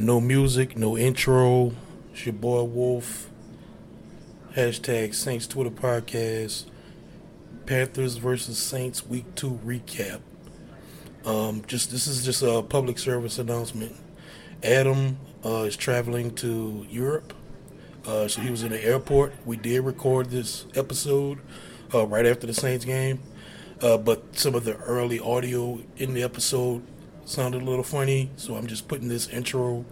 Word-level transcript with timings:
No 0.00 0.20
music, 0.20 0.76
no 0.76 0.96
intro. 0.96 1.72
It's 2.12 2.24
your 2.24 2.32
boy 2.32 2.62
Wolf. 2.62 3.28
Hashtag 4.54 5.12
Saints 5.12 5.48
Twitter 5.48 5.70
podcast. 5.70 6.66
Panthers 7.66 8.16
versus 8.16 8.58
Saints 8.58 9.04
Week 9.04 9.24
Two 9.34 9.58
recap. 9.66 10.20
Um, 11.24 11.64
just 11.66 11.90
this 11.90 12.06
is 12.06 12.24
just 12.24 12.42
a 12.42 12.62
public 12.62 12.96
service 12.96 13.40
announcement. 13.40 13.96
Adam 14.62 15.18
uh, 15.44 15.64
is 15.64 15.76
traveling 15.76 16.32
to 16.36 16.86
Europe, 16.88 17.34
uh, 18.06 18.28
so 18.28 18.40
he 18.40 18.52
was 18.52 18.62
in 18.62 18.70
the 18.70 18.84
airport. 18.84 19.34
We 19.44 19.56
did 19.56 19.80
record 19.80 20.30
this 20.30 20.66
episode 20.76 21.40
uh, 21.92 22.06
right 22.06 22.24
after 22.24 22.46
the 22.46 22.54
Saints 22.54 22.84
game, 22.84 23.18
uh, 23.82 23.98
but 23.98 24.38
some 24.38 24.54
of 24.54 24.62
the 24.62 24.76
early 24.76 25.18
audio 25.18 25.80
in 25.96 26.14
the 26.14 26.22
episode 26.22 26.84
sounded 27.28 27.60
a 27.60 27.64
little 27.64 27.84
funny, 27.84 28.30
so 28.36 28.54
I'm 28.54 28.66
just 28.66 28.88
putting 28.88 29.08
this 29.08 29.28
intro 29.28 29.84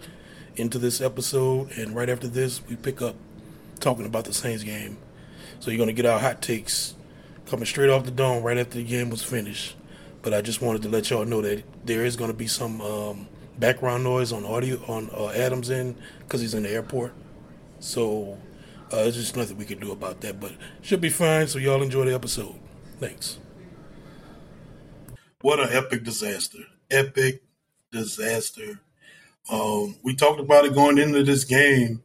into 0.57 0.79
this 0.79 1.01
episode, 1.01 1.71
and 1.73 1.95
right 1.95 2.09
after 2.09 2.29
this, 2.29 2.67
we 2.67 2.77
pick 2.77 3.03
up 3.03 3.15
talking 3.79 4.07
about 4.07 4.25
the 4.25 4.33
Saints 4.33 4.63
game. 4.63 4.97
So 5.61 5.71
you're 5.71 5.79
gonna 5.79 5.93
get 5.93 6.07
our 6.07 6.19
hot 6.19 6.41
takes 6.41 6.95
coming 7.47 7.67
straight 7.67 7.91
off 7.91 8.05
the 8.05 8.11
dome 8.11 8.43
right 8.43 8.57
after 8.57 8.79
the 8.79 8.85
game 8.85 9.11
was 9.11 9.23
finished. 9.23 9.77
But 10.23 10.35
I 10.35 10.41
just 10.41 10.63
wanted 10.63 10.83
to 10.83 10.89
let 10.89 11.11
y'all 11.11 11.25
know 11.25 11.43
that 11.43 11.63
there 11.87 12.05
is 12.05 12.17
gonna 12.17 12.33
be 12.33 12.47
some 12.47 12.81
um, 12.81 13.29
background 13.59 14.03
noise 14.03 14.33
on 14.33 14.45
audio 14.45 14.83
on 14.89 15.11
uh, 15.13 15.29
Adams 15.29 15.71
end 15.71 15.97
because 16.21 16.41
he's 16.41 16.55
in 16.55 16.63
the 16.63 16.71
airport. 16.71 17.13
So 17.81 18.39
uh, 18.91 18.97
there's 18.97 19.17
just 19.17 19.37
nothing 19.37 19.59
we 19.59 19.67
can 19.67 19.79
do 19.79 19.93
about 19.93 20.23
that, 20.23 20.41
but 20.41 20.53
should 20.81 21.03
be 21.03 21.11
fine. 21.11 21.49
So 21.49 21.59
y'all 21.59 21.83
enjoy 21.83 22.07
the 22.07 22.15
episode. 22.15 22.55
Thanks. 22.99 23.39
What 25.43 25.61
an 25.61 25.69
epic 25.71 26.03
disaster! 26.03 26.65
Epic 26.91 27.43
disaster. 27.93 28.81
Um, 29.51 29.97
we 30.03 30.15
talked 30.15 30.41
about 30.41 30.65
it 30.65 30.75
going 30.75 30.99
into 30.99 31.23
this 31.23 31.45
game. 31.45 32.03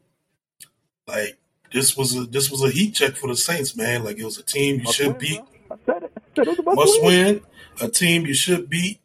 Like 1.08 1.38
this 1.74 1.98
was 1.98 2.16
a 2.16 2.22
this 2.26 2.52
was 2.52 2.64
a 2.64 2.70
heat 2.70 2.94
check 2.94 3.16
for 3.16 3.28
the 3.28 3.36
Saints, 3.36 3.76
man. 3.76 4.04
Like 4.04 4.18
it 4.18 4.26
was 4.26 4.38
a 4.38 4.44
team 4.44 4.78
you 4.78 4.84
Must 4.84 4.96
should 4.98 5.08
win, 5.08 5.18
beat, 5.18 5.42
bro. 5.68 5.78
I 5.78 5.78
said 5.86 6.04
it. 6.04 6.12
I 6.16 6.44
said 6.44 6.48
it 6.60 6.66
must 6.66 7.02
win. 7.02 7.36
win, 7.36 7.42
a 7.82 7.90
team 7.90 8.26
you 8.26 8.34
should 8.34 8.70
beat. 8.70 9.00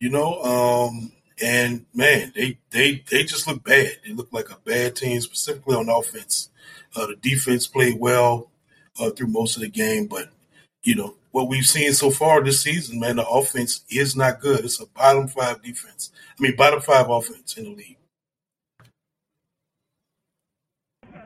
You 0.00 0.10
know, 0.10 0.42
um, 0.42 1.12
and 1.42 1.86
man, 1.94 2.32
they 2.34 2.58
they 2.70 3.04
they 3.10 3.24
just 3.24 3.46
look 3.46 3.62
bad. 3.62 3.92
They 4.04 4.12
look 4.12 4.32
like 4.32 4.50
a 4.50 4.58
bad 4.64 4.96
team, 4.96 5.20
specifically 5.20 5.76
on 5.76 5.88
offense. 5.88 6.50
Uh, 6.96 7.06
the 7.06 7.16
defense 7.16 7.66
played 7.66 7.98
well 7.98 8.50
uh, 8.98 9.10
through 9.10 9.28
most 9.28 9.56
of 9.56 9.62
the 9.62 9.68
game, 9.68 10.06
but 10.06 10.30
you 10.82 10.94
know 10.94 11.14
what 11.32 11.48
we've 11.48 11.66
seen 11.66 11.92
so 11.92 12.10
far 12.10 12.42
this 12.44 12.62
season, 12.62 13.00
man, 13.00 13.16
the 13.16 13.26
offense 13.26 13.84
is 13.88 14.14
not 14.14 14.40
good. 14.40 14.64
It's 14.64 14.80
a 14.80 14.86
bottom 14.86 15.26
five 15.26 15.62
defense. 15.62 16.12
I 16.38 16.42
mean, 16.42 16.56
bottom 16.56 16.80
five 16.80 17.10
offense 17.10 17.56
in 17.56 17.64
the 17.64 17.70
league. 17.70 17.96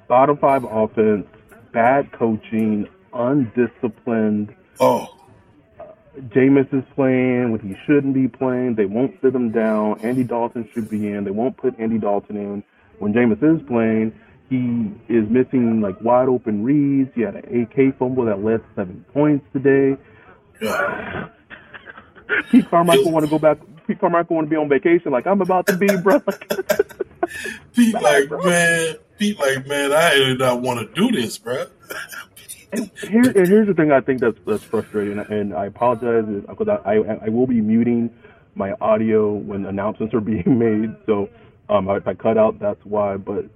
Bottom 0.09 0.39
five 0.39 0.65
offense, 0.65 1.27
bad 1.73 2.13
coaching, 2.13 2.87
undisciplined. 3.13 4.55
Oh, 4.79 5.13
Jameis 6.29 6.73
is 6.73 6.85
playing 6.95 7.51
when 7.51 7.61
he 7.61 7.77
shouldn't 7.85 8.15
be 8.15 8.29
playing. 8.29 8.77
They 8.77 8.87
won't 8.87 9.21
sit 9.21 9.35
him 9.35 9.51
down. 9.51 10.01
Andy 10.01 10.23
Dalton 10.23 10.69
should 10.73 10.89
be 10.89 11.09
in. 11.09 11.25
They 11.25 11.31
won't 11.33 11.57
put 11.57 11.79
Andy 11.79 11.99
Dalton 11.99 12.37
in. 12.37 12.65
When 13.01 13.13
Jameis 13.13 13.43
is 13.43 13.67
playing, 13.67 14.19
he 14.49 14.91
is 15.09 15.29
missing 15.29 15.81
like 15.81 16.01
wide 16.01 16.29
open 16.29 16.63
reads. 16.63 17.11
He 17.15 17.23
had 17.23 17.37
an 17.37 17.63
AK 17.63 17.99
fumble 17.99 18.25
that 18.27 18.43
led 18.43 18.59
to 18.59 18.67
seven 18.75 19.05
points 19.13 19.45
today. 19.53 19.97
Pete 22.51 22.69
Carmichael 22.71 23.13
want 23.13 23.25
to 23.25 23.31
go 23.31 23.39
back. 23.39 23.59
Pete 23.87 24.01
Carmichael 24.01 24.37
want 24.37 24.47
to 24.47 24.51
be 24.51 24.57
on 24.57 24.69
vacation 24.69 25.13
like 25.13 25.27
I'm 25.27 25.41
about 25.41 25.67
to 25.69 25.77
be, 25.77 25.89
bro. 25.97 26.21
Pete, 27.75 27.95
like, 27.95 28.31
man, 28.31 28.95
Pete, 29.19 29.39
like, 29.39 29.67
man, 29.67 29.93
I 29.93 30.15
did 30.15 30.39
not 30.39 30.63
want 30.63 30.81
to 30.81 30.95
do 30.95 31.11
this, 31.11 31.39
bro. 31.39 31.67
And 32.73 32.91
here, 33.01 33.23
and 33.23 33.47
here's 33.47 33.69
the 33.69 33.75
thing 33.75 33.93
I 33.93 34.01
think 34.01 34.21
that's 34.21 34.37
that's 34.45 34.65
frustrating, 34.65 35.21
and 35.21 35.55
I 35.55 35.67
apologize 35.67 36.25
because 36.49 36.67
I, 36.69 36.95
I 36.95 36.97
I 37.27 37.29
will 37.29 37.47
be 37.47 37.61
muting 37.61 38.11
my 38.57 38.73
audio 38.81 39.33
when 39.33 39.65
announcements 39.67 40.13
are 40.15 40.21
being 40.21 40.59
made. 40.59 40.97
So 41.07 41.29
um, 41.69 41.89
if 41.91 42.09
I 42.09 42.15
cut 42.15 42.37
out, 42.37 42.59
that's 42.59 42.85
why. 42.85 43.19
But 43.19 43.47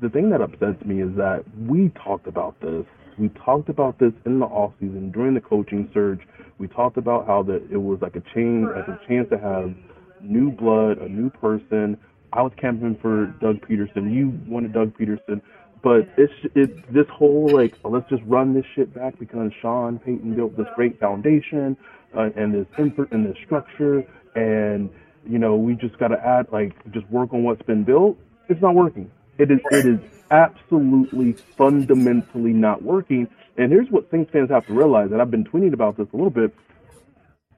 the 0.00 0.08
thing 0.08 0.30
that 0.30 0.40
upsets 0.40 0.84
me 0.84 1.02
is 1.02 1.14
that 1.16 1.44
we 1.66 1.90
talked 2.04 2.26
about 2.26 2.60
this. 2.60 2.84
We 3.18 3.30
talked 3.30 3.68
about 3.68 3.98
this 3.98 4.12
in 4.26 4.38
the 4.38 4.46
off 4.46 4.72
season 4.78 5.10
during 5.10 5.34
the 5.34 5.40
coaching 5.40 5.90
surge. 5.92 6.20
We 6.58 6.68
talked 6.68 6.96
about 6.96 7.26
how 7.26 7.42
that 7.44 7.68
it 7.70 7.76
was 7.76 7.98
like 8.00 8.14
a 8.14 8.22
change, 8.34 8.68
like 8.74 8.86
a 8.86 9.00
chance 9.08 9.28
to 9.30 9.38
have 9.38 9.74
new 10.20 10.50
blood, 10.50 10.98
a 10.98 11.08
new 11.08 11.30
person. 11.30 11.98
I 12.32 12.42
was 12.42 12.52
camping 12.60 12.96
for 13.00 13.26
Doug 13.40 13.60
Pederson. 13.66 14.14
You 14.14 14.38
wanted 14.46 14.72
Doug 14.72 14.96
Pederson, 14.96 15.40
but 15.82 16.08
it's 16.16 16.32
it 16.54 16.92
this 16.92 17.06
whole 17.12 17.50
like 17.52 17.74
oh, 17.84 17.90
let's 17.90 18.08
just 18.08 18.22
run 18.24 18.54
this 18.54 18.64
shit 18.76 18.94
back 18.94 19.18
because 19.18 19.50
Sean 19.60 19.98
Payton 19.98 20.36
built 20.36 20.56
this 20.56 20.66
great 20.76 21.00
foundation 21.00 21.76
uh, 22.16 22.30
and 22.36 22.54
this 22.54 22.66
infra- 22.78 23.08
and 23.10 23.26
this 23.26 23.36
structure, 23.44 24.04
and 24.36 24.90
you 25.26 25.38
know 25.38 25.56
we 25.56 25.74
just 25.74 25.98
got 25.98 26.08
to 26.08 26.24
add 26.24 26.46
like 26.52 26.72
just 26.92 27.08
work 27.10 27.32
on 27.32 27.42
what's 27.42 27.62
been 27.62 27.82
built. 27.82 28.16
It's 28.48 28.62
not 28.62 28.74
working. 28.74 29.10
It 29.38 29.50
is 29.50 29.60
it 29.70 29.86
is 29.86 30.00
absolutely 30.30 31.32
fundamentally 31.56 32.52
not 32.52 32.82
working. 32.82 33.28
And 33.56 33.72
here's 33.72 33.88
what 33.90 34.10
Saints 34.10 34.30
fans 34.32 34.50
have 34.50 34.66
to 34.66 34.72
realize, 34.72 35.10
and 35.12 35.20
I've 35.20 35.30
been 35.30 35.44
tweeting 35.44 35.72
about 35.72 35.96
this 35.96 36.06
a 36.12 36.16
little 36.16 36.30
bit. 36.30 36.54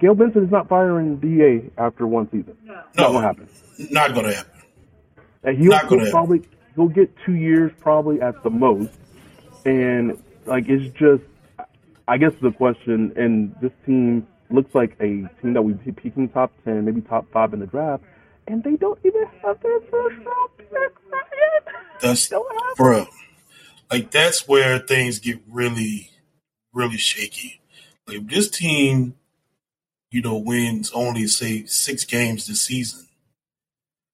Gayle 0.01 0.15
Benson 0.15 0.45
is 0.45 0.51
not 0.51 0.69
firing 0.69 1.17
DA 1.17 1.71
after 1.77 2.07
one 2.07 2.27
season. 2.31 2.57
It's 2.65 2.97
not 2.99 3.13
gonna 3.13 3.27
happen. 3.27 3.49
Not 3.91 4.15
gonna 4.15 4.33
happen. 4.33 4.53
And 5.43 5.59
he'll, 5.59 5.71
Not 5.71 5.89
gonna 5.89 5.89
he'll 5.89 5.99
happen. 6.07 6.11
probably 6.13 6.43
he'll 6.75 6.89
get 6.89 7.11
two 7.27 7.35
years 7.35 7.73
probably 7.81 8.21
at 8.21 8.43
the 8.43 8.51
most. 8.51 8.91
And 9.67 10.23
like 10.47 10.65
it's 10.69 10.85
just 10.99 11.23
I 12.09 12.17
guess 12.19 12.33
the 12.41 12.51
question 12.51 13.13
and 13.17 13.55
this 13.61 13.73
team 13.87 14.27
looks 14.51 14.75
like 14.75 14.97
a 15.01 15.07
team 15.41 15.53
that 15.55 15.63
would 15.63 15.85
be 15.85 15.93
peaking 15.93 16.29
top 16.31 16.53
ten, 16.65 16.85
maybe 16.85 17.03
top 17.03 17.27
five 17.33 17.53
in 17.53 17.61
the 17.61 17.67
draft, 17.67 18.03
and 18.49 18.65
they 18.65 18.77
don't 18.77 18.99
even 19.05 19.25
have 19.43 19.61
their 19.61 19.81
first 19.83 20.17
round 20.17 20.51
pick 20.59 20.73
right 20.73 20.91
That's 22.01 22.33
bro. 22.77 23.07
Like 23.91 24.11
that's 24.11 24.47
where 24.47 24.79
things 24.79 25.19
get 25.19 25.41
really, 25.49 26.11
really 26.73 26.97
shaky. 26.97 27.61
Like 28.07 28.19
if 28.19 28.27
this 28.29 28.51
team, 28.51 29.15
you 30.11 30.23
know, 30.23 30.37
wins 30.37 30.91
only 30.93 31.27
say 31.27 31.65
six 31.67 32.05
games 32.05 32.47
this 32.47 32.63
season, 32.65 33.07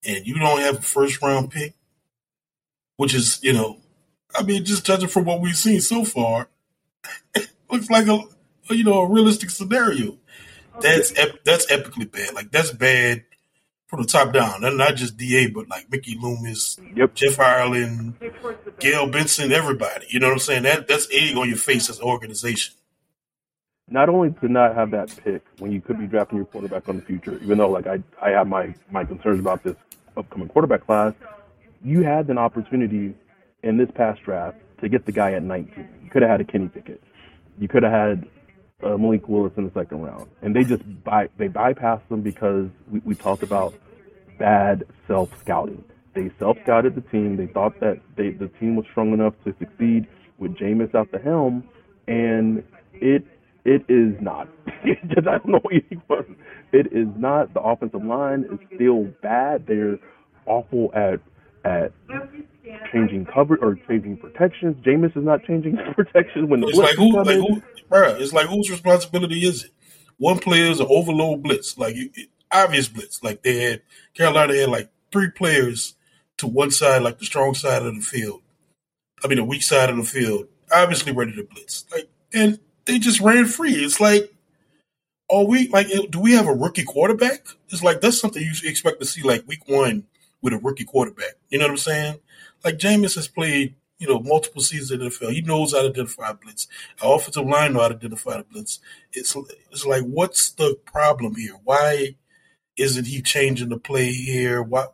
and 0.07 0.27
you 0.27 0.35
don't 0.39 0.61
have 0.61 0.79
a 0.79 0.83
first 0.83 1.21
round 1.23 1.51
pick, 1.51 1.75
which 2.97 3.15
is, 3.15 3.39
you 3.43 3.53
know, 3.53 3.79
I 4.35 4.43
mean, 4.43 4.65
just 4.65 4.85
judging 4.85 5.09
from 5.09 5.25
what 5.25 5.41
we've 5.41 5.57
seen 5.57 5.81
so 5.81 6.05
far, 6.05 6.49
looks 7.71 7.91
like 7.91 8.07
a, 8.07 8.23
you 8.71 8.85
know, 8.85 9.01
a 9.01 9.09
realistic 9.09 9.51
scenario. 9.51 10.19
That's 10.81 11.13
ep- 11.17 11.43
that's 11.45 11.67
epically 11.67 12.11
bad. 12.11 12.35
Like 12.35 12.51
that's 12.51 12.71
bad 12.71 13.25
from 13.87 14.03
the 14.03 14.09
top 14.09 14.33
down. 14.33 14.65
And 14.65 14.77
not 14.77 14.97
just 14.97 15.17
Da, 15.17 15.49
but 15.49 15.69
like 15.69 15.91
Mickey 15.91 16.17
Loomis, 16.21 16.79
Yep. 16.95 17.15
Jeff 17.15 17.39
Ireland, 17.41 18.15
Gayle 18.81 19.07
Benson, 19.09 19.53
everybody. 19.53 20.07
You 20.11 20.21
know 20.21 20.27
what 20.29 20.35
I'm 20.35 20.39
saying? 20.41 20.63
That 20.65 20.89
that's 20.89 21.09
egg 21.13 21.37
on 21.37 21.49
your 21.49 21.57
face 21.59 21.89
as 21.91 21.99
an 21.99 22.05
organization. 22.05 22.75
not 23.89 24.09
only 24.09 24.31
to 24.41 24.49
not 24.49 24.75
have 24.75 24.91
that 24.91 25.17
pick 25.23 25.43
when 25.59 25.71
you 25.71 25.81
could 25.81 25.99
be 25.99 26.07
drafting 26.07 26.37
your 26.39 26.47
quarterback 26.47 26.89
on 26.89 26.97
the 26.97 27.03
future, 27.03 27.39
even 27.43 27.59
though 27.59 27.71
like 27.71 27.87
I 27.87 28.03
I 28.21 28.31
have 28.31 28.49
my 28.49 28.75
my 28.91 29.05
concerns 29.05 29.39
about 29.39 29.63
this 29.63 29.77
upcoming 30.17 30.49
quarterback 30.49 30.85
class, 30.87 31.15
you 31.85 32.03
had 32.03 32.29
an 32.29 32.39
opportunity 32.39 33.15
in 33.63 33.77
this 33.77 33.89
past 33.95 34.23
draft 34.25 34.57
to 34.81 34.89
get 34.89 35.07
the 35.07 35.13
guy 35.13 35.33
at 35.35 35.43
19. 35.43 35.89
You 36.03 36.11
could 36.11 36.23
have 36.23 36.31
had 36.33 36.41
a 36.41 36.45
Kenny 36.45 36.69
Pickett. 36.69 37.01
You 37.59 37.69
could 37.69 37.83
have 37.85 37.93
had 37.93 38.29
uh, 38.83 38.97
Malik 38.97 39.29
Willis 39.29 39.53
in 39.57 39.65
the 39.65 39.73
second 39.73 40.03
round, 40.03 40.29
and 40.43 40.55
they 40.55 40.65
just 40.65 40.83
by 41.05 41.29
they 41.39 41.49
bypassed 41.49 42.09
them 42.09 42.21
because 42.23 42.69
we, 42.91 43.01
we 43.05 43.15
talked 43.15 43.43
about 43.43 43.75
bad 44.39 44.85
self 45.07 45.31
scouting. 45.41 45.83
They 46.15 46.31
self 46.39 46.59
scouted 46.63 46.95
the 46.95 47.01
team. 47.01 47.37
They 47.37 47.47
thought 47.47 47.79
that 47.81 48.01
they, 48.17 48.31
the 48.31 48.49
team 48.61 48.77
was 48.77 48.87
strong 48.91 49.13
enough 49.13 49.35
to 49.45 49.55
succeed 49.59 50.07
with 50.39 50.57
Jameis 50.57 50.95
at 50.95 51.11
the 51.11 51.19
helm, 51.19 51.65
and 52.07 52.63
it 52.93 53.25
it 53.65 53.83
is 53.89 54.15
not. 54.21 54.49
I 54.69 54.95
don't 55.23 55.49
know 55.49 55.61
it 55.71 56.87
is 56.93 57.09
not. 57.17 57.55
The 57.55 57.61
offensive 57.61 58.05
line 58.05 58.45
is 58.53 58.59
still 58.75 59.05
bad. 59.23 59.67
They're 59.67 59.99
awful 60.45 60.93
at 60.95 61.21
at 61.67 61.93
changing 62.93 63.27
cover 63.27 63.57
or 63.57 63.79
changing 63.89 64.17
protections. 64.17 64.77
Jameis 64.85 65.17
is 65.17 65.25
not 65.25 65.45
changing 65.45 65.77
protections 65.95 66.49
when 66.49 66.61
the 66.61 66.69
It's 66.69 66.77
blitz 66.79 66.91
like 66.91 66.97
who, 66.99 67.13
come 67.13 67.27
like 67.27 67.37
who, 67.37 67.63
bruh, 67.91 68.21
It's 68.21 68.33
like 68.33 68.47
whose 68.47 68.71
responsibility 68.71 69.41
is 69.47 69.65
it? 69.65 69.71
One 70.19 70.39
player 70.39 70.67
is 70.71 70.81
an 70.81 70.87
overload 70.89 71.43
blitz, 71.43 71.77
like 71.77 71.95
you- 71.97 72.11
it- 72.15 72.29
obvious 72.53 72.89
blitz. 72.89 73.23
Like 73.23 73.43
they 73.43 73.61
had 73.63 73.83
Carolina 74.15 74.55
had 74.55 74.69
like 74.71 74.89
three 75.13 75.31
players 75.31 75.95
to 76.39 76.47
one 76.47 76.71
side, 76.71 77.03
like 77.03 77.19
the 77.19 77.27
strong 77.27 77.55
side 77.55 77.83
of 77.83 77.95
the 77.95 78.01
field. 78.01 78.43
I 79.25 79.29
mean, 79.29 79.39
the 79.39 79.45
weak 79.45 79.63
side 79.63 79.91
of 79.91 79.97
the 79.97 80.05
field, 80.05 80.47
obviously 80.73 81.13
ready 81.13 81.33
to 81.35 81.45
blitz. 81.45 81.85
Like, 81.93 82.09
and 82.33 82.59
they 82.85 82.99
just 82.99 83.21
ran 83.21 83.47
free. 83.47 83.73
It's 83.75 84.01
like, 84.01 84.33
are 85.31 85.45
we 85.45 85.69
like? 85.69 85.89
Do 86.11 86.21
we 86.21 86.33
have 86.33 86.47
a 86.47 86.53
rookie 86.55 86.85
quarterback? 86.85 87.47
It's 87.71 87.83
like 87.83 88.01
that's 88.01 88.19
something 88.21 88.43
you 88.43 88.55
should 88.55 88.71
expect 88.71 89.01
to 89.01 89.07
see 89.07 89.23
like 89.23 89.47
week 89.49 89.67
one 89.69 90.05
with 90.43 90.53
a 90.53 90.59
rookie 90.59 90.85
quarterback. 90.85 91.35
You 91.49 91.59
know 91.59 91.65
what 91.65 91.73
I'm 91.73 91.77
saying? 91.79 92.19
Like 92.65 92.79
Jameis 92.79 93.15
has 93.17 93.29
played, 93.29 93.75
you 93.99 94.09
know, 94.09 94.21
multiple 94.21 94.63
seasons 94.63 94.91
in 94.91 95.01
the 95.01 95.07
NFL. 95.07 95.33
He 95.33 95.43
knows 95.43 95.73
how 95.73 95.83
to 95.83 95.89
identify 95.89 96.33
blitz. 96.33 96.69
Our 97.03 97.17
offensive 97.17 97.47
line 97.47 97.73
know 97.73 97.81
how 97.81 97.89
to 97.89 97.95
identify 97.95 98.39
the 98.39 98.45
blitz. 98.45 98.81
It's 99.13 99.37
it's 99.71 99.87
like, 99.87 100.03
what's 100.03 100.51
the 100.51 100.79
problem 100.85 101.35
here? 101.37 101.55
Why 101.65 102.17
isn't 102.77 103.07
he 103.07 103.23
changing 103.23 103.71
the 103.71 103.79
play 103.79 104.13
here? 104.13 104.63
Why 104.63 104.87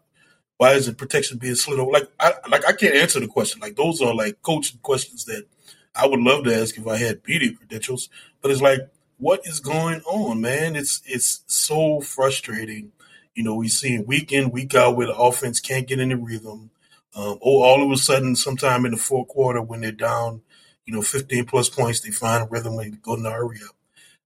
why 0.58 0.74
isn't 0.74 0.98
protection 0.98 1.38
being 1.38 1.56
slid 1.56 1.80
over? 1.80 1.90
Like 1.90 2.08
I 2.20 2.34
like 2.48 2.66
I 2.66 2.72
can't 2.72 2.94
answer 2.94 3.20
the 3.20 3.26
question. 3.26 3.60
Like 3.60 3.76
those 3.76 4.00
are 4.00 4.14
like 4.14 4.42
coaching 4.42 4.78
questions 4.82 5.24
that 5.24 5.46
I 5.94 6.06
would 6.06 6.20
love 6.20 6.44
to 6.44 6.54
ask 6.54 6.78
if 6.78 6.86
I 6.86 6.96
had 6.96 7.20
media 7.26 7.52
credentials. 7.52 8.08
But 8.40 8.50
it's 8.50 8.62
like, 8.62 8.80
what 9.18 9.46
is 9.46 9.60
going 9.60 10.00
on, 10.02 10.40
man? 10.40 10.76
It's 10.76 11.02
it's 11.04 11.42
so 11.46 12.00
frustrating. 12.00 12.92
You 13.34 13.44
know, 13.44 13.54
we 13.54 13.68
see 13.68 13.94
it 13.94 14.06
week 14.06 14.32
in, 14.32 14.50
week 14.50 14.74
out 14.74 14.96
where 14.96 15.06
the 15.06 15.16
offense 15.16 15.60
can't 15.60 15.86
get 15.86 16.00
in 16.00 16.10
the 16.10 16.16
rhythm. 16.16 16.70
Um, 17.14 17.38
oh, 17.42 17.62
all 17.62 17.84
of 17.84 17.90
a 17.90 17.96
sudden, 17.96 18.36
sometime 18.36 18.84
in 18.84 18.92
the 18.92 18.98
fourth 18.98 19.28
quarter 19.28 19.60
when 19.60 19.80
they're 19.80 19.92
down, 19.92 20.42
you 20.86 20.94
know, 20.94 21.02
15 21.02 21.44
plus 21.44 21.68
points, 21.68 22.00
they 22.00 22.10
find 22.10 22.44
a 22.44 22.46
rhythm 22.46 22.78
and 22.78 23.00
go 23.02 23.14
in 23.14 23.22
the 23.22 23.30
hurry 23.30 23.58
up. 23.68 23.76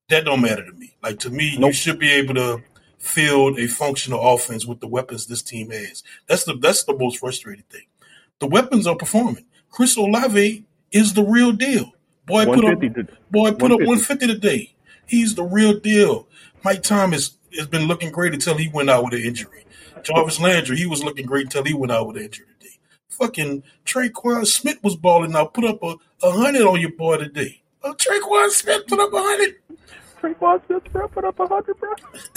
That 0.09 0.25
don't 0.25 0.41
matter 0.41 0.65
to 0.65 0.73
me. 0.73 0.97
Like 1.03 1.19
to 1.21 1.31
me, 1.31 1.57
you 1.59 1.73
should 1.73 1.99
be 1.99 2.13
able 2.13 2.35
to 2.35 2.63
field 2.99 3.59
a 3.59 3.67
functional 3.67 4.21
offense 4.35 4.67
with 4.67 4.81
the 4.81 4.87
weapons 4.87 5.27
this 5.27 5.43
team 5.43 5.71
has. 5.71 6.03
That's 6.29 6.45
the 6.45 6.55
that's 6.55 6.85
the 6.85 6.97
most 6.97 7.19
frustrating 7.19 7.65
thing. 7.71 7.87
The 8.39 8.47
weapons 8.47 8.87
are 8.87 8.97
performing. 8.97 9.47
Chris 9.71 9.97
Olave 9.97 10.65
is 10.93 11.15
the 11.15 11.25
real 11.25 11.53
deal. 11.53 11.93
Boy 12.25 12.45
put 12.45 12.65
up 12.65 12.81
boy 13.31 13.53
put 13.53 13.73
up 13.73 13.81
150. 13.81 13.87
150 13.87 14.27
today. 14.27 14.75
He's 15.07 15.35
the 15.35 15.45
real 15.45 15.79
deal. 15.79 16.29
Mike 16.65 16.83
Thomas 16.83 17.36
has 17.57 17.67
been 17.67 17.87
looking 17.87 18.11
great 18.11 18.33
until 18.33 18.57
he 18.57 18.69
went 18.69 18.91
out 18.91 19.05
with 19.05 19.15
an 19.15 19.23
injury. 19.23 19.65
Jarvis 20.03 20.41
Landry, 20.41 20.77
he 20.77 20.87
was 20.87 21.03
looking 21.03 21.27
great 21.27 21.45
until 21.45 21.65
he 21.65 21.75
went 21.75 21.93
out 21.93 22.07
with 22.07 22.17
an 22.17 22.25
injury 22.25 22.47
today. 22.59 22.75
Fucking 23.09 23.63
Tre'Quan 23.85 24.47
Smith 24.47 24.79
was 24.83 24.97
balling 24.97 25.35
out, 25.35 25.55
put 25.55 25.65
up 25.65 25.83
a, 25.83 25.97
a 26.23 26.31
hundred 26.31 26.63
on 26.63 26.81
your 26.81 26.93
boy 26.93 27.17
today. 27.19 27.63
Uh, 27.83 27.95
Tre'Quan 27.95 28.51
Smith 28.51 28.87
put 28.87 29.01
up 29.01 29.13
a 29.13 29.21
hundred. 29.21 29.57
Tre'Quan 30.21 30.67
Smith 30.67 30.93
bro, 30.93 31.09
put 31.09 31.25
up 31.25 31.39
a 31.41 31.47
hundred, 31.47 31.79
bro. 31.79 31.93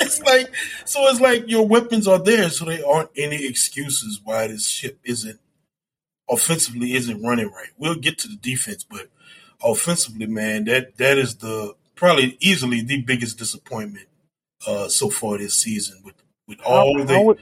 it's 0.00 0.20
like 0.22 0.54
so 0.84 1.06
it's 1.08 1.20
like 1.20 1.48
your 1.48 1.66
weapons 1.66 2.06
are 2.06 2.18
there, 2.18 2.48
so 2.50 2.64
there 2.64 2.86
aren't 2.86 3.10
any 3.16 3.44
excuses 3.46 4.20
why 4.22 4.46
this 4.46 4.66
ship 4.66 4.98
isn't 5.04 5.40
offensively 6.28 6.94
isn't 6.94 7.22
running 7.22 7.50
right. 7.50 7.70
We'll 7.76 7.96
get 7.96 8.18
to 8.18 8.28
the 8.28 8.36
defense, 8.36 8.84
but 8.88 9.08
offensively, 9.62 10.26
man, 10.26 10.64
that 10.64 10.96
that 10.98 11.18
is 11.18 11.36
the 11.36 11.74
probably 11.94 12.36
easily 12.40 12.82
the 12.82 13.02
biggest 13.02 13.38
disappointment 13.38 14.06
uh 14.66 14.88
so 14.88 15.10
far 15.10 15.38
this 15.38 15.54
season 15.56 16.00
with 16.04 16.14
with 16.48 16.60
all 16.62 16.98
how, 16.98 17.04
the 17.04 17.14
how, 17.14 17.36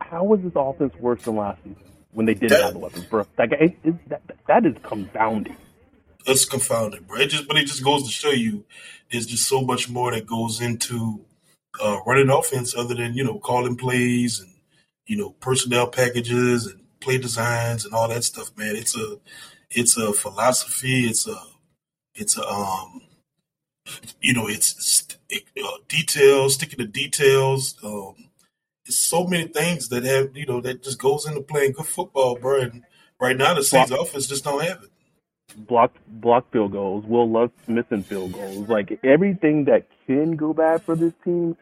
how 0.00 0.34
is 0.34 0.42
this 0.42 0.52
offense 0.56 0.94
worse 1.00 1.22
than 1.24 1.36
last 1.36 1.62
season 1.64 1.76
when 2.12 2.26
they 2.26 2.34
didn't 2.34 2.50
That- 2.50 2.62
have 2.62 2.72
the 2.74 2.78
weapons, 2.78 3.04
bro? 3.06 3.26
Like, 3.38 3.52
it, 3.52 3.76
it, 3.84 4.08
that, 4.08 4.22
that 4.48 4.66
is 4.66 4.76
confounding. 4.82 5.56
it's 6.26 6.44
confounding, 6.44 7.02
bro. 7.04 7.20
It 7.20 7.28
just 7.28 7.48
but 7.48 7.56
it 7.56 7.66
just 7.66 7.84
goes 7.84 8.04
to 8.04 8.10
show 8.10 8.30
you 8.30 8.64
there's 9.10 9.26
just 9.26 9.46
so 9.48 9.60
much 9.62 9.88
more 9.88 10.12
that 10.12 10.26
goes 10.26 10.60
into 10.60 11.24
uh, 11.82 11.98
running 12.06 12.30
offense 12.30 12.74
other 12.76 12.94
than 12.94 13.14
you 13.14 13.24
know 13.24 13.38
calling 13.38 13.76
plays 13.76 14.40
and 14.40 14.52
you 15.06 15.16
know 15.16 15.30
personnel 15.40 15.88
packages 15.88 16.66
and 16.66 16.80
play 17.00 17.18
designs 17.18 17.84
and 17.84 17.94
all 17.94 18.08
that 18.08 18.24
stuff, 18.24 18.50
man. 18.56 18.76
It's 18.76 18.96
a 18.96 19.18
it's 19.70 19.96
a 19.96 20.12
philosophy. 20.12 21.04
It's 21.06 21.26
a 21.28 21.36
it's 22.14 22.38
a 22.38 22.46
um 22.48 23.02
you 24.20 24.32
know 24.34 24.46
it's 24.48 25.06
it, 25.28 25.44
uh, 25.62 25.78
details 25.88 26.54
sticking 26.54 26.78
to 26.78 26.86
details. 26.86 27.76
Um, 27.82 28.30
it's 28.86 28.98
so 28.98 29.26
many 29.26 29.46
things 29.48 29.88
that 29.88 30.04
have 30.04 30.36
you 30.36 30.46
know 30.46 30.60
that 30.60 30.82
just 30.82 30.98
goes 30.98 31.26
into 31.26 31.40
playing 31.42 31.72
good 31.72 31.86
football, 31.86 32.36
bro. 32.36 32.60
And 32.62 32.82
right 33.20 33.36
now 33.36 33.54
the 33.54 33.62
Saints 33.62 33.90
offense 33.90 34.26
just 34.26 34.44
don't 34.44 34.62
have 34.62 34.82
it. 34.82 34.90
Block, 35.56 35.92
block 36.08 36.50
field 36.52 36.72
goals. 36.72 37.04
Will 37.04 37.30
Love 37.30 37.50
missing 37.68 38.02
field 38.02 38.32
goals. 38.32 38.68
Like 38.68 38.98
everything 39.04 39.64
that 39.66 39.86
can 40.06 40.36
go 40.36 40.52
bad 40.52 40.82
for 40.82 40.96
this 40.96 41.12
team 41.24 41.56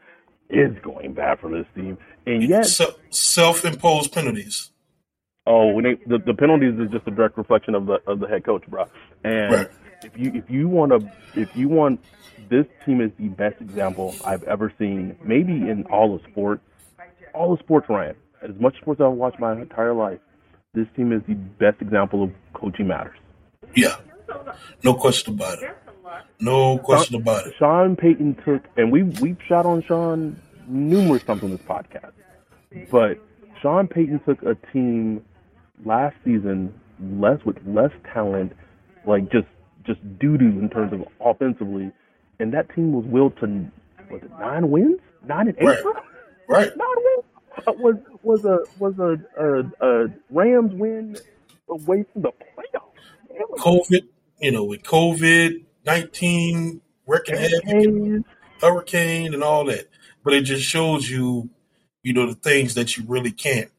is 0.49 0.77
going 0.83 1.13
bad 1.15 1.41
for 1.41 1.51
this 1.51 1.67
team, 1.75 1.99
and 2.27 2.43
yet, 2.43 2.67
Se- 2.67 2.95
self-imposed 3.11 4.13
penalties. 4.13 4.71
oh, 5.47 5.69
when 5.73 5.85
they, 5.85 5.95
the 6.07 6.19
the 6.19 6.35
penalties 6.35 6.79
is 6.79 6.91
just 6.91 7.07
a 7.07 7.11
direct 7.11 7.37
reflection 7.39 7.75
of 7.75 7.87
the 7.87 8.01
of 8.07 8.21
the 8.21 8.29
head 8.29 8.45
coach, 8.45 8.65
bro. 8.69 8.87
And 9.25 9.53
Right. 9.53 9.69
If 10.05 10.17
you 10.17 10.33
if 10.35 10.51
you 10.51 10.69
want 10.69 10.93
to 10.93 11.41
if 11.41 11.55
you 11.57 11.69
want 11.69 12.01
this 12.49 12.67
team 12.85 13.01
is 13.01 13.11
the 13.19 13.29
best 13.29 13.61
example 13.61 14.15
I've 14.25 14.43
ever 14.45 14.73
seen, 14.79 15.17
maybe 15.23 15.53
in 15.53 15.85
all 15.91 16.15
of 16.15 16.23
sports, 16.31 16.63
all 17.35 17.53
of 17.53 17.59
sports 17.61 17.89
Ryan. 17.89 18.17
As 18.43 18.51
much 18.59 18.77
sports 18.81 19.01
I've 19.01 19.13
watched 19.13 19.39
my 19.39 19.53
entire 19.53 19.95
life, 19.95 20.19
this 20.75 20.87
team 20.97 21.13
is 21.13 21.23
the 21.29 21.35
best 21.35 21.81
example 21.81 22.25
of 22.25 22.33
coaching 22.55 22.89
matters. 22.89 23.17
Yeah, 23.75 23.97
no 24.83 24.95
question 24.95 25.35
about 25.35 25.63
it. 25.63 25.71
No 26.41 26.79
question 26.79 27.17
about 27.17 27.47
it. 27.47 27.55
Sean 27.59 27.97
Payton 27.97 28.37
took, 28.45 28.63
and 28.77 28.91
we 28.91 29.05
we've 29.05 29.39
shot 29.47 29.65
on 29.65 29.83
Sean 29.83 30.41
numerous 30.67 31.23
times 31.23 31.43
on 31.43 31.51
this 31.51 31.61
podcast, 31.61 32.13
but 32.91 33.19
Sean 33.61 33.87
Payton 33.87 34.21
took 34.27 34.43
a 34.43 34.57
team 34.73 35.25
last 35.85 36.17
season 36.25 36.75
less 37.01 37.45
with 37.45 37.57
less 37.67 37.91
talent, 38.13 38.53
like 39.07 39.31
just 39.31 39.47
just 39.85 40.01
doo 40.19 40.37
doo 40.39 40.59
in 40.59 40.69
terms 40.71 40.93
of 40.93 41.05
offensively, 41.21 41.91
and 42.39 42.53
that 42.55 42.73
team 42.75 42.93
was 42.93 43.05
willed 43.07 43.37
to 43.41 43.47
was 44.11 44.23
it 44.23 44.31
nine 44.39 44.71
wins, 44.71 45.01
nine 45.27 45.49
and 45.49 45.59
eight, 45.59 45.65
Right. 45.65 45.83
Right. 46.49 46.77
nine 46.77 46.87
wins. 46.97 47.25
Uh, 47.67 47.73
was 47.73 47.97
was 48.23 48.45
a 48.45 48.59
was 48.79 48.99
a, 48.99 49.19
a, 49.43 50.05
a 50.05 50.09
Rams 50.31 50.73
win 50.75 51.17
away 51.69 52.05
from 52.13 52.23
the 52.23 52.31
playoffs. 52.31 53.51
Was 53.51 53.61
COVID, 53.61 54.09
you 54.41 54.53
know, 54.53 54.65
with 54.65 54.83
COVID 54.83 55.65
nineteen 55.85 56.81
wrecking 57.07 57.37
havoc, 57.37 58.25
hurricane, 58.61 59.35
and 59.35 59.43
all 59.43 59.65
that. 59.67 59.89
But 60.25 60.35
it 60.35 60.43
just 60.43 60.65
shows 60.65 61.11
you, 61.11 61.51
you 62.03 62.13
know, 62.13 62.27
the 62.27 62.35
things 62.35 62.75
that 62.75 62.97
you 62.97 63.05
really 63.07 63.33
can't 63.33 63.71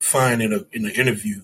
find 0.00 0.42
in 0.42 0.52
a 0.52 0.64
in 0.72 0.84
an 0.84 0.92
interview. 0.92 1.42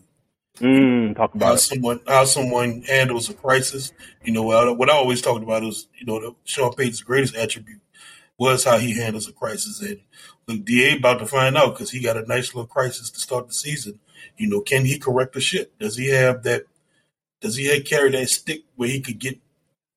Mm, 0.61 1.17
talk 1.17 1.33
How 1.33 1.37
about 1.37 1.55
it. 1.57 1.59
someone 1.59 2.01
how 2.07 2.25
someone 2.25 2.83
handles 2.83 3.29
a 3.29 3.35
crisis. 3.35 3.93
You 4.25 4.33
know, 4.33 4.43
what 4.45 4.69
I, 4.69 4.71
what 4.71 4.91
I 4.91 4.95
always 4.95 5.21
talked 5.21 5.43
about 5.43 5.65
is, 5.65 5.89
you 5.99 6.07
know, 6.07 6.21
the, 6.21 6.35
Sean 6.45 6.73
Payton's 6.73 7.03
greatest 7.03 7.35
attribute 7.35 7.81
was 8.39 8.65
how 8.65 8.79
he 8.79 8.97
handles 8.97 9.29
a 9.29 9.33
crisis. 9.33 9.81
And 9.81 10.01
look, 10.47 10.65
Da 10.65 10.97
about 10.97 11.19
to 11.19 11.27
find 11.27 11.57
out 11.57 11.75
because 11.75 11.91
he 11.91 12.01
got 12.01 12.17
a 12.17 12.27
nice 12.27 12.55
little 12.55 12.69
crisis 12.69 13.11
to 13.11 13.21
start 13.21 13.49
the 13.49 13.55
season. 13.55 13.99
You 14.37 14.49
know, 14.49 14.61
can 14.61 14.85
he 14.85 14.99
correct 14.99 15.35
the 15.35 15.41
ship? 15.41 15.73
Does 15.79 15.97
he 15.97 16.09
have 16.11 16.45
that? 16.45 16.65
Does 17.41 17.57
he 17.57 17.67
have, 17.67 17.85
carry 17.85 18.11
that 18.13 18.29
stick 18.29 18.63
where 18.77 18.89
he 18.89 19.01
could 19.01 19.19
get 19.19 19.39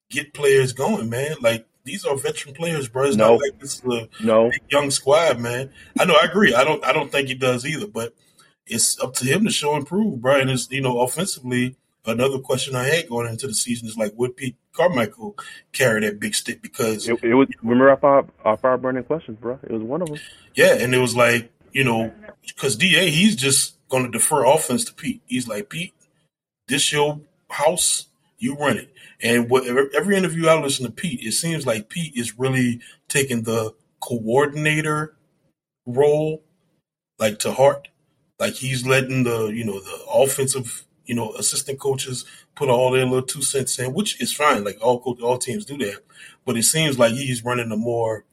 get 0.09 0.33
players 0.33 0.73
going, 0.73 1.09
man? 1.09 1.35
Like 1.39 1.67
these 1.83 2.03
are 2.03 2.17
veteran 2.17 2.55
players, 2.55 2.87
bro. 2.87 3.05
It's 3.05 3.15
no. 3.15 3.33
not 3.33 3.41
like 3.41 3.59
this 3.59 3.75
is 3.75 3.83
a 3.85 4.09
no. 4.23 4.51
young 4.69 4.89
squad, 4.89 5.39
man. 5.39 5.69
I 5.99 6.05
know, 6.05 6.15
I 6.19 6.25
agree. 6.25 6.53
I 6.53 6.63
don't, 6.63 6.83
I 6.83 6.91
don't 6.91 7.11
think 7.11 7.29
he 7.29 7.35
does 7.35 7.65
either, 7.65 7.87
but 7.87 8.13
it's 8.67 8.99
up 8.99 9.13
to 9.15 9.25
him 9.25 9.45
to 9.45 9.51
show 9.51 9.75
and 9.75 9.85
prove, 9.85 10.21
bro. 10.21 10.39
And 10.39 10.49
it's 10.49 10.69
you 10.71 10.81
know, 10.81 11.01
offensively, 11.01 11.75
another 12.05 12.39
question 12.39 12.75
I 12.75 12.83
had 12.83 13.09
going 13.09 13.27
into 13.27 13.47
the 13.47 13.53
season 13.53 13.87
is 13.87 13.97
like, 13.97 14.13
would 14.15 14.35
Pete 14.35 14.55
Carmichael 14.73 15.37
carry 15.73 16.01
that 16.01 16.19
big 16.19 16.35
stick? 16.35 16.61
Because 16.61 17.07
it, 17.07 17.23
it 17.23 17.33
was 17.33 17.47
remember 17.61 17.89
our 17.89 17.97
fire, 17.97 18.25
our 18.43 18.57
fire 18.57 18.77
burning 18.77 19.03
questions, 19.03 19.37
bro. 19.39 19.59
It 19.63 19.71
was 19.71 19.83
one 19.83 20.01
of 20.01 20.09
them. 20.09 20.19
Yeah, 20.55 20.75
and 20.75 20.93
it 20.93 20.99
was 20.99 21.15
like 21.15 21.51
you 21.77 21.83
know, 21.83 22.11
because 22.47 22.75
Da 22.75 23.09
he's 23.09 23.35
just 23.35 23.75
going 23.89 24.03
to 24.03 24.11
defer 24.11 24.45
offense 24.45 24.83
to 24.85 24.93
Pete. 24.93 25.21
He's 25.27 25.47
like 25.47 25.69
Pete, 25.69 25.93
this 26.67 26.91
your 26.91 27.21
house, 27.49 28.07
you 28.39 28.55
run 28.55 28.77
it. 28.77 28.93
And 29.21 29.49
what, 29.49 29.67
every 29.95 30.15
interview 30.15 30.47
I 30.47 30.59
listen 30.59 30.85
to 30.85 30.91
Pete, 30.91 31.21
it 31.21 31.33
seems 31.33 31.65
like 31.65 31.89
Pete 31.89 32.15
is 32.15 32.37
really 32.37 32.81
taking 33.07 33.43
the 33.43 33.73
coordinator 33.99 35.15
role, 35.85 36.43
like 37.19 37.39
to 37.39 37.51
heart. 37.51 37.89
Like 38.39 38.53
he's 38.53 38.85
letting 38.85 39.23
the 39.23 39.47
you 39.47 39.65
know 39.65 39.79
the 39.79 40.05
offensive 40.11 40.85
you 41.07 41.15
know, 41.15 41.33
assistant 41.33 41.79
coaches 41.79 42.25
put 42.53 42.69
all 42.69 42.91
their 42.91 43.05
little 43.05 43.21
two 43.23 43.41
cents 43.41 43.79
in, 43.79 43.93
which 43.93 44.21
is 44.21 44.33
fine. 44.33 44.63
Like 44.63 44.77
all 44.81 44.97
all 45.23 45.37
teams 45.37 45.65
do 45.65 45.77
that, 45.77 46.01
but 46.45 46.57
it 46.57 46.63
seems 46.63 46.99
like 46.99 47.13
he's 47.13 47.43
running 47.43 47.71
a 47.71 47.77
more 47.77 48.25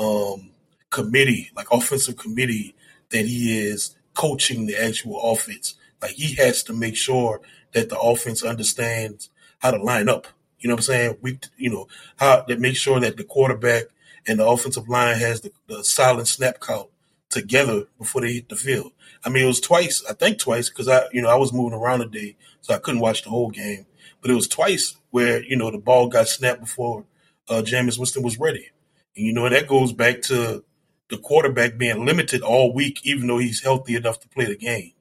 um, 0.00 0.50
committee, 0.90 1.50
like 1.54 1.70
offensive 1.70 2.16
committee, 2.16 2.74
than 3.10 3.26
he 3.26 3.60
is 3.60 3.94
coaching 4.14 4.66
the 4.66 4.82
actual 4.82 5.20
offense. 5.20 5.74
Like 6.00 6.12
he 6.12 6.34
has 6.36 6.62
to 6.64 6.72
make 6.72 6.96
sure 6.96 7.40
that 7.72 7.90
the 7.90 7.98
offense 7.98 8.42
understands 8.42 9.30
how 9.58 9.70
to 9.70 9.82
line 9.82 10.08
up. 10.08 10.26
You 10.58 10.68
know 10.68 10.74
what 10.74 10.80
I'm 10.80 10.84
saying? 10.84 11.16
We, 11.20 11.38
you 11.56 11.70
know, 11.70 11.86
how 12.16 12.44
that 12.48 12.60
make 12.60 12.76
sure 12.76 12.98
that 13.00 13.16
the 13.16 13.24
quarterback 13.24 13.84
and 14.26 14.38
the 14.38 14.46
offensive 14.46 14.88
line 14.88 15.18
has 15.18 15.42
the, 15.42 15.52
the 15.66 15.84
silent 15.84 16.28
snap 16.28 16.60
count 16.60 16.88
together 17.32 17.84
before 17.98 18.20
they 18.20 18.34
hit 18.34 18.48
the 18.48 18.56
field. 18.56 18.92
I 19.24 19.28
mean, 19.28 19.44
it 19.44 19.48
was 19.48 19.60
twice, 19.60 20.04
I 20.08 20.12
think 20.12 20.38
twice, 20.38 20.68
because 20.68 20.88
I, 20.88 21.04
you 21.12 21.22
know, 21.22 21.28
I 21.28 21.34
was 21.34 21.52
moving 21.52 21.78
around 21.78 22.00
today, 22.00 22.36
so 22.60 22.74
I 22.74 22.78
couldn't 22.78 23.00
watch 23.00 23.22
the 23.22 23.30
whole 23.30 23.50
game. 23.50 23.86
But 24.20 24.30
it 24.30 24.34
was 24.34 24.48
twice 24.48 24.96
where, 25.10 25.42
you 25.42 25.56
know, 25.56 25.70
the 25.70 25.78
ball 25.78 26.08
got 26.08 26.28
snapped 26.28 26.60
before 26.60 27.04
uh, 27.48 27.62
Jameis 27.64 27.98
Winston 27.98 28.22
was 28.22 28.38
ready. 28.38 28.68
And, 29.16 29.26
you 29.26 29.32
know, 29.32 29.48
that 29.48 29.66
goes 29.66 29.92
back 29.92 30.22
to 30.22 30.64
the 31.08 31.18
quarterback 31.18 31.76
being 31.76 32.06
limited 32.06 32.42
all 32.42 32.72
week, 32.72 33.04
even 33.04 33.26
though 33.26 33.38
he's 33.38 33.62
healthy 33.62 33.96
enough 33.96 34.20
to 34.20 34.28
play 34.28 34.44
the 34.44 34.56
game, 34.56 34.92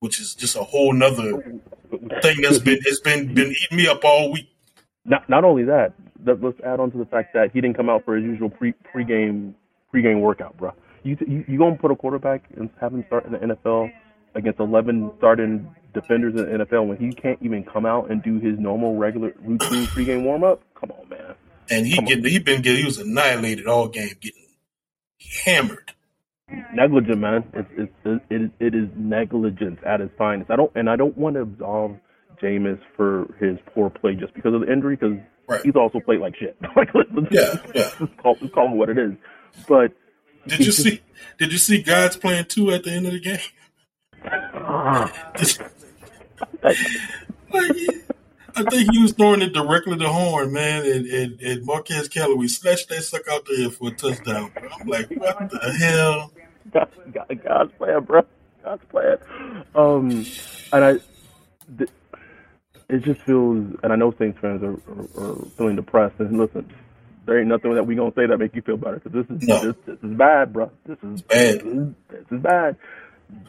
which 0.00 0.20
is 0.20 0.34
just 0.34 0.56
a 0.56 0.62
whole 0.62 0.92
nother 0.92 1.60
thing 2.22 2.40
that's 2.42 2.58
been, 2.58 2.78
it's 2.84 3.00
been, 3.00 3.34
been 3.34 3.50
eating 3.50 3.76
me 3.76 3.88
up 3.88 4.04
all 4.04 4.30
week. 4.30 4.48
Not, 5.04 5.28
not 5.28 5.44
only 5.44 5.64
that, 5.64 5.94
let's 6.24 6.60
add 6.60 6.80
on 6.80 6.90
to 6.92 6.98
the 6.98 7.06
fact 7.06 7.34
that 7.34 7.50
he 7.52 7.60
didn't 7.60 7.76
come 7.76 7.88
out 7.88 8.04
for 8.04 8.16
his 8.16 8.24
usual 8.24 8.50
pre 8.50 8.74
pregame 8.94 9.54
pregame 9.92 10.20
workout, 10.20 10.56
bro. 10.56 10.72
You 11.02 11.16
you, 11.26 11.44
you 11.48 11.58
gonna 11.58 11.76
put 11.76 11.90
a 11.90 11.96
quarterback 11.96 12.44
and 12.56 12.70
have 12.80 12.92
him 12.92 13.04
start 13.06 13.26
in 13.26 13.32
the 13.32 13.38
NFL 13.38 13.90
against 14.34 14.60
11 14.60 15.12
starting 15.18 15.74
defenders 15.92 16.34
in 16.34 16.58
the 16.58 16.64
NFL 16.64 16.86
when 16.86 16.98
he 16.98 17.12
can't 17.12 17.38
even 17.42 17.64
come 17.64 17.84
out 17.84 18.10
and 18.10 18.22
do 18.22 18.38
his 18.38 18.58
normal 18.58 18.96
regular 18.96 19.32
routine 19.42 19.86
pregame 19.86 20.22
warm 20.22 20.44
up? 20.44 20.62
Come 20.78 20.92
on, 20.92 21.08
man. 21.08 21.34
And 21.70 21.86
he 21.86 21.96
get, 22.02 22.24
he 22.24 22.38
been 22.38 22.62
getting 22.62 22.80
he 22.80 22.84
was 22.84 22.98
annihilated 22.98 23.66
all 23.66 23.88
game, 23.88 24.14
getting 24.20 24.46
hammered. 25.44 25.92
Negligent, 26.74 27.18
man. 27.18 27.44
It's, 27.54 27.92
it's 28.04 28.22
it, 28.30 28.50
it 28.58 28.74
is 28.74 28.88
negligence 28.96 29.78
at 29.86 30.00
its 30.00 30.12
finest. 30.18 30.50
I 30.50 30.56
don't 30.56 30.72
and 30.74 30.90
I 30.90 30.96
don't 30.96 31.16
want 31.16 31.36
to 31.36 31.42
absolve 31.42 31.96
Jameis 32.42 32.80
for 32.96 33.32
his 33.38 33.58
poor 33.72 33.90
play 33.90 34.14
just 34.14 34.34
because 34.34 34.54
of 34.54 34.62
the 34.62 34.72
injury 34.72 34.96
because 34.96 35.18
right. 35.48 35.60
he's 35.62 35.76
also 35.76 36.00
played 36.00 36.20
like 36.20 36.34
shit. 36.36 36.56
like 36.76 36.88
let's, 36.94 37.08
yeah, 37.30 37.54
yeah. 37.74 37.90
Let's 38.00 38.12
call, 38.20 38.36
let's 38.40 38.54
call 38.54 38.66
him 38.66 38.78
what 38.78 38.88
it 38.88 38.98
is. 38.98 39.12
But 39.68 39.92
did 40.46 40.60
you 40.60 40.72
see? 40.72 41.00
Did 41.38 41.52
you 41.52 41.58
see 41.58 41.82
God's 41.82 42.16
plan 42.16 42.44
two 42.46 42.70
at 42.70 42.84
the 42.84 42.90
end 42.90 43.06
of 43.06 43.12
the 43.12 43.20
game? 43.20 43.38
like, 47.52 47.76
I 48.56 48.62
think 48.70 48.92
he 48.92 49.00
was 49.00 49.12
throwing 49.12 49.42
it 49.42 49.52
directly 49.52 49.96
to 49.98 50.08
Horn, 50.08 50.52
man, 50.52 50.84
and, 50.84 51.06
and, 51.06 51.40
and 51.40 51.64
Marquez 51.64 52.08
Callaway 52.08 52.46
snatched 52.48 52.88
that 52.90 53.02
suck 53.02 53.26
out 53.28 53.46
there 53.48 53.70
for 53.70 53.88
a 53.88 53.92
touchdown. 53.92 54.52
I'm 54.56 54.86
like, 54.86 55.10
what 55.10 55.50
the 55.50 55.72
hell? 55.78 56.32
God, 56.72 56.88
God, 57.12 57.40
God's 57.44 57.72
plan, 57.78 58.04
bro. 58.04 58.22
God's 58.64 58.84
plan. 58.90 59.18
Um, 59.74 60.26
and 60.72 60.84
I, 60.84 60.92
th- 61.78 61.90
it 62.88 63.02
just 63.02 63.20
feels, 63.22 63.76
and 63.82 63.92
I 63.92 63.96
know 63.96 64.14
Saints 64.18 64.38
fans 64.40 64.62
are, 64.62 64.74
are, 64.74 65.32
are 65.32 65.44
feeling 65.56 65.76
depressed. 65.76 66.16
And 66.18 66.38
listen, 66.38 66.70
there 67.30 67.38
ain't 67.38 67.48
nothing 67.48 67.72
that 67.74 67.86
we 67.86 67.94
gonna 67.94 68.10
say 68.16 68.26
that 68.26 68.38
make 68.38 68.56
you 68.56 68.62
feel 68.62 68.76
better 68.76 68.98
because 68.98 69.12
this 69.12 69.36
is 69.36 69.46
no. 69.46 69.60
this, 69.60 69.76
this 69.86 69.96
is 70.02 70.16
bad, 70.16 70.52
bro. 70.52 70.68
This 70.84 70.98
is 71.04 71.22
bad. 71.22 71.60
This 71.60 72.26
is, 72.28 72.42
bad. 72.42 72.76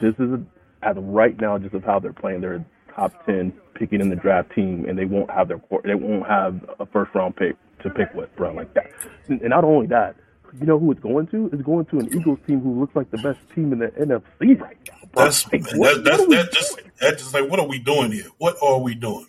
This 0.00 0.14
is 0.20 0.38
as 0.84 0.96
of 0.96 1.02
right 1.02 1.38
now, 1.40 1.58
just 1.58 1.74
of 1.74 1.82
how 1.82 1.98
they're 1.98 2.12
playing. 2.12 2.42
They're 2.42 2.64
top 2.94 3.26
ten 3.26 3.52
picking 3.74 4.00
in 4.00 4.08
the 4.08 4.14
draft 4.14 4.54
team, 4.54 4.86
and 4.88 4.96
they 4.96 5.04
won't 5.04 5.28
have 5.32 5.48
their 5.48 5.60
they 5.82 5.96
won't 5.96 6.28
have 6.28 6.64
a 6.78 6.86
first 6.86 7.12
round 7.16 7.34
pick 7.34 7.56
to 7.82 7.90
pick 7.90 8.14
with, 8.14 8.28
bro. 8.36 8.54
Like 8.54 8.72
that. 8.74 8.86
And 9.26 9.42
not 9.42 9.64
only 9.64 9.88
that, 9.88 10.14
you 10.60 10.64
know 10.64 10.78
who 10.78 10.92
it's 10.92 11.00
going 11.00 11.26
to? 11.28 11.50
It's 11.52 11.62
going 11.62 11.86
to 11.86 11.98
an 11.98 12.06
Eagles 12.16 12.38
team 12.46 12.60
who 12.60 12.78
looks 12.78 12.94
like 12.94 13.10
the 13.10 13.18
best 13.18 13.40
team 13.52 13.72
in 13.72 13.80
the 13.80 13.88
NFC 13.88 14.60
right 14.60 14.78
now. 14.88 15.08
Bro. 15.12 15.24
That's 15.24 15.52
like, 15.52 15.64
that, 15.64 16.02
that's 16.04 16.26
that 16.28 16.52
just 16.52 16.80
that's 17.00 17.20
just 17.20 17.34
like 17.34 17.50
what 17.50 17.58
are 17.58 17.66
we 17.66 17.80
doing 17.80 18.12
here? 18.12 18.28
What 18.38 18.58
are 18.62 18.78
we 18.78 18.94
doing? 18.94 19.26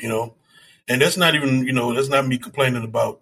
You 0.00 0.10
know, 0.10 0.34
and 0.86 1.02
that's 1.02 1.16
not 1.16 1.34
even 1.34 1.66
you 1.66 1.72
know 1.72 1.92
that's 1.92 2.08
not 2.08 2.24
me 2.24 2.38
complaining 2.38 2.84
about 2.84 3.20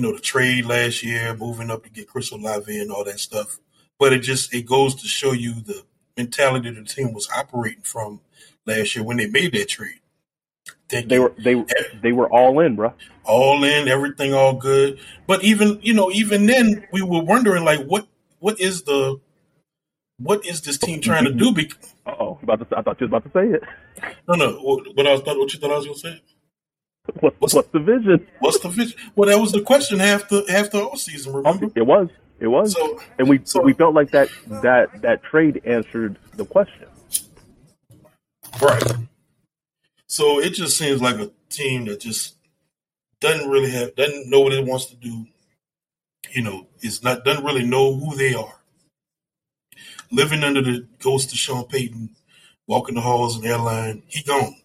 you 0.00 0.06
know, 0.06 0.14
the 0.14 0.20
trade 0.20 0.64
last 0.64 1.02
year, 1.02 1.36
moving 1.36 1.70
up 1.70 1.84
to 1.84 1.90
get 1.90 2.08
Chris 2.08 2.30
Olave 2.30 2.74
and 2.74 2.90
all 2.90 3.04
that 3.04 3.20
stuff. 3.20 3.60
But 3.98 4.14
it 4.14 4.20
just 4.20 4.54
it 4.54 4.64
goes 4.64 4.94
to 4.94 5.06
show 5.06 5.32
you 5.32 5.52
the 5.52 5.82
mentality 6.16 6.70
the 6.70 6.84
team 6.84 7.12
was 7.12 7.28
operating 7.36 7.82
from 7.82 8.22
last 8.64 8.96
year 8.96 9.04
when 9.04 9.18
they 9.18 9.26
made 9.26 9.52
that 9.52 9.68
trade. 9.68 10.00
they 10.88 11.18
were 11.18 11.34
they 11.38 11.62
they 12.02 12.12
were 12.12 12.32
all 12.32 12.60
in, 12.60 12.76
bro. 12.76 12.94
All 13.24 13.62
in, 13.62 13.88
everything 13.88 14.32
all 14.32 14.54
good. 14.54 14.98
But 15.26 15.44
even 15.44 15.78
you 15.82 15.92
know, 15.92 16.10
even 16.10 16.46
then, 16.46 16.86
we 16.92 17.02
were 17.02 17.22
wondering 17.22 17.66
like, 17.66 17.84
what 17.84 18.08
what 18.38 18.58
is 18.58 18.84
the 18.84 19.20
what 20.16 20.46
is 20.46 20.62
this 20.62 20.78
team 20.78 21.02
trying 21.02 21.26
to 21.26 21.32
do? 21.32 21.54
oh, 22.06 22.38
about 22.42 22.70
to, 22.70 22.78
I 22.78 22.80
thought 22.80 22.98
you 23.02 23.06
was 23.06 23.10
about 23.10 23.24
to 23.24 23.30
say 23.32 23.54
it. 23.54 23.62
No, 24.26 24.34
no. 24.34 24.52
What, 24.60 25.06
I 25.06 25.12
was, 25.12 25.22
what 25.24 25.52
you 25.52 25.60
thought 25.60 25.72
I 25.72 25.76
was 25.76 25.84
going 25.84 25.98
to 25.98 26.00
say? 26.00 26.22
What, 27.20 27.34
what's, 27.38 27.54
what's, 27.54 27.68
the 27.68 27.80
vision? 27.80 28.26
What's 28.38 28.60
the 28.60 28.68
vision? 28.68 28.96
Well, 29.16 29.28
that 29.28 29.40
was 29.40 29.52
the 29.52 29.62
question 29.62 29.98
half 29.98 30.28
the 30.28 30.44
half 30.48 30.70
the 30.70 30.80
whole 30.80 30.96
season. 30.96 31.32
Remember? 31.32 31.66
It 31.74 31.82
was. 31.82 32.08
It 32.38 32.46
was. 32.46 32.72
So, 32.72 33.00
and 33.18 33.28
we 33.28 33.40
so, 33.44 33.62
we 33.62 33.72
felt 33.72 33.94
like 33.94 34.10
that 34.12 34.28
that 34.46 35.02
that 35.02 35.22
trade 35.24 35.60
answered 35.64 36.18
the 36.36 36.44
question. 36.44 36.86
Right. 38.60 38.82
So 40.06 40.40
it 40.40 40.50
just 40.50 40.76
seems 40.76 41.00
like 41.02 41.16
a 41.16 41.30
team 41.48 41.86
that 41.86 42.00
just 42.00 42.36
doesn't 43.20 43.48
really 43.48 43.70
have 43.70 43.94
doesn't 43.94 44.30
know 44.30 44.40
what 44.40 44.52
it 44.52 44.64
wants 44.64 44.86
to 44.86 44.96
do. 44.96 45.26
You 46.32 46.42
know, 46.42 46.66
it's 46.80 47.02
not 47.02 47.24
doesn't 47.24 47.44
really 47.44 47.64
know 47.64 47.94
who 47.94 48.16
they 48.16 48.34
are. 48.34 48.60
Living 50.10 50.42
under 50.42 50.62
the 50.62 50.86
ghost 50.98 51.32
of 51.32 51.38
Sean 51.38 51.64
Payton, 51.66 52.10
walking 52.66 52.94
the 52.94 53.00
halls 53.00 53.36
of 53.36 53.42
the 53.42 53.48
airline, 53.48 54.02
he 54.06 54.22
gone. 54.22 54.56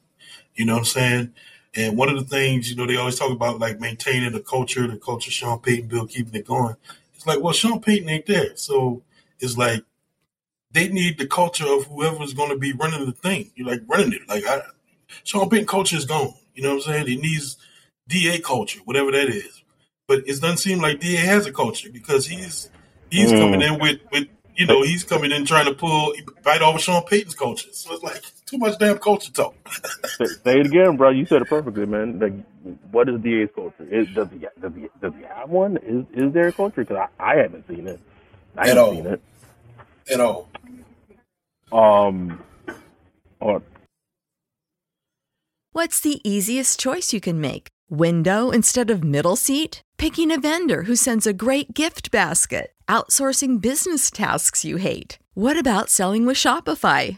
You 0.56 0.66
know 0.66 0.74
what 0.74 0.80
I'm 0.80 0.86
saying? 0.86 1.34
And 1.76 1.98
one 1.98 2.10
of 2.10 2.18
the 2.18 2.24
things, 2.24 2.70
you 2.70 2.76
know, 2.76 2.88
they 2.88 2.96
always 2.96 3.20
talk 3.20 3.32
about 3.32 3.60
like 3.60 3.82
maintaining 3.82 4.32
the 4.32 4.40
culture, 4.40 4.88
the 4.88 4.98
culture 4.98 5.32
Sean 5.32 5.60
Payton 5.60 5.88
built, 5.88 6.10
keeping 6.10 6.34
it 6.34 6.48
going. 6.48 6.76
It's 7.14 7.28
like, 7.28 7.42
well, 7.42 7.54
Sean 7.54 7.82
Payton 7.82 8.10
ain't 8.10 8.26
there. 8.26 8.56
So 8.56 9.04
it's 9.40 9.58
like 9.58 9.84
they 10.72 10.88
need 10.88 11.18
the 11.18 11.28
culture 11.28 11.66
of 11.68 11.86
whoever's 11.86 12.34
going 12.34 12.50
to 12.50 12.58
be 12.58 12.74
running 12.74 13.06
the 13.06 13.12
thing. 13.12 13.52
You're 13.56 13.68
like 13.68 13.82
running 13.88 14.14
it. 14.14 14.28
Like 14.30 14.46
I, 14.46 14.62
Sean 15.24 15.50
Payton 15.50 15.68
culture 15.68 15.98
is 15.98 16.06
gone. 16.06 16.34
You 16.54 16.64
know 16.64 16.76
what 16.76 16.88
I'm 16.88 16.94
saying? 16.94 17.08
He 17.08 17.18
needs 17.18 17.58
DA 18.08 18.40
culture, 18.40 18.80
whatever 18.86 19.12
that 19.12 19.28
is. 19.28 19.64
But 20.08 20.20
it 20.20 20.40
doesn't 20.40 20.58
seem 20.58 20.80
like 20.80 21.00
DA 21.00 21.18
has 21.18 21.46
a 21.46 21.52
culture 21.52 21.90
because 21.92 22.28
he's 22.28 22.70
he's 23.10 23.32
mm. 23.32 23.40
coming 23.40 23.62
in 23.62 23.80
with 23.80 24.00
with 24.12 24.28
you 24.56 24.66
know 24.66 24.84
he's 24.84 25.04
coming 25.04 25.32
in 25.32 25.46
trying 25.46 25.66
to 25.66 25.74
pull 25.74 26.14
right 26.46 26.62
over 26.62 26.80
Sean 26.80 27.04
Payton's 27.04 27.36
culture. 27.36 27.70
So 27.74 27.94
it's 27.94 28.04
like 28.04 28.24
too 28.46 28.58
much 28.58 28.78
damn 28.80 28.98
culture 29.00 29.32
talk. 29.32 29.56
Say 30.18 30.60
it 30.60 30.68
again, 30.68 30.98
bro. 30.98 31.10
You 31.10 31.26
said 31.26 31.42
it 31.42 31.50
perfectly, 31.50 31.86
man. 31.86 32.20
Like, 32.20 32.34
what 32.92 33.10
is 33.10 33.20
DA's 33.22 33.50
culture? 33.56 33.88
Is, 33.90 34.08
does 34.14 34.30
he 34.32 34.40
does 34.62 34.74
he 34.76 34.88
does 35.02 35.14
he 35.18 35.24
have 35.24 35.50
one? 35.50 35.78
Is 35.78 36.06
is 36.14 36.34
there 36.34 36.48
a 36.48 36.52
culture? 36.52 36.84
Because 36.84 37.08
I, 37.20 37.32
I 37.34 37.36
haven't 37.38 37.68
seen 37.68 37.88
it. 37.88 38.00
I 38.58 38.62
At 38.62 38.68
haven't 38.78 38.84
all. 38.84 38.92
seen 38.94 39.06
it 39.08 39.22
at 40.12 40.20
all. 40.20 40.50
Um. 41.72 42.44
Or, 43.40 43.62
What's 45.74 46.00
the 46.00 46.22
easiest 46.28 46.80
choice 46.80 47.12
you 47.14 47.20
can 47.20 47.42
make? 47.42 47.68
Window 47.90 48.50
instead 48.50 48.90
of 48.90 49.04
middle 49.04 49.36
seat? 49.36 49.82
Picking 49.98 50.32
a 50.32 50.40
vendor 50.40 50.84
who 50.84 50.96
sends 50.96 51.28
a 51.28 51.34
great 51.34 51.74
gift 51.74 52.12
basket? 52.12 52.72
Outsourcing 52.88 53.60
business 53.62 54.10
tasks 54.10 54.64
you 54.64 54.78
hate? 54.78 55.20
What 55.34 55.58
about 55.60 55.90
selling 55.90 56.26
with 56.26 56.38
Shopify? 56.38 57.18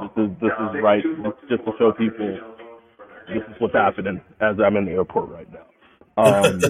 this 0.00 0.24
is 0.24 0.30
this 0.40 0.50
is 0.52 0.82
right. 0.82 1.02
It's 1.04 1.38
just 1.48 1.64
to 1.64 1.72
show 1.78 1.92
people 1.92 2.38
this 3.28 3.42
is 3.48 3.60
what's 3.60 3.74
happening 3.74 4.20
as 4.40 4.56
I'm 4.60 4.76
in 4.76 4.84
the 4.86 4.92
airport 4.92 5.30
right 5.30 5.48
now. 5.52 5.60
Um, 6.18 6.60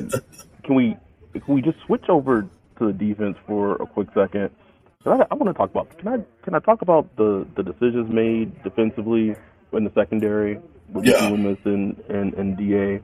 can 0.62 0.74
we 0.76 0.96
can 1.32 1.54
we 1.54 1.62
just 1.62 1.76
switch 1.86 2.04
over 2.08 2.42
to 2.78 2.86
the 2.86 2.92
defense 2.92 3.36
for 3.46 3.74
a 3.82 3.86
quick 3.86 4.06
second? 4.14 4.50
I, 5.04 5.26
I 5.30 5.34
want 5.34 5.46
to 5.48 5.52
talk 5.54 5.70
about 5.70 5.98
can 5.98 6.06
I 6.06 6.18
can 6.44 6.54
I 6.54 6.60
talk 6.60 6.82
about 6.82 7.16
the 7.16 7.44
the 7.56 7.64
decisions 7.64 8.08
made 8.12 8.62
defensively 8.62 9.34
in 9.72 9.82
the 9.84 9.90
secondary 9.96 10.60
with 10.92 11.06
Yeah. 11.06 11.28
Loomis 11.28 11.58
and, 11.64 11.98
and 12.08 12.34
and 12.34 12.56
Da. 12.56 13.00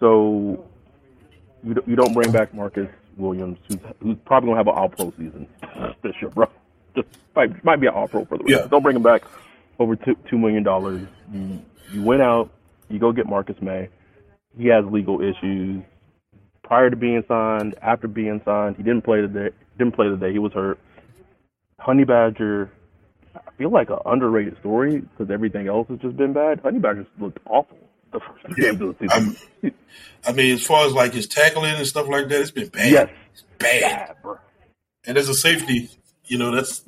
So 0.00 0.64
you 1.62 1.74
don't- 1.74 1.86
you 1.88 1.96
don't 1.96 2.14
bring 2.14 2.32
back 2.32 2.54
Marcus 2.54 2.88
Williams, 3.18 3.58
who's, 3.68 3.78
who's 4.00 4.16
probably 4.24 4.48
gonna 4.48 4.58
have 4.60 4.68
an 4.68 4.74
All 4.74 4.88
Pro 4.88 5.10
season 5.18 5.46
this 6.02 6.14
year, 6.22 6.30
bro. 6.30 6.48
Just 6.94 7.08
might, 7.34 7.64
might 7.64 7.80
be 7.80 7.86
an 7.86 7.92
Pro 8.08 8.24
for 8.24 8.38
the 8.38 8.44
Yeah. 8.46 8.66
Don't 8.70 8.82
bring 8.82 8.96
him 8.96 9.02
back 9.02 9.22
over 9.78 9.96
two 9.96 10.16
two 10.28 10.38
million 10.38 10.62
dollars. 10.62 11.06
You 11.32 11.62
you 11.92 12.02
went 12.02 12.22
out, 12.22 12.50
you 12.88 12.98
go 12.98 13.12
get 13.12 13.26
Marcus 13.26 13.56
Maye. 13.60 13.88
He 14.58 14.66
has 14.68 14.84
legal 14.86 15.20
issues. 15.20 15.82
Prior 16.62 16.90
to 16.90 16.96
being 16.96 17.24
signed, 17.28 17.74
after 17.82 18.08
being 18.08 18.40
signed, 18.44 18.76
he 18.76 18.82
didn't 18.82 19.02
play 19.02 19.20
today. 19.20 19.50
Didn't 19.78 19.94
play 19.94 20.06
today. 20.08 20.32
He 20.32 20.38
was 20.38 20.52
hurt. 20.52 20.78
Honey 21.78 22.04
Badger, 22.04 22.70
I 23.34 23.40
feel 23.58 23.70
like 23.70 23.90
an 23.90 23.98
underrated 24.06 24.58
story 24.60 25.00
because 25.00 25.30
everything 25.30 25.66
else 25.68 25.88
has 25.88 25.98
just 25.98 26.16
been 26.16 26.32
bad. 26.32 26.60
Honey 26.60 26.78
Badger 26.78 27.06
looked 27.18 27.38
awful 27.46 27.76
the 28.12 28.20
first 28.20 28.44
two 28.56 28.62
games 28.62 28.80
of 28.80 28.96
the 28.98 29.08
season. 29.08 29.74
I 30.26 30.32
mean, 30.32 30.54
as 30.54 30.64
far 30.64 30.86
as 30.86 30.92
like 30.92 31.12
his 31.14 31.26
tackling 31.26 31.74
and 31.74 31.86
stuff 31.86 32.06
like 32.08 32.28
that, 32.28 32.40
it's 32.40 32.50
been 32.52 32.68
bad. 32.68 32.90
yes, 32.90 33.08
It's 33.32 33.42
bad. 33.58 34.14
bad. 34.22 34.36
And 35.04 35.18
as 35.18 35.28
a 35.28 35.34
safety, 35.34 35.90
you 36.26 36.38
know, 36.38 36.50
that's 36.54 36.82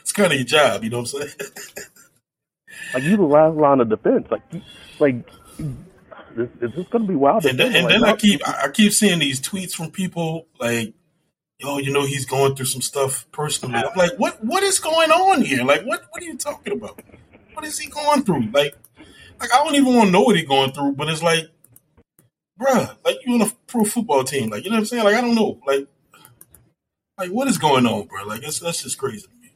it's 0.00 0.12
kind 0.12 0.32
of 0.32 0.38
your 0.38 0.46
job. 0.46 0.84
You 0.84 0.90
know 0.90 1.00
what 1.00 1.14
I'm 1.14 1.20
saying? 1.20 1.34
Like 2.94 3.02
you 3.02 3.16
the 3.16 3.22
last 3.22 3.56
line 3.56 3.80
of 3.80 3.88
defense. 3.88 4.26
Like, 4.30 4.42
like 4.98 5.26
this, 6.36 6.48
is 6.60 6.74
this 6.74 6.86
going 6.88 7.02
to 7.02 7.08
be 7.08 7.14
wild? 7.14 7.44
and 7.44 7.58
then, 7.58 7.74
and 7.74 7.84
Like, 7.84 7.92
then 7.94 8.04
I 8.04 8.16
keep 8.16 8.46
I 8.48 8.64
I 8.64 8.68
keep 8.70 8.92
seeing 8.92 9.18
these 9.18 9.40
tweets 9.40 9.72
from 9.72 9.90
people 9.90 10.46
like, 10.58 10.94
"Yo, 11.58 11.78
you 11.78 11.92
know, 11.92 12.06
he's 12.06 12.24
going 12.24 12.54
through 12.54 12.66
some 12.66 12.80
stuff 12.82 13.26
personally." 13.32 13.76
I'm 13.76 13.96
like, 13.96 14.12
"What? 14.18 14.42
What 14.44 14.62
is 14.62 14.78
going 14.78 15.10
on 15.10 15.42
here? 15.42 15.64
Like, 15.64 15.82
what? 15.84 16.04
What 16.10 16.22
are 16.22 16.26
you 16.26 16.36
talking 16.38 16.74
about? 16.74 17.00
What 17.54 17.64
is 17.66 17.78
he 17.78 17.90
going 17.90 18.22
through? 18.22 18.46
Like, 18.52 18.74
like 19.40 19.52
I 19.52 19.64
don't 19.64 19.74
even 19.74 19.94
want 19.94 20.06
to 20.08 20.12
know 20.12 20.22
what 20.22 20.36
he's 20.36 20.48
going 20.48 20.72
through, 20.72 20.92
but 20.92 21.08
it's 21.08 21.22
like, 21.22 21.50
bruh, 22.60 22.96
like 23.04 23.16
you 23.26 23.34
on 23.34 23.42
a 23.42 23.52
pro 23.66 23.84
football 23.84 24.24
team, 24.24 24.50
like 24.50 24.64
you 24.64 24.70
know 24.70 24.76
what 24.76 24.80
I'm 24.80 24.86
saying? 24.86 25.04
Like 25.04 25.16
I 25.16 25.20
don't 25.20 25.34
know, 25.34 25.60
like, 25.66 25.88
like 27.18 27.30
what 27.30 27.48
is 27.48 27.58
going 27.58 27.86
on, 27.86 28.06
bro? 28.06 28.24
Like 28.24 28.42
it's 28.44 28.60
that's 28.60 28.82
just 28.82 28.98
crazy 28.98 29.26
to 29.26 29.34
me. 29.42 29.52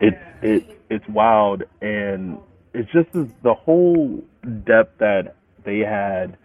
it's 0.00 0.16
it 0.42 0.80
it's 0.90 1.08
wild 1.08 1.64
and 1.80 2.38
it's 2.74 2.90
just 2.92 3.08
the 3.12 3.54
whole 3.54 4.24
depth 4.64 4.98
that 4.98 5.36
they 5.64 5.80
had 5.80 6.36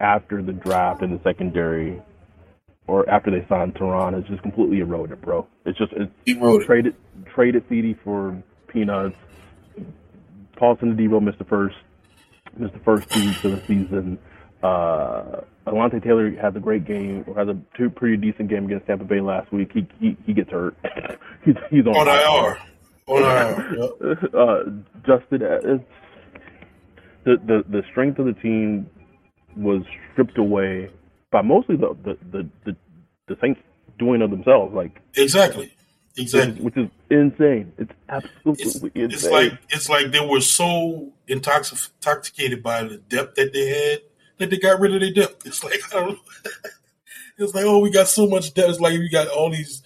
after 0.00 0.42
the 0.42 0.52
draft 0.52 1.02
in 1.02 1.12
the 1.12 1.20
secondary 1.24 2.00
or 2.86 3.08
after 3.08 3.30
they 3.30 3.46
signed 3.48 3.74
Tyrann 3.74 4.20
is 4.20 4.28
just 4.28 4.42
completely 4.42 4.80
eroded, 4.80 5.20
bro. 5.22 5.46
It's 5.64 5.78
just 5.78 5.92
it's 5.94 6.12
Eroded. 6.26 6.66
traded 6.66 6.96
traded 7.34 7.64
CD 7.68 7.96
for 8.04 8.42
peanuts. 8.68 9.16
Paulson 10.56 10.96
Adebo 10.96 11.22
missed 11.22 11.38
the 11.38 11.44
first 11.44 11.76
missed 12.58 12.74
the 12.74 12.80
first 12.80 13.10
two 13.10 13.28
of 13.30 13.42
the 13.56 13.62
season. 13.66 14.18
Uh, 14.62 15.40
Alontae 15.66 16.02
Taylor 16.02 16.30
has 16.40 16.54
a 16.56 16.60
great 16.60 16.84
game, 16.84 17.24
or 17.26 17.34
has 17.34 17.48
a 17.48 17.56
two 17.76 17.90
pretty 17.90 18.16
decent 18.16 18.48
game 18.48 18.64
against 18.66 18.86
Tampa 18.86 19.04
Bay 19.04 19.20
last 19.20 19.52
week. 19.52 19.70
He 19.72 19.86
he, 20.00 20.16
he 20.26 20.32
gets 20.32 20.50
hurt. 20.50 20.76
he's 21.44 21.54
he's 21.70 21.86
on 21.86 21.96
On 21.96 22.08
IR. 22.08 22.58
On 23.06 23.22
IR. 23.22 23.76
Yep. 23.76 24.34
uh, 24.34 24.58
Justin, 25.06 25.42
uh, 25.42 25.58
it's, 25.74 25.84
the, 27.24 27.36
the 27.46 27.64
the 27.68 27.82
strength 27.90 28.18
of 28.18 28.26
the 28.26 28.34
team 28.34 28.88
was 29.56 29.82
stripped 30.12 30.38
away 30.38 30.90
by 31.30 31.42
mostly 31.42 31.76
the 31.76 31.96
the 32.04 32.18
the, 32.30 32.48
the, 32.64 32.76
the 33.28 33.36
Saints 33.40 33.60
doing 33.98 34.22
of 34.22 34.30
themselves, 34.30 34.74
like 34.74 35.00
Exactly. 35.16 35.72
Exactly. 36.16 36.62
which 36.62 36.76
is 36.76 36.88
insane. 37.10 37.72
It's 37.78 37.92
absolutely 38.08 38.64
It's, 38.66 38.74
insane. 38.84 39.10
it's 39.10 39.28
like 39.30 39.52
it's 39.70 39.88
like 39.88 40.10
they 40.12 40.20
were 40.20 40.40
so 40.40 41.10
intoxic- 41.28 41.90
intoxicated 42.00 42.62
by 42.62 42.82
the 42.84 42.98
depth 42.98 43.36
that 43.36 43.52
they 43.54 43.68
had 43.68 44.00
that 44.38 44.50
they 44.50 44.58
got 44.58 44.80
rid 44.80 44.94
of 44.94 45.00
their 45.00 45.12
debt. 45.12 45.34
It's 45.44 45.62
like 45.64 45.80
I 45.94 46.00
don't 46.00 46.18
it's 47.38 47.54
like 47.54 47.64
oh, 47.64 47.80
we 47.80 47.90
got 47.90 48.08
so 48.08 48.26
much 48.26 48.54
debt. 48.54 48.70
It's 48.70 48.80
like 48.80 48.98
we 48.98 49.08
got 49.08 49.28
all 49.28 49.50
these 49.50 49.82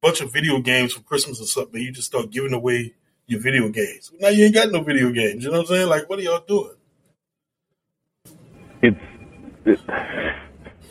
bunch 0.00 0.20
of 0.20 0.32
video 0.32 0.60
games 0.60 0.92
for 0.92 1.02
Christmas 1.02 1.40
or 1.40 1.46
something. 1.46 1.80
You 1.80 1.92
just 1.92 2.08
start 2.08 2.30
giving 2.30 2.54
away 2.54 2.94
your 3.26 3.40
video 3.40 3.68
games. 3.68 4.12
Now 4.20 4.28
you 4.28 4.44
ain't 4.44 4.54
got 4.54 4.70
no 4.70 4.82
video 4.82 5.10
games. 5.10 5.44
You 5.44 5.50
know 5.50 5.58
what 5.58 5.70
I'm 5.70 5.74
saying? 5.76 5.88
Like 5.88 6.08
what 6.08 6.18
are 6.18 6.22
y'all 6.22 6.44
doing? 6.46 6.74
it's 8.82 8.96
it, 9.64 9.80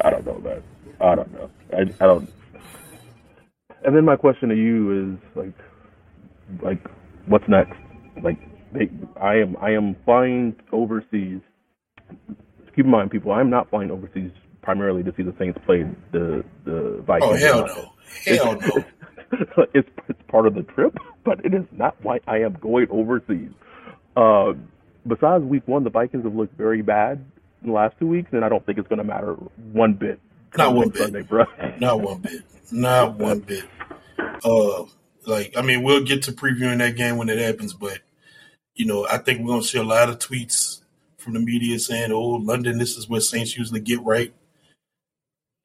I 0.03 0.09
don't 0.09 0.25
know, 0.25 0.39
man. 0.39 0.63
I 0.99 1.15
don't 1.15 1.33
know. 1.33 1.49
I, 1.73 1.81
I 1.81 2.07
don't. 2.07 2.29
And 3.85 3.95
then 3.95 4.05
my 4.05 4.15
question 4.15 4.49
to 4.49 4.55
you 4.55 5.13
is 5.13 5.35
like, 5.35 5.53
like, 6.61 6.85
what's 7.27 7.47
next? 7.47 7.77
Like, 8.21 8.37
they, 8.73 8.89
I 9.19 9.35
am 9.35 9.55
I 9.61 9.71
am 9.71 9.95
flying 10.05 10.55
overseas. 10.71 11.41
Keep 12.77 12.85
in 12.85 12.91
mind, 12.91 13.09
people, 13.09 13.31
I'm 13.31 13.49
not 13.49 13.71
flying 13.71 13.89
overseas 13.89 14.29
primarily 14.61 15.01
to 15.01 15.11
see 15.17 15.23
the 15.23 15.33
Saints 15.39 15.57
play 15.65 15.83
the 16.11 16.45
the 16.63 17.01
Vikings. 17.07 17.31
Oh 17.31 17.35
hell 17.35 17.65
no, 17.65 17.93
hell 18.35 18.59
no. 18.61 19.65
it's 19.73 19.89
it's 20.07 20.21
part 20.27 20.45
of 20.45 20.53
the 20.53 20.61
trip, 20.61 20.95
but 21.23 21.43
it 21.43 21.55
is 21.55 21.63
not 21.71 21.95
why 22.03 22.19
I 22.27 22.37
am 22.41 22.53
going 22.61 22.85
overseas. 22.91 23.49
Uh, 24.15 24.53
besides 25.07 25.43
week 25.43 25.67
one, 25.67 25.85
the 25.85 25.89
Vikings 25.89 26.23
have 26.23 26.35
looked 26.35 26.55
very 26.55 26.83
bad 26.83 27.25
in 27.63 27.69
the 27.69 27.73
last 27.73 27.95
two 27.97 28.05
weeks, 28.05 28.29
and 28.31 28.45
I 28.45 28.49
don't 28.49 28.63
think 28.63 28.77
it's 28.77 28.87
going 28.87 28.99
to 28.99 29.03
matter 29.03 29.33
one 29.73 29.93
bit. 29.93 30.19
Not 30.55 30.75
one 30.75 30.89
bit. 30.89 31.01
Sunday, 31.01 31.23
bro. 31.23 31.45
Not 31.79 32.01
one 32.01 32.19
bit. 32.19 32.43
Not 32.71 33.15
one 33.15 33.39
bit. 33.39 33.65
Uh, 34.45 34.83
like 35.25 35.57
I 35.57 35.63
mean, 35.63 35.81
we'll 35.81 36.03
get 36.03 36.21
to 36.23 36.31
previewing 36.31 36.77
that 36.77 36.95
game 36.95 37.17
when 37.17 37.29
it 37.29 37.39
happens, 37.39 37.73
but 37.73 38.01
you 38.75 38.85
know, 38.85 39.07
I 39.09 39.17
think 39.17 39.39
we're 39.39 39.47
gonna 39.47 39.63
see 39.63 39.79
a 39.79 39.83
lot 39.83 40.09
of 40.09 40.19
tweets 40.19 40.81
from 41.27 41.33
the 41.33 41.41
media 41.41 41.77
saying, 41.77 42.13
"Oh, 42.13 42.39
London, 42.41 42.77
this 42.77 42.95
is 42.95 43.09
where 43.09 43.19
Saints 43.19 43.57
usually 43.57 43.81
get 43.81 44.01
right." 44.01 44.33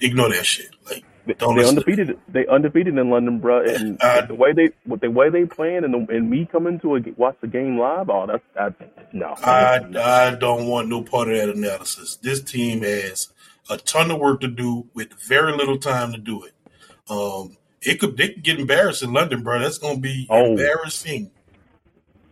Ignore 0.00 0.30
that 0.30 0.44
shit. 0.44 0.70
Like 0.90 1.04
They, 1.24 1.34
they 1.34 1.68
undefeated. 1.68 2.18
They 2.26 2.46
undefeated 2.48 2.98
in 2.98 3.10
London, 3.10 3.38
bro. 3.38 3.62
And 3.62 3.96
uh, 4.02 4.26
the 4.26 4.34
way 4.34 4.52
they, 4.52 4.70
the 4.84 5.08
way 5.08 5.30
they 5.30 5.44
playing, 5.44 5.84
and 5.84 5.94
the, 5.94 6.12
and 6.12 6.28
me 6.28 6.48
coming 6.50 6.80
to 6.80 6.96
a, 6.96 7.00
watch 7.16 7.36
the 7.40 7.46
game 7.46 7.78
live. 7.78 8.10
Oh, 8.10 8.26
that's 8.26 8.42
that. 8.56 9.14
No, 9.14 9.36
I 9.44 9.78
I 9.96 10.34
don't 10.34 10.66
want 10.66 10.88
no 10.88 11.02
part 11.02 11.28
of 11.28 11.36
that 11.36 11.50
analysis. 11.50 12.16
This 12.16 12.42
team 12.42 12.82
has 12.82 13.28
a 13.70 13.76
ton 13.76 14.10
of 14.10 14.18
work 14.18 14.40
to 14.40 14.48
do 14.48 14.88
with 14.94 15.12
very 15.12 15.56
little 15.56 15.78
time 15.78 16.10
to 16.10 16.18
do 16.18 16.42
it. 16.42 16.54
Um, 17.08 17.56
it 17.80 18.00
could 18.00 18.16
they 18.16 18.30
could 18.30 18.42
get 18.42 18.58
embarrassed 18.58 19.04
in 19.04 19.12
London, 19.12 19.44
bro. 19.44 19.60
That's 19.60 19.78
going 19.78 19.96
to 19.96 20.00
be 20.00 20.26
oh. 20.28 20.46
embarrassing. 20.46 21.30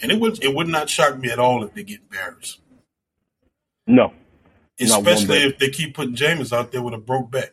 And 0.03 0.11
it 0.11 0.19
would 0.19 0.43
it 0.43 0.53
would 0.53 0.67
not 0.67 0.91
shock 0.91 1.17
me 1.17 1.31
at 1.31 1.39
all 1.39 1.63
if 1.63 1.75
they 1.75 1.85
get 1.85 2.01
embarrassed. 2.01 2.59
No, 3.91 4.13
especially 4.81 5.39
if 5.39 5.59
they 5.59 5.69
keep 5.69 5.95
putting 5.95 6.15
Jameis 6.15 6.53
out 6.53 6.73
there 6.73 6.83
with 6.83 6.95
a 6.95 6.99
broke 6.99 7.31
back. 7.31 7.53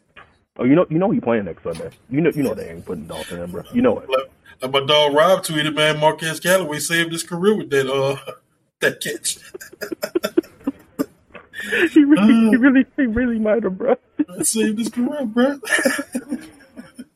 Oh, 0.59 0.63
you 0.63 0.75
know, 0.75 0.85
you 0.89 0.97
know 0.97 1.11
he 1.11 1.19
playing 1.19 1.45
next 1.45 1.63
Sunday. 1.63 1.89
You 2.09 2.21
know, 2.21 2.31
you 2.33 2.43
know 2.43 2.53
they 2.53 2.69
ain't 2.69 2.85
putting 2.85 3.07
Dalton 3.07 3.41
in, 3.41 3.51
bro. 3.51 3.63
You 3.73 3.81
know 3.81 3.99
it. 3.99 4.09
Like, 4.09 4.29
like 4.61 4.71
my 4.71 4.79
dog 4.85 5.13
Rob 5.13 5.43
tweeted, 5.43 5.75
man, 5.75 5.99
Marquez 5.99 6.39
Callaway 6.39 6.79
saved 6.79 7.11
his 7.11 7.23
career 7.23 7.55
with 7.55 7.69
that 7.69 7.89
uh 7.89 8.17
that 8.79 9.01
catch. 9.01 9.37
he 11.93 12.03
really, 12.03 12.47
uh, 12.47 12.49
he 12.51 12.55
really, 12.55 12.85
he 12.95 13.05
really 13.05 13.39
might 13.39 13.63
have, 13.63 13.77
bro. 13.77 13.95
saved 14.41 14.79
his 14.79 14.89
career, 14.89 15.25
bro. 15.25 15.59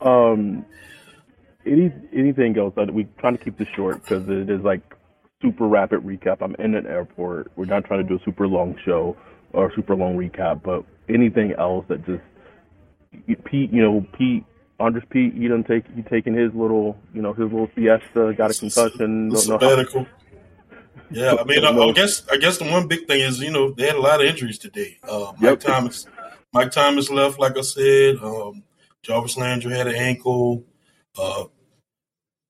um, 0.00 0.64
any 1.66 1.92
anything 2.12 2.58
else? 2.58 2.74
We 2.76 3.04
trying 3.18 3.38
to 3.38 3.44
keep 3.44 3.58
this 3.58 3.68
short 3.74 4.02
because 4.02 4.28
it 4.28 4.50
is 4.50 4.62
like 4.62 4.82
super 5.42 5.66
rapid 5.66 6.00
recap. 6.00 6.38
I'm 6.40 6.54
in 6.58 6.74
an 6.74 6.86
airport. 6.86 7.52
We're 7.56 7.66
not 7.66 7.84
trying 7.84 8.02
to 8.02 8.08
do 8.08 8.16
a 8.16 8.24
super 8.24 8.48
long 8.48 8.76
show 8.84 9.16
or 9.52 9.70
a 9.70 9.74
super 9.74 9.94
long 9.94 10.16
recap, 10.16 10.62
but 10.62 10.84
anything 11.08 11.52
else 11.58 11.84
that 11.88 12.06
just 12.06 12.22
Pete, 13.44 13.70
you 13.72 13.82
know, 13.82 14.06
Pete, 14.16 14.44
Andrus 14.80 15.04
Peat, 15.10 15.34
he 15.34 15.48
done 15.48 15.64
take 15.64 15.84
he 15.94 16.02
taking 16.02 16.34
his 16.34 16.52
little, 16.54 16.96
you 17.12 17.20
know, 17.20 17.32
his 17.32 17.50
little 17.52 17.68
siesta, 17.74 18.32
got 18.36 18.50
a 18.50 18.54
concussion. 18.54 19.28
Don't 19.28 19.38
sabbatical. 19.38 20.06
Yeah, 21.10 21.36
I 21.38 21.44
mean, 21.46 21.64
I, 21.64 21.70
I, 21.70 21.92
guess 21.92 22.26
I 22.30 22.36
guess 22.36 22.58
the 22.58 22.64
one 22.64 22.88
big 22.88 23.06
thing 23.06 23.20
is 23.20 23.40
you 23.40 23.50
know 23.50 23.72
they 23.72 23.86
had 23.86 23.96
a 23.96 24.00
lot 24.00 24.20
of 24.20 24.26
injuries 24.26 24.58
today. 24.58 24.98
Uh, 25.02 25.32
Mike 25.32 25.42
yep. 25.42 25.60
Thomas, 25.60 26.06
Mike 26.52 26.70
Thomas 26.70 27.10
left, 27.10 27.38
like 27.38 27.56
I 27.58 27.62
said. 27.62 28.16
Um, 28.22 28.62
Jarvis 29.02 29.36
Landry 29.36 29.76
had 29.76 29.88
an 29.88 29.96
ankle. 29.96 30.64
Uh, 31.18 31.44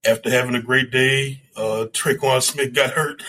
after 0.05 0.29
having 0.29 0.55
a 0.55 0.61
great 0.61 0.91
day, 0.91 1.42
uh, 1.55 1.87
Tre'Quan 1.91 2.41
Smith 2.41 2.73
got 2.73 2.91
hurt. 2.91 3.23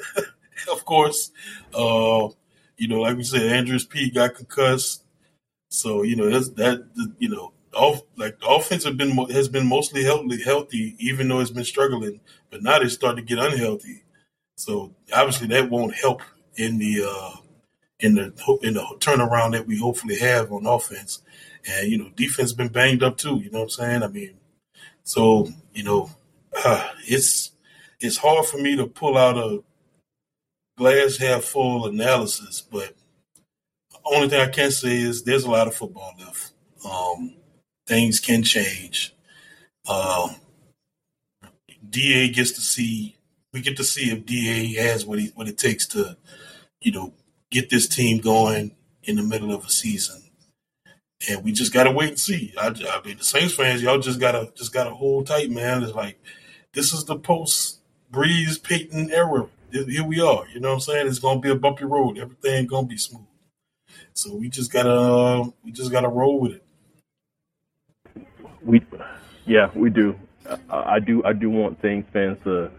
of 0.72 0.84
course, 0.84 1.30
uh, 1.74 2.28
you 2.76 2.88
know, 2.88 3.00
like 3.00 3.16
we 3.16 3.24
said, 3.24 3.42
Andrus 3.42 3.84
Peat 3.84 4.14
got 4.14 4.34
concussed. 4.34 5.04
So 5.68 6.02
you 6.02 6.16
know 6.16 6.28
that's 6.28 6.48
that 6.50 6.84
you 7.18 7.28
know 7.28 7.52
all 7.74 8.06
like 8.16 8.40
the 8.40 8.48
offense 8.48 8.84
have 8.84 8.96
been 8.96 9.16
has 9.30 9.48
been 9.48 9.66
mostly 9.66 10.02
healthy, 10.02 10.42
healthy 10.42 10.96
even 10.98 11.28
though 11.28 11.40
it's 11.40 11.50
been 11.50 11.64
struggling. 11.64 12.20
But 12.50 12.62
now 12.62 12.78
they 12.78 12.88
start 12.88 13.16
to 13.16 13.22
get 13.22 13.38
unhealthy. 13.38 14.02
So 14.56 14.92
obviously 15.14 15.46
that 15.48 15.70
won't 15.70 15.94
help 15.94 16.22
in 16.56 16.78
the 16.78 17.04
uh, 17.08 17.36
in 18.00 18.14
the 18.16 18.58
in 18.62 18.74
the 18.74 18.84
turnaround 18.98 19.52
that 19.52 19.66
we 19.66 19.78
hopefully 19.78 20.18
have 20.18 20.52
on 20.52 20.66
offense. 20.66 21.22
And 21.68 21.90
you 21.90 21.98
know 21.98 22.10
defense 22.16 22.52
been 22.52 22.68
banged 22.68 23.02
up 23.02 23.16
too. 23.16 23.38
You 23.38 23.50
know 23.50 23.60
what 23.60 23.64
I'm 23.64 23.70
saying? 23.70 24.02
I 24.02 24.08
mean, 24.08 24.34
so 25.04 25.48
you 25.72 25.84
know 25.84 26.10
uh, 26.64 26.88
it's 27.06 27.52
it's 28.00 28.18
hard 28.18 28.46
for 28.46 28.58
me 28.58 28.76
to 28.76 28.86
pull 28.86 29.16
out 29.18 29.36
a 29.38 29.62
glass 30.78 31.18
half 31.18 31.44
full 31.44 31.86
analysis, 31.86 32.62
but 32.62 32.94
only 34.04 34.28
thing 34.28 34.40
I 34.40 34.48
can 34.48 34.70
say 34.70 34.96
is 34.96 35.22
there's 35.24 35.44
a 35.44 35.50
lot 35.50 35.66
of 35.68 35.74
football 35.74 36.14
left. 36.18 36.52
Um, 36.84 37.34
things 37.86 38.20
can 38.20 38.42
change. 38.42 39.14
Um, 39.88 40.36
Da 41.88 42.30
gets 42.30 42.52
to 42.52 42.60
see. 42.60 43.16
We 43.52 43.60
get 43.60 43.76
to 43.78 43.84
see 43.84 44.10
if 44.10 44.26
Da 44.26 44.82
has 44.82 45.06
what 45.06 45.18
he 45.18 45.28
what 45.34 45.48
it 45.48 45.58
takes 45.58 45.86
to, 45.88 46.16
you 46.80 46.92
know, 46.92 47.14
get 47.50 47.70
this 47.70 47.88
team 47.88 48.18
going 48.20 48.76
in 49.04 49.16
the 49.16 49.22
middle 49.22 49.52
of 49.52 49.64
a 49.64 49.70
season. 49.70 50.22
And 51.28 51.44
we 51.44 51.52
just 51.52 51.72
gotta 51.72 51.90
wait 51.90 52.10
and 52.10 52.18
see. 52.18 52.54
I, 52.58 52.68
I 52.68 53.06
mean, 53.06 53.18
the 53.18 53.24
Saints 53.24 53.54
fans, 53.54 53.82
y'all 53.82 53.98
just 53.98 54.20
gotta 54.20 54.52
just 54.56 54.72
gotta 54.72 54.90
hold 54.90 55.26
tight, 55.26 55.50
man. 55.50 55.82
It's 55.82 55.94
like 55.94 56.18
this 56.74 56.92
is 56.92 57.04
the 57.04 57.18
post 57.18 57.79
Brees 58.10 58.62
Payton 58.62 59.10
era. 59.12 59.46
Here 59.70 60.04
we 60.04 60.20
are. 60.20 60.44
You 60.52 60.60
know 60.60 60.68
what 60.68 60.74
I'm 60.74 60.80
saying? 60.80 61.06
It's 61.06 61.20
gonna 61.20 61.40
be 61.40 61.50
a 61.50 61.54
bumpy 61.54 61.84
road. 61.84 62.18
Everything 62.18 62.66
gonna 62.66 62.86
be 62.86 62.98
smooth. 62.98 63.26
So 64.12 64.34
we 64.34 64.48
just 64.48 64.72
gotta 64.72 64.92
um, 64.92 65.54
we 65.64 65.70
just 65.70 65.92
gotta 65.92 66.08
roll 66.08 66.40
with 66.40 66.52
it. 66.52 66.64
We, 68.62 68.84
yeah, 69.46 69.70
we 69.74 69.90
do. 69.90 70.18
I, 70.68 70.94
I 70.94 70.98
do. 70.98 71.22
I 71.24 71.32
do 71.32 71.50
want 71.50 71.80
things 71.80 72.04
fans 72.12 72.38
to 72.44 72.70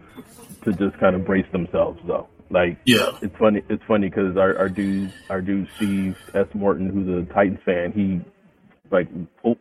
to 0.64 0.72
just 0.74 0.98
kind 0.98 1.16
of 1.16 1.24
brace 1.24 1.50
themselves, 1.50 2.00
though. 2.06 2.28
Like, 2.50 2.78
yeah, 2.84 3.16
it's 3.22 3.34
funny. 3.36 3.62
It's 3.70 3.82
funny 3.88 4.10
because 4.10 4.36
our 4.36 4.56
our 4.58 4.68
dude, 4.68 5.12
our 5.30 5.40
dude 5.40 5.68
Steve 5.76 6.16
S. 6.34 6.46
Morton, 6.54 6.90
who's 6.90 7.08
a 7.08 7.32
Titans 7.32 7.60
fan, 7.64 7.92
he 7.92 8.20
like 8.90 9.08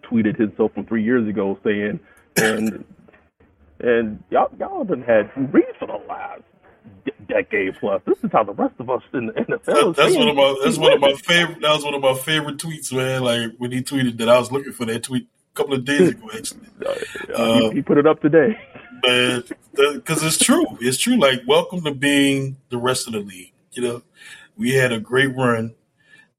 tweeted 0.04 0.38
himself 0.38 0.74
from 0.74 0.86
three 0.86 1.04
years 1.04 1.28
ago 1.28 1.58
saying, 1.64 2.02
and 2.36 2.84
and 3.84 4.24
y'all 4.30 4.52
y'all 4.60 4.86
have 4.86 5.06
had 5.06 5.32
Brees 5.34 5.76
for 5.80 5.88
the 5.88 6.02
last 6.08 6.44
decade 7.28 7.76
plus. 7.80 8.02
This 8.06 8.18
is 8.24 8.30
how 8.32 8.44
the 8.44 8.54
rest 8.54 8.76
of 8.80 8.90
us 8.90 9.02
in 9.14 9.28
the 9.28 9.34
NFL. 9.34 9.66
That, 9.66 9.94
that's 9.96 10.16
one 10.16 10.28
of 10.28 10.36
my 10.36 10.56
that's 10.64 10.78
one 10.78 10.94
of 10.94 11.00
my 11.00 11.14
favorite. 11.14 11.62
That 11.62 11.74
was 11.74 11.84
one 11.84 11.94
of 11.94 12.02
my 12.02 12.14
favorite 12.14 12.58
tweets, 12.58 12.94
man. 12.94 13.24
Like 13.24 13.52
when 13.58 13.72
he 13.72 13.82
tweeted 13.82 14.18
that, 14.18 14.30
I 14.30 14.40
was 14.40 14.52
looking 14.52 14.74
for 14.74 14.86
that 14.86 15.04
tweet 15.04 15.24
a 15.24 15.58
couple 15.58 15.74
of 15.74 15.86
days 15.86 16.10
ago. 16.10 16.30
Actually, 16.36 16.68
uh, 17.36 17.70
he, 17.70 17.72
he, 17.72 17.82
put 17.82 17.98
it 17.98 18.08
up 18.08 18.22
today. 18.22 18.60
Man, 19.04 19.44
because 19.74 20.24
it's 20.24 20.38
true. 20.38 20.64
It's 20.80 21.00
true. 21.00 21.18
Like 21.18 21.42
welcome 21.48 21.84
to 21.86 21.92
being 21.92 22.58
the 22.70 22.78
rest 22.78 23.08
of 23.08 23.14
the 23.14 23.20
league. 23.20 23.52
You 23.72 23.82
know, 23.82 24.04
we 24.56 24.76
had 24.76 24.92
a 24.92 25.00
great 25.00 25.36
run, 25.36 25.74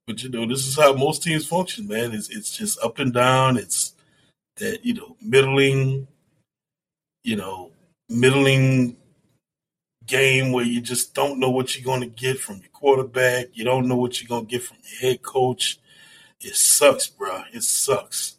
but 0.07 0.23
you 0.23 0.29
know 0.29 0.47
this 0.47 0.69
is 0.69 0.77
how 0.77 0.93
most 0.93 1.25
teams 1.25 1.45
function, 1.45 1.89
man. 1.89 2.13
It's 2.13 2.29
it's 2.29 2.57
just 2.57 2.79
up 2.81 3.01
and 3.01 3.13
down. 3.13 3.57
It's 3.57 3.95
that 4.59 4.85
you 4.85 4.95
know 4.95 5.17
middling, 5.21 6.07
you 7.23 7.37
know 7.37 7.71
middling 8.09 8.97
game 10.07 10.53
where 10.53 10.65
you 10.65 10.81
just 10.81 11.15
don't 11.15 11.39
know 11.39 11.51
what 11.51 11.77
you're 11.77 11.85
going 11.85 12.01
to 12.01 12.07
get 12.07 12.39
from 12.39 12.57
your 12.57 12.69
quarterback. 12.73 13.47
You 13.55 13.65
don't 13.65 13.87
know 13.87 13.97
what 13.97 14.21
you're 14.21 14.29
going 14.29 14.47
to 14.47 14.51
get 14.51 14.63
from 14.63 14.79
your 14.85 15.11
head 15.11 15.23
coach. 15.23 15.79
It 16.41 16.57
sucks, 16.57 17.07
bro. 17.07 17.43
It 17.53 17.63
sucks. 17.63 18.37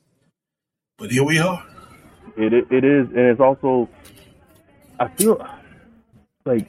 But 0.97 1.11
here 1.11 1.23
we 1.23 1.39
are. 1.39 1.65
It 2.35 2.53
it 2.53 2.83
is, 2.83 3.07
and 3.09 3.17
it's 3.17 3.39
also. 3.39 3.89
I 4.99 5.07
feel 5.07 5.45
like 6.45 6.67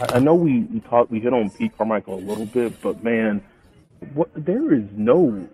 I 0.00 0.18
know 0.18 0.34
we 0.34 0.60
we 0.60 0.80
talked 0.80 1.10
we 1.10 1.20
hit 1.20 1.32
on 1.32 1.50
Pete 1.50 1.76
Carmichael 1.76 2.14
a 2.14 2.20
little 2.20 2.46
bit, 2.46 2.80
but 2.80 3.02
man, 3.02 3.42
what 4.14 4.30
there 4.34 4.72
is 4.72 4.84
no 4.92 5.46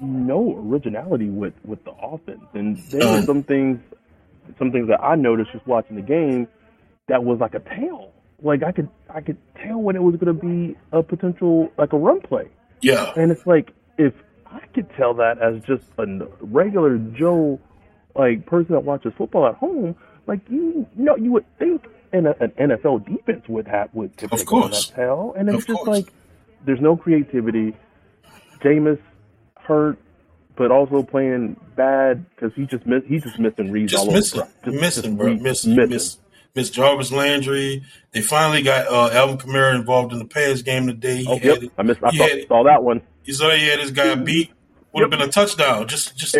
no 0.00 0.56
originality 0.58 1.28
with 1.28 1.54
with 1.64 1.84
the 1.84 1.92
offense, 1.92 2.44
and 2.54 2.78
there 2.90 3.06
are 3.06 3.18
um, 3.18 3.24
some 3.24 3.42
things 3.42 3.80
some 4.58 4.72
things 4.72 4.88
that 4.88 5.00
I 5.02 5.14
noticed 5.16 5.52
just 5.52 5.66
watching 5.66 5.96
the 5.96 6.02
game 6.02 6.48
that 7.08 7.24
was 7.24 7.40
like 7.40 7.54
a 7.54 7.60
tail. 7.60 8.12
like 8.42 8.62
I 8.62 8.72
could 8.72 8.88
I 9.08 9.20
could 9.20 9.36
tell 9.62 9.78
when 9.78 9.96
it 9.96 10.02
was 10.02 10.16
going 10.16 10.34
to 10.38 10.46
be 10.46 10.76
a 10.92 11.02
potential 11.02 11.70
like 11.76 11.92
a 11.92 11.98
run 11.98 12.20
play. 12.20 12.48
Yeah. 12.80 13.12
And 13.16 13.30
it's 13.30 13.46
like 13.46 13.72
if 13.98 14.14
I 14.46 14.60
could 14.74 14.88
tell 14.96 15.14
that 15.14 15.38
as 15.38 15.62
just 15.64 15.84
a 15.98 16.06
regular 16.40 16.98
Joe 16.98 17.60
like 18.16 18.46
person 18.46 18.74
that 18.74 18.84
watches 18.84 19.12
football 19.16 19.46
at 19.46 19.54
home, 19.56 19.94
like 20.26 20.40
you, 20.48 20.86
you 20.96 21.04
know 21.04 21.16
you 21.16 21.32
would 21.32 21.46
think 21.58 21.86
an, 22.12 22.26
an 22.26 22.50
NFL 22.58 23.06
defense 23.06 23.44
would 23.48 23.68
have 23.68 23.90
would 23.92 24.16
typically 24.16 24.40
of 24.40 24.46
course. 24.46 24.88
that 24.88 24.96
tell, 24.96 25.34
and 25.36 25.48
it's 25.48 25.58
of 25.58 25.66
just 25.66 25.84
course. 25.84 25.98
like 25.98 26.12
there's 26.64 26.80
no 26.80 26.96
creativity. 26.96 27.74
Jameis 28.60 29.00
hurt, 29.56 29.98
but 30.60 30.70
also 30.70 31.02
playing 31.02 31.58
bad 31.74 32.22
because 32.28 32.52
he 32.54 32.66
just 32.66 32.84
miss, 32.84 33.02
he's 33.06 33.22
just 33.22 33.38
missing 33.38 33.70
reads 33.70 33.92
just 33.92 34.06
all 34.06 34.12
missing, 34.12 34.42
over. 34.42 34.50
Just 34.66 34.76
missing, 34.78 35.16
bro, 35.16 35.34
missing, 35.36 35.74
missing. 35.74 35.88
missing. 35.88 36.20
Miss 36.54 36.68
Jarvis 36.68 37.10
Landry. 37.10 37.82
They 38.12 38.20
finally 38.20 38.60
got 38.60 38.86
uh, 38.86 39.08
Alvin 39.10 39.38
Kamara 39.38 39.74
involved 39.74 40.12
in 40.12 40.18
the 40.18 40.26
pass 40.26 40.60
game 40.60 40.86
today. 40.86 41.22
He 41.22 41.26
oh, 41.26 41.36
yep. 41.36 41.62
I 41.78 41.82
missed. 41.82 42.04
I 42.04 42.14
saw, 42.14 42.26
saw, 42.46 42.64
that 42.64 42.82
one. 42.82 43.00
You 43.24 43.32
saw 43.32 43.48
he 43.52 43.68
had 43.68 43.80
this 43.80 43.90
guy 43.90 44.14
beat. 44.16 44.50
Would 44.92 45.00
have 45.00 45.10
been 45.10 45.22
a 45.22 45.32
touchdown. 45.32 45.88
Just, 45.88 46.18
just 46.18 46.36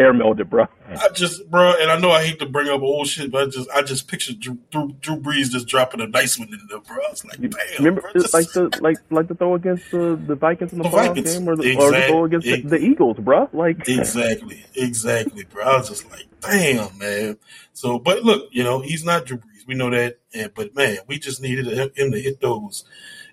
air, 0.00 0.12
melded, 0.12 0.48
bro. 0.48 0.66
I 0.88 1.08
just, 1.10 1.48
bro, 1.50 1.74
and 1.80 1.90
I 1.90 1.98
know 1.98 2.10
I 2.10 2.24
hate 2.24 2.38
to 2.40 2.46
bring 2.46 2.68
up 2.68 2.80
old 2.80 3.06
shit, 3.06 3.30
but 3.30 3.42
I 3.42 3.50
just, 3.50 3.70
I 3.70 3.82
just 3.82 4.08
pictured 4.08 4.40
Drew, 4.40 4.58
Drew, 4.70 4.92
Drew 5.00 5.16
Brees 5.16 5.50
just 5.50 5.68
dropping 5.68 6.00
a 6.00 6.06
nice 6.06 6.38
one 6.38 6.48
in 6.48 6.58
there, 6.68 6.80
bro. 6.80 6.96
I 6.96 7.10
was 7.10 7.24
like, 7.24 7.40
damn. 7.40 7.50
Remember, 7.78 8.00
bro, 8.00 8.10
like 8.32 8.50
the 8.52 8.78
like 8.80 8.96
like 9.10 9.28
the 9.28 9.34
throw 9.34 9.54
against 9.54 9.90
the, 9.90 10.20
the 10.26 10.34
Vikings 10.34 10.72
in 10.72 10.78
the, 10.78 10.84
the 10.84 10.90
playoff 10.90 11.14
game, 11.14 11.48
or 11.48 11.56
the, 11.56 11.62
exactly. 11.62 11.76
or 11.76 11.92
the 11.92 12.06
throw 12.06 12.24
against 12.24 12.46
the, 12.46 12.62
the 12.62 12.78
Eagles, 12.78 13.18
bro. 13.18 13.48
Like 13.52 13.88
exactly, 13.88 14.64
exactly, 14.74 15.44
bro. 15.44 15.64
I 15.64 15.76
was 15.76 15.88
just 15.88 16.10
like, 16.10 16.26
damn, 16.40 16.96
man. 16.98 17.38
So, 17.72 17.98
but 17.98 18.24
look, 18.24 18.48
you 18.50 18.64
know, 18.64 18.80
he's 18.80 19.04
not 19.04 19.26
Drew 19.26 19.36
Brees. 19.36 19.66
we 19.66 19.74
know 19.74 19.90
that. 19.90 20.18
And 20.34 20.52
but 20.54 20.74
man, 20.74 20.98
we 21.06 21.18
just 21.18 21.42
needed 21.42 21.66
him 21.66 22.12
to 22.12 22.20
hit 22.20 22.40
those, 22.40 22.84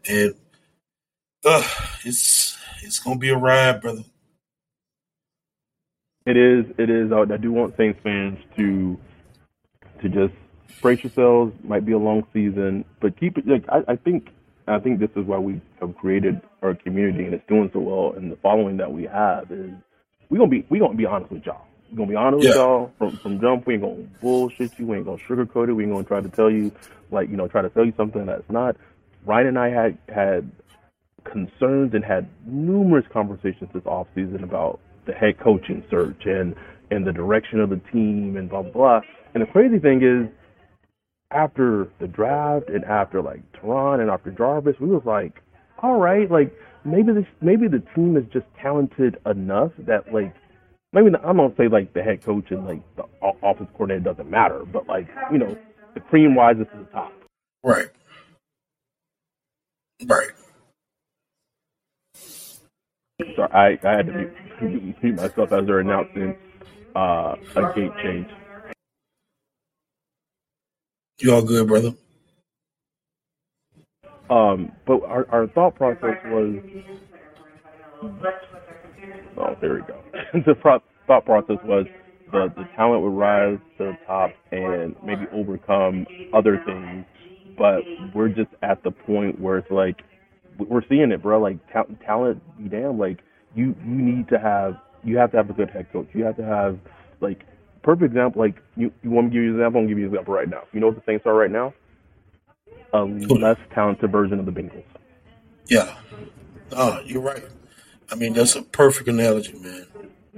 and 0.08 0.34
uh, 1.46 1.68
it's 2.04 2.58
it's 2.84 3.00
gonna 3.00 3.18
be 3.18 3.30
a 3.30 3.38
ride, 3.38 3.82
brother. 3.82 4.04
It 6.28 6.38
is. 6.38 6.66
It 6.78 6.90
is. 6.90 7.12
I, 7.12 7.22
I 7.34 7.38
do 7.38 7.52
want 7.54 7.76
Saints 7.78 8.00
fans 8.04 8.38
to 8.58 8.98
to 10.02 10.10
just 10.10 10.34
brace 10.82 11.02
yourselves. 11.04 11.54
Might 11.64 11.86
be 11.86 11.94
a 11.94 11.98
long 11.98 12.28
season, 12.34 12.86
but 13.02 13.18
keep 13.20 13.38
it. 13.38 13.48
Like 13.48 13.66
I, 13.70 13.94
I 13.94 13.96
think. 13.96 14.30
I 14.70 14.80
think 14.80 15.00
this 15.00 15.10
is 15.16 15.26
why 15.26 15.38
we 15.38 15.62
have 15.80 15.96
created 15.96 16.42
our 16.62 16.76
community 16.76 17.24
and 17.24 17.34
it's 17.34 17.48
doing 17.48 17.70
so 17.72 17.80
well. 17.80 18.14
And 18.18 18.30
the 18.30 18.36
following 18.36 18.76
that 18.78 18.92
we 18.92 19.06
have 19.06 19.50
is 19.50 19.72
we 20.30 20.38
gonna 20.38 20.50
be 20.50 20.66
we 20.70 20.80
gonna 20.80 20.94
be 20.98 21.06
honest 21.06 21.32
with 21.32 21.46
y'all. 21.46 21.62
We're 21.90 22.00
gonna 22.00 22.10
be 22.10 22.16
honest 22.18 22.44
Yeah. 22.44 22.50
with 22.50 22.58
y'all 22.58 22.92
from 22.98 23.18
from 23.18 23.40
jump. 23.40 23.66
We 23.66 23.76
ain't 23.76 23.84
gonna 23.84 24.04
bullshit 24.22 24.78
you. 24.78 24.88
We 24.88 24.98
ain't 24.98 25.06
gonna 25.06 25.20
sugarcoat 25.20 25.70
it. 25.70 25.72
We 25.74 25.84
ain't 25.86 25.94
gonna 25.94 26.04
try 26.04 26.20
to 26.20 26.28
tell 26.28 26.52
you 26.52 26.74
like 27.12 27.30
you 27.30 27.38
know 27.38 27.48
try 27.48 27.62
to 27.62 27.70
tell 27.70 27.86
you 27.86 27.94
something 27.96 28.26
that's 28.26 28.50
not. 28.50 28.76
Ryan 29.26 29.48
and 29.48 29.60
I 29.60 29.70
had 29.70 29.98
had 30.14 30.52
concerns 31.24 31.94
and 31.94 32.04
had 32.04 32.28
numerous 32.46 33.06
conversations 33.14 33.70
this 33.74 33.86
off 33.86 34.08
season 34.16 34.44
about 34.44 34.82
the 35.08 35.14
head 35.14 35.40
coaching 35.44 35.84
search 35.90 36.22
and 36.26 36.56
and 36.92 37.06
the 37.06 37.12
direction 37.12 37.60
of 37.60 37.70
the 37.70 37.82
team 37.92 38.36
and 38.38 38.50
blah 38.50 38.62
blah 38.62 38.72
blah. 38.72 39.02
And 39.34 39.44
the 39.44 39.48
crazy 39.48 39.80
thing 39.80 40.02
is, 40.04 40.32
after 41.32 41.90
the 42.00 42.08
draft 42.08 42.70
and 42.70 42.86
after 42.86 43.22
like 43.22 43.42
Tyrann 43.54 44.02
and 44.02 44.10
after 44.10 44.32
Jarvis, 44.32 44.76
we 44.80 44.90
was 44.90 45.04
like, 45.06 45.42
all 45.82 46.00
right, 46.00 46.30
like 46.30 46.54
maybe 46.86 47.14
this 47.14 47.26
maybe 47.42 47.68
the 47.68 47.84
team 47.96 48.18
is 48.18 48.24
just 48.32 48.46
talented 48.62 49.18
enough 49.26 49.72
that 49.80 50.14
like 50.14 50.34
maybe 50.94 51.10
not, 51.10 51.26
I'm 51.26 51.38
gonna 51.38 51.54
say 51.58 51.68
like 51.68 51.94
the 51.94 52.04
head 52.04 52.24
coach 52.24 52.46
and 52.52 52.66
like 52.66 52.82
the 52.96 53.04
office 53.44 53.68
coordinator 53.74 54.14
doesn't 54.14 54.30
matter, 54.30 54.64
but 54.66 54.88
like 54.88 55.08
you 55.32 55.38
know 55.38 55.58
the 55.94 56.00
cream 56.02 56.38
rises 56.38 56.68
to 56.74 56.80
the 56.80 56.86
top. 56.86 57.14
Right. 57.64 57.88
Right. 60.06 60.30
So 63.36 63.44
I, 63.52 63.78
I 63.84 63.98
had 63.98 64.08
to 64.08 64.14
mute, 64.14 64.34
mute 64.62 64.96
myself 65.16 65.52
as 65.52 65.66
they're 65.66 65.80
announcing 65.80 66.36
uh, 66.96 67.36
a 67.56 67.74
gate 67.76 67.92
change. 68.04 68.28
You 71.20 71.34
all 71.34 71.42
good, 71.42 71.68
brother? 71.68 71.94
Um, 74.30 74.72
but 74.86 75.04
our, 75.04 75.26
our 75.30 75.48
thought 75.48 75.76
process 75.76 76.18
was, 76.26 76.58
oh, 79.38 79.56
there 79.62 79.76
we 79.76 79.82
go. 79.82 80.02
the 80.46 80.56
pro- 80.56 80.82
thought 81.08 81.26
process 81.26 81.58
was 81.64 81.86
the, 82.32 82.52
the 82.56 82.66
talent 82.76 83.04
would 83.04 83.14
rise 83.14 83.58
to 83.78 83.86
the 83.86 83.98
top 84.06 84.32
and 84.52 84.96
maybe 85.04 85.26
overcome 85.34 86.06
other 86.34 86.62
things. 86.66 87.06
But 87.58 87.82
we're 88.14 88.30
just 88.30 88.50
at 88.62 88.84
the 88.84 88.92
point 88.92 89.40
where 89.40 89.58
it's 89.60 89.72
like, 89.72 89.98
we're 90.60 90.84
seeing 90.90 91.12
it, 91.12 91.22
bro. 91.22 91.40
Like 91.42 91.58
ta- 91.72 91.86
talent, 92.06 92.42
be 92.62 92.70
damn. 92.70 93.00
Like 93.00 93.20
you, 93.58 93.76
you 93.84 93.96
need 93.96 94.30
to 94.30 94.40
have, 94.40 94.78
you 95.04 95.18
have 95.18 95.32
to 95.32 95.38
have 95.38 95.50
a 95.50 95.54
good 95.54 95.70
head 95.70 95.92
coach. 95.92 96.08
You 96.14 96.24
have 96.26 96.38
to 96.38 96.46
have, 96.46 96.80
like, 97.20 97.46
perfect 97.88 98.04
example. 98.12 98.42
Like 98.42 98.56
you, 98.76 98.92
you 99.02 99.10
want 99.10 99.28
me 99.28 99.32
to 99.32 99.36
give 99.36 99.44
you 99.44 99.50
an 99.50 99.56
example? 99.56 99.80
I'm 99.80 99.86
gonna 99.86 99.88
give 99.88 100.00
you 100.00 100.06
an 100.08 100.14
example 100.14 100.34
right 100.34 100.50
now. 100.50 100.64
You 100.74 100.82
know 100.82 100.88
what 100.88 100.98
the 100.98 101.04
Saints 101.06 101.26
are 101.26 101.34
right 101.34 101.50
now? 101.50 101.74
A 102.94 103.00
less 103.04 103.58
talented 103.74 104.12
version 104.12 104.40
of 104.40 104.46
the 104.46 104.52
Bengals. 104.52 104.84
Yeah. 105.68 105.98
Oh, 106.74 107.00
you're 107.06 107.22
right. 107.22 107.44
I 108.12 108.16
mean, 108.16 108.34
that's 108.34 108.56
a 108.56 108.62
perfect 108.62 109.08
analogy, 109.08 109.54
man. 109.60 109.86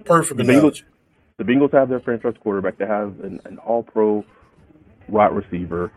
Perfect 0.06 0.38
The 0.38 0.44
analogy. 0.44 0.84
Bengals, 0.84 1.38
the 1.38 1.44
Bengals 1.44 1.74
have 1.74 1.90
their 1.90 2.00
franchise 2.00 2.36
quarterback. 2.42 2.78
They 2.78 2.86
have 2.86 3.20
an, 3.22 3.40
an 3.46 3.58
All-Pro 3.60 4.26
wide 5.08 5.36
receiver, 5.36 5.92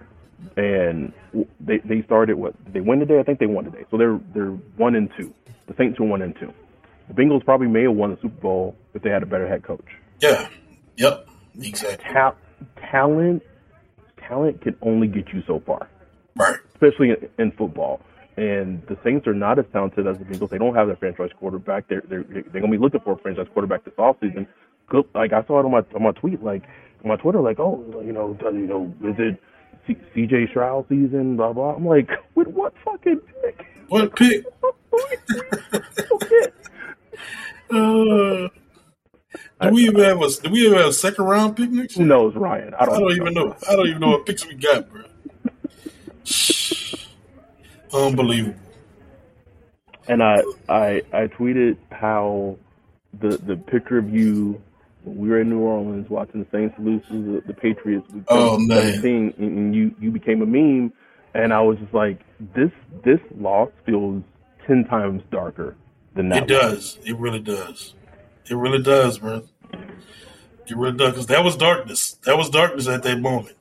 and 0.57 1.13
they 1.61 1.79
they 1.85 2.03
started 2.03 2.37
what? 2.37 2.55
They 2.73 2.81
win 2.81 2.99
today? 2.99 3.21
I 3.21 3.23
think 3.25 3.39
they 3.39 3.47
won 3.47 3.65
today. 3.65 3.85
So 3.91 3.99
they're 3.99 4.19
they're 4.35 4.53
one 4.77 4.95
and 4.95 5.11
two. 5.19 5.35
The 5.67 5.75
Saints 5.77 6.01
are 6.01 6.05
one 6.05 6.23
and 6.23 6.35
two. 6.39 6.53
The 7.09 7.15
Bengals 7.15 7.45
probably 7.45 7.69
may 7.69 7.83
have 7.83 7.93
won 7.95 8.11
the 8.11 8.17
Super 8.23 8.41
Bowl 8.41 8.77
if 8.95 9.03
they 9.03 9.11
had 9.11 9.23
a 9.23 9.27
better 9.27 9.47
head 9.49 9.63
coach. 9.65 9.85
Yeah. 10.21 10.49
Yep. 10.97 11.29
Exactly. 11.61 12.13
Ta- 12.13 12.35
talent, 12.91 13.43
talent 14.29 14.61
can 14.63 14.77
only 14.83 15.09
get 15.09 15.33
you 15.33 15.43
so 15.47 15.61
far. 15.67 15.89
Right. 16.35 16.57
especially 16.75 17.11
in, 17.11 17.29
in 17.39 17.53
football. 17.53 18.01
And 18.39 18.83
the 18.87 18.97
Saints 19.05 19.27
are 19.27 19.35
not 19.35 19.59
as 19.59 19.67
talented 19.73 20.07
as 20.07 20.17
the 20.17 20.25
Bengals. 20.25 20.49
They 20.49 20.57
don't 20.57 20.75
have 20.75 20.87
their 20.87 20.97
franchise 20.97 21.29
quarterback. 21.39 21.89
They're 21.89 22.03
they're 22.09 22.23
they're 22.25 22.63
gonna 22.63 22.71
be 22.71 22.79
looking 22.79 23.01
for 23.01 23.13
a 23.13 23.19
franchise 23.19 23.47
quarterback 23.53 23.85
this 23.85 23.93
offseason. 23.99 24.47
Good, 24.89 25.05
like 25.15 25.35
I 25.35 25.45
saw 25.47 25.61
it 25.61 25.67
on 25.67 25.71
my 25.73 25.83
on 25.95 26.03
my 26.03 26.13
tweet, 26.13 26.43
like 26.43 26.63
on 27.05 27.09
my 27.11 27.17
Twitter, 27.17 27.41
like 27.43 27.59
oh, 27.61 27.85
you 28.07 28.13
know, 28.15 28.35
you 28.45 28.67
know, 28.67 28.95
is 29.05 29.17
it 29.19 29.43
C- 29.87 29.97
C.J. 30.15 30.47
Stroud 30.49 30.87
season? 30.89 31.37
Blah 31.37 31.53
blah. 31.53 31.75
I'm 31.75 31.85
like, 31.87 32.09
with 32.35 32.49
what 32.49 32.73
fucking 32.83 33.21
pick? 33.43 33.67
What 33.89 34.17
pick? 34.17 34.47
Okay. 36.11 36.47
Uh, 37.71 38.49
do 39.63 39.71
we 39.71 39.85
even 39.85 40.01
have 40.01 40.21
a 40.21 40.29
do 40.43 40.51
we 40.51 40.67
even 40.67 40.79
have 40.79 40.89
a 40.89 40.93
second 40.93 41.25
round 41.25 41.57
pick 41.57 41.71
next 41.71 41.95
Who 41.95 42.05
knows, 42.05 42.35
Ryan? 42.35 42.75
I 42.75 42.83
I 42.83 42.87
don't, 42.87 43.01
don't 43.01 43.13
even 43.13 43.35
know. 43.35 43.57
I 43.69 43.77
don't 43.77 43.87
even 43.87 44.01
know 44.01 44.11
what 44.11 44.27
picks 44.27 44.47
we 44.47 44.55
got, 44.55 44.89
bro. 44.91 45.05
Unbelievable. 47.93 48.59
And 50.09 50.23
I, 50.23 50.43
I 50.69 51.03
I 51.13 51.27
tweeted 51.29 51.77
how 51.91 52.59
the 53.21 53.39
the 53.39 53.57
picture 53.57 53.99
of 53.99 54.13
you 54.13 54.61
when 55.05 55.17
we 55.17 55.29
were 55.29 55.41
in 55.41 55.51
New 55.51 55.61
Orleans 55.61 56.09
watching 56.11 56.41
the 56.41 56.47
Saints 56.51 56.75
lose 56.79 57.03
to 57.09 57.41
the, 57.41 57.41
the 57.47 57.55
Patriots. 57.55 58.07
Oh, 58.29 58.59
man. 58.59 58.95
17, 58.95 59.35
and, 59.39 59.59
and 59.59 59.75
you 59.75 59.95
you 60.01 60.11
became 60.11 60.43
a 60.43 60.47
meme, 60.47 60.93
and 61.35 61.53
I 61.53 61.61
was 61.61 61.79
just 61.79 61.95
like, 61.95 62.21
this 62.55 62.71
this 63.05 63.21
loss 63.39 63.71
feels 63.87 64.23
ten 64.67 64.85
times 64.85 65.23
darker 65.31 65.77
than 66.15 66.29
that. 66.31 66.45
It 66.45 66.49
does. 66.49 66.99
It 67.05 67.17
really 67.17 67.41
does. 67.41 67.95
It 68.49 68.55
really 68.55 68.83
does, 68.83 69.19
bro. 69.19 69.49
It 70.67 70.77
really 70.77 70.97
does. 70.97 71.13
Because 71.13 71.27
that 71.27 71.45
was 71.45 71.57
darkness. 71.57 72.15
That 72.25 72.37
was 72.37 72.51
darkness 72.51 72.89
at 72.89 73.03
that 73.03 73.21
moment. 73.21 73.57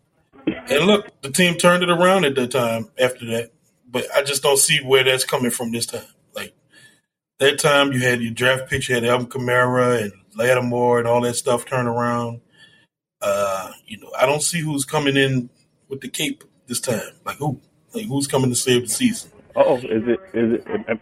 And 0.46 0.86
look, 0.86 1.22
the 1.22 1.32
team 1.32 1.56
turned 1.56 1.84
it 1.84 1.90
around 1.90 2.26
at 2.26 2.36
that 2.36 2.52
time 2.52 2.90
after 3.00 3.26
that. 3.28 3.52
But 3.90 4.06
I 4.16 4.24
just 4.24 4.42
don't 4.42 4.58
see 4.58 4.80
where 4.80 5.04
that's 5.04 5.26
coming 5.26 5.52
from 5.52 5.72
this 5.72 5.86
time. 5.86 6.06
Like 6.34 6.54
that 7.40 7.60
time, 7.60 7.92
you 7.92 8.00
had 8.00 8.22
your 8.22 8.34
draft 8.34 8.70
pick, 8.70 8.88
you 8.88 8.96
had 8.96 9.06
Alvin 9.06 9.28
Kamara 9.28 10.02
and 10.02 10.14
Lattimore 10.36 11.00
and 11.00 11.08
all 11.08 11.22
that 11.22 11.36
stuff 11.36 11.66
turn 11.66 11.88
around. 11.88 12.42
Uh, 13.22 13.72
you 13.86 14.00
know, 14.00 14.12
I 14.18 14.26
don't 14.26 14.42
see 14.42 14.62
who's 14.62 14.86
coming 14.86 15.16
in 15.16 15.50
with 15.90 16.02
the 16.02 16.08
cape 16.08 16.44
this 16.68 16.80
time. 16.80 17.02
Like 17.26 17.38
who? 17.38 17.60
Like 17.94 18.06
who's 18.06 18.28
coming 18.28 18.50
to 18.50 18.56
save 18.56 18.84
the 18.84 18.88
season? 18.88 19.32
Oh, 19.56 19.78
is 19.78 19.84
it 20.08 20.20
is 20.34 20.54
it? 20.54 21.00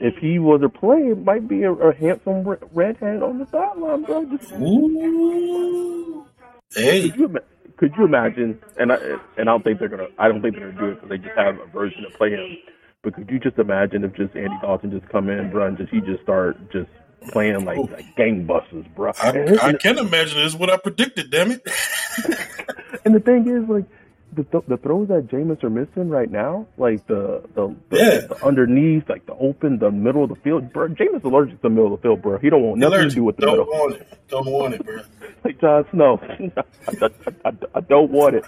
If, 0.00 0.16
he 0.16 0.38
was 0.38 0.62
a 0.62 0.68
play, 0.68 0.98
it 0.98 1.24
might 1.24 1.46
be 1.46 1.62
a, 1.62 1.72
a 1.72 1.94
handsome 1.94 2.48
redhead 2.72 3.22
on 3.22 3.38
the 3.38 3.46
sideline, 3.46 4.02
bro. 4.02 4.24
Just 4.24 4.52
Ooh. 4.52 6.26
Hey. 6.74 7.10
Could 7.10 7.18
you, 7.18 7.38
could 7.76 7.94
you 7.96 8.04
imagine? 8.04 8.60
And 8.78 8.92
I 8.92 8.96
and 9.36 9.48
I 9.48 9.52
don't 9.52 9.64
think 9.64 9.78
they're 9.78 9.88
gonna. 9.88 10.08
I 10.18 10.28
don't 10.28 10.42
think 10.42 10.54
they're 10.54 10.70
gonna 10.70 10.80
do 10.80 10.88
it 10.90 10.94
because 10.96 11.08
they 11.08 11.18
just 11.18 11.36
have 11.36 11.58
a 11.58 11.66
version 11.66 12.02
to 12.02 12.10
play 12.10 12.30
him. 12.30 12.58
But 13.02 13.14
could 13.14 13.30
you 13.30 13.38
just 13.38 13.58
imagine 13.58 14.04
if 14.04 14.12
just 14.14 14.36
Andy 14.36 14.56
Dalton 14.60 14.90
just 14.90 15.10
come 15.10 15.30
in, 15.30 15.50
bro, 15.50 15.66
and 15.66 15.78
just 15.78 15.90
he 15.90 16.00
just 16.00 16.22
start 16.22 16.70
just 16.70 16.90
playing 17.30 17.64
like 17.64 17.78
like 17.78 18.14
gangbusters, 18.16 18.86
bro? 18.94 19.12
I, 19.18 19.56
I 19.62 19.72
can 19.72 19.96
imagine 19.96 20.36
this 20.36 20.52
is 20.52 20.56
what 20.56 20.68
I 20.68 20.76
predicted, 20.76 21.30
damn 21.30 21.52
it. 21.52 21.62
and 23.06 23.14
the 23.14 23.20
thing 23.20 23.48
is, 23.48 23.66
like 23.68 23.86
the 24.32 24.44
th- 24.44 24.64
the 24.68 24.76
throws 24.76 25.08
that 25.08 25.26
Jameis 25.28 25.62
are 25.64 25.70
missing 25.70 26.08
right 26.08 26.30
now, 26.30 26.66
like 26.78 27.06
the 27.06 27.42
the, 27.54 27.74
the, 27.88 27.96
Yeah. 27.96 28.20
the 28.28 28.44
underneath, 28.46 29.08
like 29.08 29.26
the 29.26 29.34
open, 29.34 29.78
the 29.78 29.90
middle 29.90 30.22
of 30.24 30.28
the 30.30 30.36
field, 30.36 30.72
bro. 30.72 30.88
Jameis 30.88 31.24
allergic 31.24 31.56
to 31.56 31.62
the 31.62 31.68
middle 31.70 31.92
of 31.94 32.00
the 32.00 32.08
field, 32.08 32.22
bro. 32.22 32.38
He 32.38 32.48
don't 32.50 32.62
want 32.62 32.78
nothing 32.78 33.08
to 33.08 33.14
do 33.14 33.24
with 33.24 33.36
the 33.36 33.46
Don't 33.46 33.58
middle. 33.58 33.66
want 33.66 33.94
it. 33.96 34.08
Don't 34.28 34.46
want 34.46 34.74
it, 34.74 34.84
bro. 34.84 35.00
like 35.44 35.60
Jon 35.60 35.84
Snow. 35.90 36.20
I, 36.22 36.50
I, 37.02 37.08
I, 37.44 37.52
I 37.74 37.80
don't 37.80 38.10
want 38.10 38.36
it. 38.36 38.44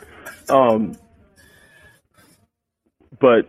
Um, 0.48 0.96
but 3.20 3.48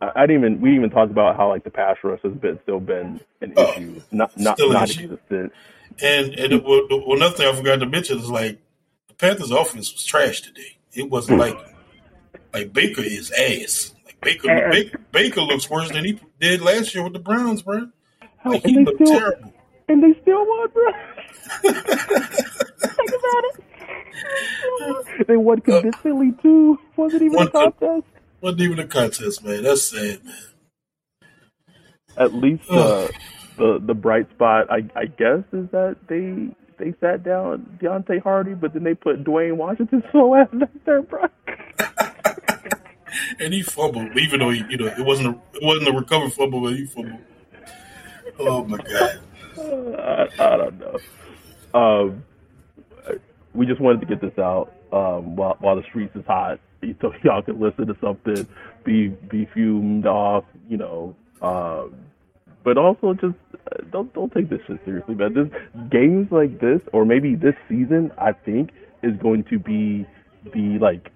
I, 0.00 0.26
didn't 0.26 0.42
even. 0.44 0.60
We 0.60 0.76
even 0.76 0.90
talked 0.90 1.10
about 1.10 1.36
how 1.36 1.48
like 1.48 1.64
the 1.64 1.70
pass 1.70 1.96
rush 2.04 2.20
has 2.22 2.32
been 2.34 2.58
still 2.62 2.80
been 2.80 3.20
an 3.40 3.52
Oh, 3.56 3.72
issue, 3.72 4.00
not 4.12 4.38
not 4.38 4.58
not 4.60 4.90
issue. 4.90 5.04
existent. 5.12 5.52
And 6.00 6.34
and 6.38 6.62
well, 6.64 6.86
another 7.16 7.36
thing 7.36 7.48
I 7.48 7.56
forgot 7.56 7.80
to 7.80 7.86
mention 7.86 8.18
is 8.18 8.30
like 8.30 8.58
the 9.08 9.14
Panthers' 9.14 9.50
offense 9.50 9.92
was 9.92 10.04
trash 10.04 10.40
today. 10.40 10.77
It 10.94 11.10
wasn't 11.10 11.38
like 11.38 11.58
like 12.52 12.72
Baker 12.72 13.02
is 13.02 13.30
ass. 13.30 13.94
Like 14.04 14.20
Baker, 14.20 14.50
Ass. 14.50 14.72
Baker, 14.72 14.98
Baker 15.12 15.40
looks 15.42 15.68
worse 15.68 15.90
than 15.90 16.04
he 16.04 16.18
did 16.40 16.60
last 16.60 16.94
year 16.94 17.04
with 17.04 17.12
the 17.12 17.18
Browns, 17.18 17.62
bro. 17.62 17.88
Like 18.44 18.64
he 18.64 18.76
and 18.76 18.86
they 18.86 18.90
looked 18.90 19.06
still 19.06 19.18
terrible. 19.18 19.52
and 19.88 20.02
they 20.02 20.20
still 20.22 20.46
won, 20.46 20.68
bro. 20.72 20.92
Think 21.72 23.08
about 23.08 23.44
it. 23.44 23.64
they 25.28 25.36
won 25.36 25.60
convincingly 25.60 26.32
too. 26.42 26.78
Wasn't 26.96 27.22
even 27.22 27.38
a 27.38 27.50
contest. 27.50 28.04
Wasn't 28.40 28.60
even 28.60 28.78
a 28.78 28.86
contest, 28.86 29.44
man. 29.44 29.62
That's 29.62 29.82
sad, 29.82 30.24
man. 30.24 30.34
At 32.16 32.34
least 32.34 32.68
uh, 32.70 33.08
the 33.56 33.80
the 33.80 33.94
bright 33.94 34.28
spot, 34.30 34.70
I, 34.70 34.88
I 34.96 35.06
guess, 35.06 35.44
is 35.52 35.68
that 35.70 35.96
they 36.08 36.48
they 36.78 36.94
sat 37.00 37.22
down 37.22 37.78
Deonte 37.80 38.22
Harty, 38.22 38.54
but 38.54 38.72
then 38.72 38.84
they 38.84 38.94
put 38.94 39.24
Dwayne 39.24 39.56
Washington 39.56 40.02
slow 40.12 40.34
ass 40.34 40.48
back 40.52 40.70
there, 40.84 41.02
bro. 41.02 41.26
And 43.40 43.54
he 43.54 43.62
fumbled, 43.62 44.16
even 44.16 44.40
though 44.40 44.50
he, 44.50 44.64
you 44.68 44.76
know 44.76 44.86
it 44.86 45.04
wasn't 45.04 45.28
a, 45.28 45.56
it 45.56 45.62
wasn't 45.62 45.88
a 45.88 45.92
recovered 45.92 46.32
fumble, 46.32 46.60
but 46.60 46.74
he 46.74 46.86
fumbled. 46.86 47.20
Oh 48.38 48.64
my 48.64 48.78
god. 48.78 49.20
I, 49.58 50.28
I 50.38 50.56
don't 50.56 50.78
know. 50.78 50.98
um, 51.74 52.24
we 53.54 53.66
just 53.66 53.80
wanted 53.80 54.00
to 54.00 54.06
get 54.06 54.20
this 54.20 54.38
out 54.38 54.72
um, 54.92 55.36
while 55.36 55.56
while 55.60 55.76
the 55.76 55.82
streets 55.88 56.14
is 56.14 56.24
hot, 56.26 56.60
so 57.00 57.12
y'all 57.22 57.42
can 57.42 57.60
listen 57.60 57.86
to 57.86 57.96
something, 58.00 58.46
be 58.84 59.08
be 59.08 59.46
fumed 59.52 60.06
off, 60.06 60.44
you 60.68 60.76
know. 60.76 61.14
Um, 61.42 61.94
but 62.64 62.76
also 62.76 63.14
just 63.14 63.34
uh, 63.34 63.47
don't 63.90 64.12
don't 64.14 64.32
take 64.32 64.48
this 64.48 64.60
shit 64.66 64.80
seriously, 64.84 65.14
man. 65.14 65.34
This 65.34 65.48
games 65.90 66.28
like 66.30 66.60
this, 66.60 66.80
or 66.92 67.04
maybe 67.04 67.34
this 67.34 67.54
season, 67.68 68.10
I 68.18 68.32
think 68.32 68.70
is 69.02 69.16
going 69.20 69.44
to 69.44 69.58
be 69.58 70.06
the 70.52 70.78
like 70.80 71.10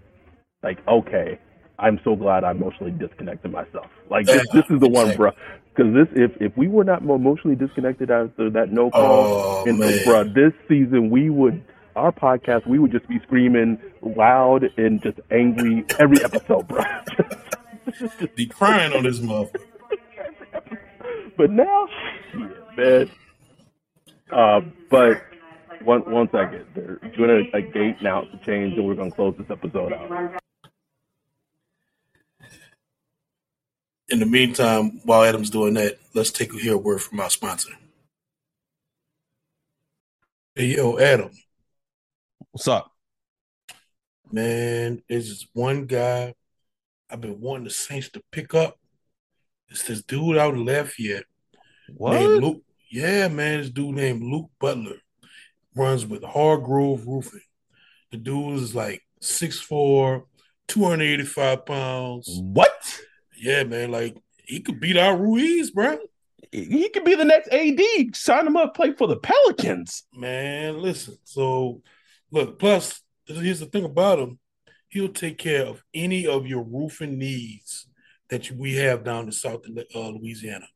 like 0.63 0.87
okay. 0.87 1.39
I'm 1.79 1.99
so 2.05 2.15
glad 2.15 2.45
I 2.45 2.53
emotionally 2.53 2.93
disconnected 2.93 3.51
myself. 3.51 3.87
Like 4.09 4.27
this, 4.27 4.47
this 4.53 4.65
is 4.71 4.79
the 4.79 4.89
one, 4.89 5.17
bro. 5.17 5.33
Because 5.75 5.93
this, 5.95 6.07
if 6.15 6.31
if 6.41 6.57
we 6.57 6.69
were 6.69 6.85
not 6.85 7.03
emotionally 7.03 7.57
disconnected 7.57 8.11
after 8.11 8.51
that 8.51 8.71
no 8.71 8.87
oh, 8.87 8.91
call, 8.91 9.25
Oh, 9.27 9.65
and 9.67 9.79
bro, 10.05 10.25
this 10.25 10.53
season 10.69 11.11
we 11.11 11.31
would 11.31 11.65
our 11.97 12.13
podcast 12.13 12.67
we 12.67 12.79
would 12.79 12.93
just 12.93 13.09
be 13.09 13.19
screaming 13.21 13.81
loud 14.03 14.65
and 14.77 15.03
just 15.03 15.19
angry 15.31 15.85
every 15.99 16.23
episode, 16.25 16.69
bro. 16.69 16.85
Be 18.37 18.47
crying 18.47 18.93
on 18.93 19.03
this 19.03 19.19
motherfucker. 19.19 19.61
but 21.37 21.51
now, 21.51 21.89
shit, 22.33 22.77
man. 22.77 23.11
Uh, 24.31 24.61
but 24.91 25.23
one 25.85 26.11
one 26.11 26.29
second, 26.31 26.65
they're 26.75 26.97
doing 27.17 27.51
a, 27.53 27.57
a 27.59 27.61
gate 27.63 28.01
now 28.03 28.23
to 28.23 28.37
change, 28.45 28.75
and 28.79 28.87
we're 28.87 28.95
gonna 28.95 29.11
close 29.11 29.35
this 29.39 29.51
episode 29.51 29.93
out. 29.93 30.41
In 34.09 34.21
the 34.21 34.27
meantime, 34.27 35.01
while 35.05 35.25
Adam's 35.25 35.51
doing 35.51 35.75
that, 35.75 35.99
let's 36.15 36.31
take 36.31 36.53
a 36.53 36.59
hear 36.59 36.75
a 36.75 36.79
word 36.79 37.01
from 37.01 37.21
our 37.21 37.31
sponsor. 37.31 37.71
Hey, 40.55 40.77
yo, 40.77 40.99
Adam, 40.99 41.31
What's 42.51 42.69
up? 42.69 42.93
man, 44.31 45.03
there's 45.09 45.29
this 45.29 45.47
one 45.55 45.87
guy 45.87 46.35
I've 47.09 47.21
been 47.21 47.41
wanting 47.41 47.65
the 47.65 47.71
Saints 47.71 48.11
to 48.11 48.23
pick 48.31 48.55
up. 48.55 48.79
It's 49.69 49.85
this 49.85 50.03
dude 50.03 50.37
out 50.37 50.55
in 50.55 50.65
Lafayette 50.65 51.25
What? 51.97 52.21
Luke. 52.21 52.63
Yeah, 52.91 53.29
man, 53.29 53.61
this 53.61 53.71
dude 53.71 53.95
named 53.95 54.23
Luke 54.23 54.51
Butler 54.61 54.97
runs 55.75 56.05
with 56.05 56.23
Hargrove 56.23 57.07
Roofing. 57.07 57.41
The 58.11 58.19
dude 58.19 58.61
is 58.61 58.75
like 58.75 59.03
6'4, 59.23 60.25
285 60.69 61.67
pounds. 61.67 62.29
What? 62.43 63.01
Yeah, 63.37 63.65
man, 63.65 63.91
like 63.91 64.17
he 64.37 64.61
could 64.61 64.81
beat 64.81 64.99
out 64.99 65.21
Ruiz, 65.21 65.71
bro. 65.71 65.99
He 66.51 66.91
could 66.91 67.05
be 67.05 67.15
the 67.15 67.25
next 67.25 67.49
AD. 67.49 68.15
Sign 68.15 68.47
him 68.47 68.57
up, 68.57 68.75
play 68.75 68.93
for 68.93 69.07
the 69.07 69.17
Pelicans. 69.17 70.05
Man, 70.13 70.79
listen. 70.83 71.17
So, 71.25 71.81
look. 72.31 72.59
Plus, 72.59 73.01
here's 73.25 73.61
the 73.61 73.67
thing 73.67 73.85
about 73.85 74.19
him: 74.19 74.39
he'll 74.91 75.09
take 75.09 75.39
care 75.39 75.65
of 75.65 75.83
any 75.95 76.27
of 76.27 76.47
your 76.47 76.63
roofing 76.63 77.17
needs 77.17 77.89
that 78.29 78.51
we 78.51 78.75
have 78.75 79.05
down 79.05 79.25
in 79.25 79.33
South 79.33 79.63
uh, 79.95 80.09
Louisiana. 80.09 80.67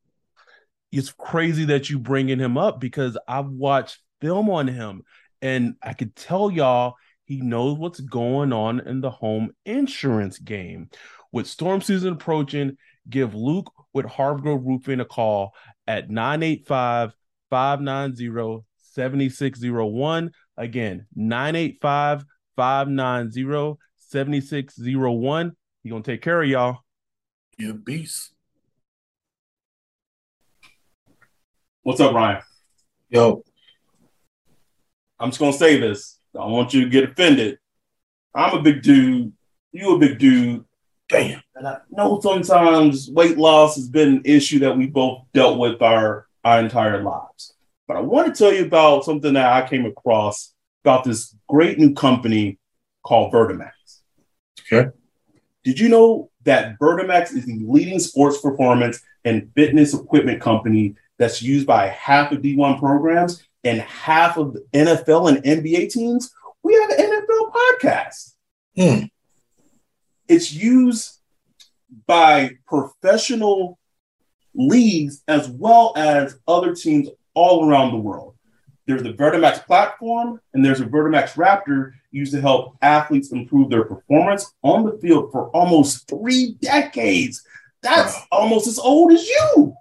It's 0.97 1.13
crazy 1.13 1.67
that 1.67 1.91
you 1.91 1.99
bringing 1.99 2.39
him 2.39 2.57
up 2.57 2.81
because 2.81 3.19
I've 3.29 3.49
watched 3.51 3.99
film 4.23 4.49
on 4.49 4.67
him, 4.67 5.03
and 5.43 5.75
I 5.83 5.93
could 5.93 6.17
tell 6.17 6.51
y'all 6.51 6.95
he 7.27 7.43
knows 7.43 7.77
what's 7.77 8.01
going 8.01 8.51
on 8.55 8.81
in 8.81 9.03
the 9.03 9.11
home 9.11 9.51
insurance 9.67 10.39
game. 10.39 10.89
With 11.33 11.47
storm 11.47 11.83
season 11.83 12.15
approaching, 12.15 12.79
give 13.11 13.35
Luke 13.35 13.71
with 13.93 14.07
Hargrove 14.07 14.65
Roofing 14.65 15.01
a 15.01 15.05
call 15.05 15.55
at 15.87 16.09
985 16.09 17.15
590 17.51 18.65
7601. 18.79 20.31
Again, 20.57 21.07
985 21.15 22.25
590 22.57 23.79
7601. 23.99 25.53
He 25.83 25.91
gonna 25.91 26.03
take 26.03 26.23
care 26.23 26.41
of 26.41 26.49
y'all. 26.49 26.79
You're 27.59 27.73
a 27.73 27.75
beast. 27.75 28.33
What's 31.87 32.01
up, 32.01 32.14
Ryan? 32.14 32.42
Yo, 33.11 33.44
I'm 35.20 35.31
just 35.31 35.38
gonna 35.38 35.53
say 35.53 35.79
this. 35.79 36.18
I 36.35 36.40
don't 36.40 36.51
want 36.51 36.75
you 36.75 36.81
to 36.83 36.90
get 36.90 37.09
offended. 37.09 37.61
I'm 38.35 38.59
a 38.59 38.61
big 38.61 38.83
dude. 38.83 39.33
You 39.70 39.94
a 39.94 39.99
big 40.01 40.18
dude. 40.18 40.64
damn. 41.09 41.40
And 41.55 41.68
I 41.68 41.77
know 41.92 42.18
sometimes 42.20 43.09
weight 43.09 43.38
loss 43.38 43.77
has 43.77 43.88
been 43.88 44.14
an 44.14 44.22
issue 44.25 44.59
that 44.59 44.77
we 44.77 44.88
both 44.88 45.27
dealt 45.33 45.61
with 45.61 45.81
our, 45.81 46.27
our 46.42 46.59
entire 46.59 47.05
lives. 47.05 47.55
But 47.87 47.99
I 47.99 48.01
want 48.01 48.35
to 48.35 48.37
tell 48.37 48.53
you 48.53 48.64
about 48.64 49.05
something 49.05 49.35
that 49.35 49.53
I 49.53 49.68
came 49.68 49.87
across 49.87 50.55
about 50.83 51.05
this 51.05 51.37
great 51.49 51.79
new 51.79 51.94
company 51.94 52.59
called 53.05 53.33
Vertimax. 53.33 54.01
Okay. 54.72 54.90
Did 55.62 55.79
you 55.79 55.88
know 55.88 56.33
that 56.42 56.81
Vertimax 56.81 57.33
is 57.33 57.46
the 57.46 57.61
leading 57.64 58.01
sports 58.01 58.40
performance 58.40 59.01
and 59.25 59.53
fitness 59.55 59.94
equipment 59.94 60.40
company 60.40 60.96
that's 61.18 61.42
used 61.42 61.66
by 61.66 61.88
half 61.88 62.33
of 62.33 62.42
D1 62.42 62.79
programs 62.79 63.42
and 63.64 63.81
half 63.81 64.37
of 64.37 64.52
the 64.55 64.61
NFL 64.74 65.29
and 65.29 65.42
NBA 65.44 65.90
teams? 65.90 66.33
We 66.62 66.74
have 66.74 66.90
an 66.90 66.98
NFL 66.98 67.52
podcast. 67.52 68.35
Hmm. 68.76 69.05
It's 70.29 70.52
used 70.52 71.18
by 72.07 72.50
professional 72.66 73.79
leagues 74.55 75.22
as 75.29 75.48
well 75.48 75.92
as 75.96 76.38
other 76.48 76.74
teams 76.74 77.09
all 77.35 77.68
around 77.68 77.92
the 77.92 77.98
world. 77.98 78.35
There's 78.87 79.02
the 79.02 79.12
Vertimax 79.12 79.64
platform 79.66 80.40
and 80.55 80.64
there's 80.64 80.81
a 80.81 80.87
Vertimax 80.87 81.35
Raptor 81.35 81.92
used 82.11 82.33
to 82.33 82.40
help 82.40 82.76
athletes 82.83 83.33
improve 83.33 83.68
their 83.68 83.85
performance 83.85 84.52
on 84.62 84.85
the 84.85 84.98
field 84.98 85.33
for 85.33 85.48
almost 85.50 86.09
three 86.09 86.57
decades. 86.61 87.44
That's 87.83 88.14
Wow. 88.14 88.24
almost 88.33 88.66
as 88.66 88.79
old 88.79 89.12
as 89.12 89.26
you. 89.29 89.74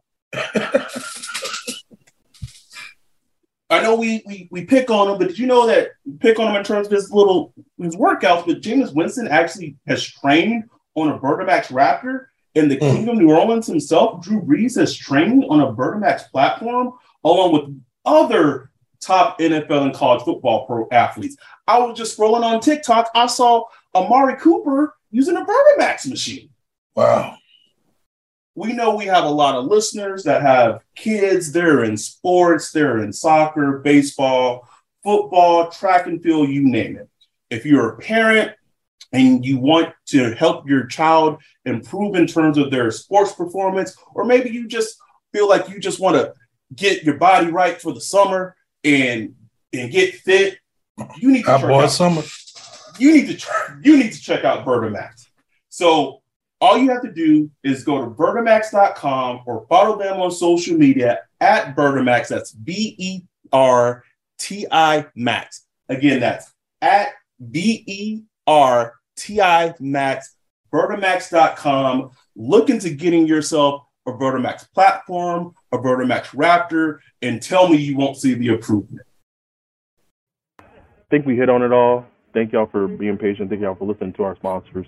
I 3.80 3.84
know 3.84 3.96
we, 3.96 4.24
we 4.26 4.48
we 4.52 4.66
pick 4.66 4.90
on 4.90 5.10
him, 5.10 5.18
but 5.18 5.28
did 5.28 5.40
you 5.40 5.48
know 5.48 5.66
that 5.68 5.90
pick 6.20 6.40
on 6.40 6.50
him 6.50 6.56
in 6.56 6.64
terms 6.64 6.88
of 6.88 6.94
his 6.94 7.12
little 7.12 7.54
his 7.80 7.96
workouts? 7.96 8.46
But 8.46 8.62
Jameis 8.62 8.94
Winston 8.94 9.28
actually 9.28 9.76
has 9.88 10.04
trained 10.04 10.64
on 10.96 11.10
a 11.10 11.20
Vertimax 11.20 11.68
Raptor, 11.68 12.28
and 12.56 12.70
the 12.72 12.76
Hmm. 12.76 12.96
King 12.96 13.10
of 13.10 13.16
New 13.18 13.32
Orleans 13.32 13.68
himself, 13.68 14.24
Drew 14.24 14.42
Brees, 14.42 14.76
has 14.78 14.96
trained 14.96 15.46
on 15.50 15.62
a 15.62 15.74
Vertimax 15.74 16.30
platform 16.32 16.94
along 17.24 17.54
with 17.54 17.82
other 18.06 18.72
top 19.02 19.40
NFL 19.40 19.84
and 19.84 19.94
college 19.94 20.24
football 20.24 20.66
pro 20.66 20.88
athletes. 20.92 21.36
I 21.68 21.80
was 21.80 21.98
just 21.98 22.18
scrolling 22.18 22.44
on 22.44 22.60
TikTok. 22.62 23.10
I 23.14 23.28
saw 23.28 23.66
Amari 23.94 24.38
Cooper 24.38 24.96
using 25.12 25.36
a 25.38 25.46
Vertimax 25.46 26.08
machine 26.08 26.50
Wow. 26.96 27.36
We 28.56 28.72
know 28.74 28.96
we 28.96 29.06
have 29.06 29.26
a 29.26 29.30
lot 29.30 29.56
of 29.56 29.66
listeners 29.66 30.24
that 30.24 30.42
have 30.42 30.82
kids. 30.96 31.52
They're 31.52 31.84
in 31.84 31.98
sports, 31.98 32.72
they're 32.72 33.04
in 33.04 33.12
soccer, 33.12 33.80
baseball, 33.80 34.68
football, 35.04 35.70
track 35.70 36.08
and 36.08 36.24
field, 36.24 36.50
you 36.50 36.64
name 36.64 36.96
it. 36.96 37.10
If 37.50 37.66
you're 37.66 37.90
a 37.90 37.98
parent 37.98 38.54
and 39.12 39.46
you 39.46 39.60
want 39.60 39.94
to 40.08 40.34
help 40.34 40.68
your 40.68 40.86
child 40.88 41.42
improve 41.66 42.16
in 42.16 42.28
terms 42.28 42.58
of 42.58 42.72
their 42.72 42.90
sports 42.92 43.34
performance, 43.34 43.96
or 44.14 44.24
maybe 44.24 44.50
you 44.50 44.68
just 44.68 44.98
feel 45.34 45.48
like 45.50 45.70
you 45.70 45.80
just 45.80 46.00
want 46.00 46.16
to 46.16 46.34
get 46.76 47.04
your 47.04 47.18
body 47.18 47.48
right 47.48 47.80
for 47.80 47.94
the 47.94 48.02
summer 48.02 48.56
and 48.84 49.36
and 49.74 49.92
get 49.92 50.16
fit, 50.16 50.58
you 51.18 51.32
need 51.32 51.44
to 51.44 51.52
I 51.52 51.60
check 51.60 51.70
out 51.70 51.92
summer. 51.92 52.22
you 52.98 53.14
need 53.14 53.38
to 53.40 53.48
you 53.84 53.98
need 53.98 54.14
to 54.14 54.22
check 54.22 54.46
out 54.46 54.66
Vertimax. 54.66 55.28
So 55.70 56.22
all 56.66 56.80
you 56.80 56.90
have 56.90 57.04
to 57.04 57.12
do 57.12 57.50
is 57.64 57.84
go 57.84 58.04
to 58.04 58.10
Vertimax.com 58.12 59.42
or 59.46 59.68
follow 59.70 60.00
them 60.00 60.20
on 60.20 60.32
social 60.32 60.76
media 60.76 61.20
at 61.40 61.76
Vertimax. 61.76 62.28
That's 62.28 62.52
V 62.52 62.96
E 62.98 63.22
R 63.54 64.04
T 64.40 64.66
I 64.72 65.06
Max. 65.16 65.68
Again, 65.90 66.20
that's 66.20 66.52
at 66.82 67.10
V 67.40 67.84
E 67.86 68.24
R 68.48 68.96
T 69.16 69.40
I 69.42 69.76
Max. 69.80 70.36
Vertimax.com. 70.74 72.10
Look 72.36 72.72
into 72.72 72.90
getting 72.90 73.28
yourself 73.28 73.84
a 74.08 74.12
Vertimax 74.12 74.72
platform, 74.74 75.54
a 75.72 75.78
Vertimax 75.78 76.30
Raptor, 76.30 76.98
and 77.22 77.42
tell 77.42 77.70
me 77.70 77.78
you 77.78 77.96
won't 77.96 78.18
see 78.18 78.34
the 78.34 78.48
improvement. 78.48 79.06
I 80.60 80.64
think 81.12 81.28
we 81.28 81.36
hit 81.36 81.50
on 81.50 81.62
it 81.62 81.72
all. 81.72 82.06
Thank 82.34 82.54
y'all 82.54 82.66
for 82.66 82.88
being 82.88 83.18
patient. 83.18 83.50
Thank 83.50 83.62
y'all 83.62 83.76
for 83.76 83.86
listening 83.86 84.14
to 84.14 84.24
our 84.24 84.36
sponsors. 84.36 84.88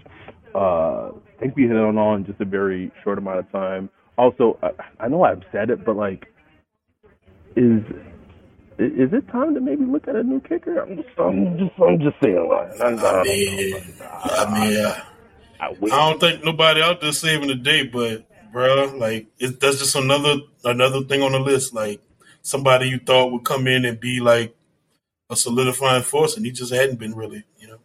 Uh, 0.54 1.12
I 1.38 1.40
think 1.40 1.56
we 1.56 1.68
hit 1.68 1.78
on 1.78 1.98
all 1.98 2.16
in 2.16 2.26
just 2.26 2.42
a 2.42 2.46
very 2.46 2.92
short 3.04 3.20
amount 3.20 3.40
of 3.40 3.52
time. 3.52 3.90
Also, 4.18 4.58
I, 4.64 4.72
I 5.00 5.08
know 5.08 5.24
I've 5.24 5.44
said 5.52 5.70
it, 5.70 5.86
but 5.86 5.96
like, 5.96 6.26
is 7.56 7.84
is 8.80 9.14
it 9.14 9.28
time 9.30 9.54
to 9.54 9.60
maybe 9.60 9.86
look 9.86 10.08
at 10.08 10.16
a 10.16 10.24
new 10.24 10.40
kicker? 10.42 10.80
I'm 10.80 10.98
just, 10.98 11.10
I'm 11.20 11.58
just, 11.58 11.72
I'm 11.80 12.00
just 12.00 12.16
saying. 12.24 12.50
Like, 12.50 12.82
I'm, 12.82 13.00
I 13.00 13.24
mean, 13.24 13.76
I 14.02 14.60
mean, 14.60 14.86
uh, 14.86 15.02
I 15.60 15.76
wait. 15.80 15.94
I 15.94 16.10
don't 16.10 16.20
think 16.20 16.44
nobody 16.44 16.82
out 16.82 17.02
there 17.02 17.12
saving 17.12 17.50
the 17.50 17.56
day, 17.56 17.86
but 17.86 18.28
bro, 18.52 18.96
like 18.98 19.28
it, 19.38 19.60
that's 19.60 19.78
just 19.78 19.96
another 19.96 20.38
another 20.64 21.04
thing 21.04 21.22
on 21.22 21.34
the 21.34 21.40
list. 21.40 21.74
Like 21.74 22.02
somebody 22.42 22.90
you 22.90 23.00
thought 23.00 23.32
would 23.32 23.46
come 23.46 23.68
in 23.68 23.86
and 23.86 24.00
be 24.00 24.20
like 24.20 24.56
a 25.30 25.36
solidifying 25.36 26.04
force, 26.04 26.36
and 26.36 26.46
he 26.46 26.52
just 26.52 26.74
hadn't 26.74 27.00
been 27.00 27.16
really, 27.16 27.44
you 27.60 27.68
know. 27.68 27.78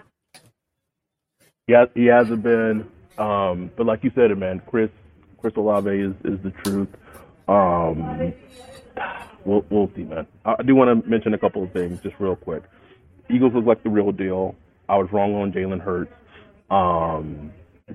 Yeah, 1.66 1.86
he 1.94 2.06
hasn't 2.06 2.42
been. 2.42 2.88
Um, 3.18 3.70
but 3.76 3.86
like 3.86 4.04
you 4.04 4.10
said, 4.14 4.30
it 4.30 4.38
man, 4.38 4.60
Chris 4.66 4.90
Chris 5.40 5.54
Olave 5.56 5.90
is, 5.90 6.14
is 6.24 6.40
the 6.42 6.50
truth. 6.64 6.88
Um, 7.48 8.32
we'll 9.44 9.64
we'll 9.70 9.90
see, 9.94 10.02
man. 10.02 10.26
I 10.44 10.62
do 10.62 10.74
want 10.74 11.04
to 11.04 11.08
mention 11.08 11.34
a 11.34 11.38
couple 11.38 11.62
of 11.62 11.72
things 11.72 12.00
just 12.00 12.16
real 12.18 12.36
quick. 12.36 12.62
Eagles 13.28 13.52
look 13.54 13.66
like 13.66 13.82
the 13.82 13.90
real 13.90 14.12
deal. 14.12 14.54
I 14.88 14.96
was 14.96 15.10
wrong 15.12 15.34
on 15.34 15.52
Jalen 15.52 15.80
Hurts, 15.80 16.12
um, 16.70 17.52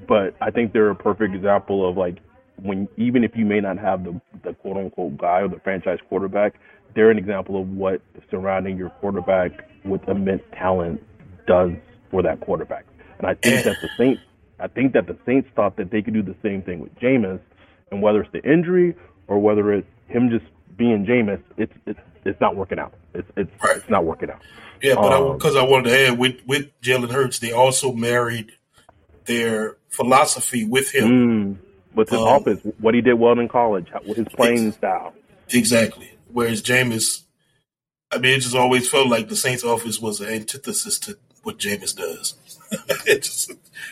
but 0.07 0.35
I 0.41 0.51
think 0.51 0.73
they're 0.73 0.89
a 0.89 0.95
perfect 0.95 1.35
example 1.35 1.87
of 1.87 1.97
like 1.97 2.17
when 2.61 2.87
even 2.97 3.23
if 3.23 3.35
you 3.35 3.45
may 3.45 3.59
not 3.59 3.77
have 3.77 4.03
the 4.03 4.19
the 4.43 4.53
quote 4.53 4.77
unquote 4.77 5.17
guy 5.17 5.41
or 5.41 5.47
the 5.47 5.59
franchise 5.59 5.99
quarterback, 6.09 6.55
they're 6.95 7.11
an 7.11 7.17
example 7.17 7.61
of 7.61 7.69
what 7.69 8.01
surrounding 8.29 8.77
your 8.77 8.89
quarterback 8.89 9.69
with 9.85 10.07
immense 10.07 10.43
talent 10.53 11.01
does 11.45 11.71
for 12.11 12.21
that 12.23 12.39
quarterback. 12.39 12.85
And 13.19 13.27
I 13.27 13.33
think 13.35 13.63
that 13.65 13.77
the 13.81 13.89
Saints, 13.97 14.21
I 14.59 14.67
think 14.67 14.93
that 14.93 15.07
the 15.07 15.17
Saints 15.25 15.49
thought 15.55 15.77
that 15.77 15.91
they 15.91 16.01
could 16.01 16.13
do 16.13 16.23
the 16.23 16.35
same 16.41 16.61
thing 16.63 16.79
with 16.79 16.93
Jameis, 16.99 17.39
and 17.91 18.01
whether 18.01 18.21
it's 18.21 18.31
the 18.31 18.43
injury 18.43 18.95
or 19.27 19.39
whether 19.39 19.71
it's 19.73 19.87
him 20.07 20.29
just 20.29 20.45
being 20.77 21.05
Jameis, 21.05 21.41
it's 21.57 21.73
it's 21.85 21.99
it's 22.25 22.41
not 22.41 22.55
working 22.55 22.79
out. 22.79 22.93
It's 23.13 23.29
it's 23.37 23.51
Right. 23.63 23.77
it's 23.77 23.89
not 23.89 24.05
working 24.05 24.29
out. 24.29 24.41
Yeah, 24.81 24.95
but 24.95 25.13
Um, 25.13 25.37
because 25.37 25.55
I, 25.55 25.63
wanted 25.63 25.89
to 25.89 26.07
add 26.07 26.19
with 26.19 26.35
with 26.45 26.67
Jalen 26.81 27.11
Hurts, 27.11 27.39
they 27.39 27.51
also 27.51 27.93
married 27.93 28.51
their 29.25 29.77
philosophy 29.89 30.65
with 30.65 30.93
him. 30.93 31.09
Mm, 31.09 31.57
with 31.95 32.09
his 32.09 32.19
Um, 32.19 32.27
offense, 32.27 32.61
what 32.79 32.93
he 32.93 33.01
did 33.01 33.15
well 33.15 33.39
in 33.39 33.47
college, 33.47 33.87
with 34.05 34.17
his 34.17 34.27
playing 34.29 34.71
style. 34.71 35.13
Exactly. 35.51 36.11
Whereas 36.31 36.61
Jameis, 36.61 37.23
I 38.11 38.17
mean, 38.19 38.33
it 38.35 38.41
just 38.41 38.55
always 38.55 38.89
felt 38.89 39.07
like 39.07 39.29
the 39.29 39.35
Saints' 39.35 39.63
office 39.63 39.99
was 39.99 40.21
an 40.21 40.29
antithesis 40.29 40.99
to 40.99 41.17
what 41.43 41.57
Jameis 41.57 41.95
does. 41.95 42.35
it 43.05 43.23
just, 43.23 43.51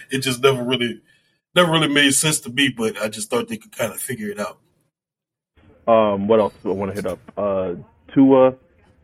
it 0.09 0.19
just 0.19 0.41
never 0.41 0.63
really, 0.63 1.01
never 1.55 1.71
really 1.71 1.87
made 1.87 2.11
sense 2.13 2.39
to 2.41 2.49
me. 2.49 2.69
But 2.69 3.01
I 3.01 3.09
just 3.09 3.29
thought 3.29 3.47
they 3.47 3.57
could 3.57 3.75
kind 3.75 3.91
of 3.93 3.99
figure 3.99 4.29
it 4.29 4.39
out. 4.39 4.59
Um, 5.87 6.27
what 6.27 6.39
else 6.39 6.53
do 6.63 6.71
I 6.71 6.73
want 6.73 6.91
to 6.91 6.95
hit 6.95 7.05
up? 7.05 7.19
Uh, 7.37 7.75
Tua. 8.13 8.55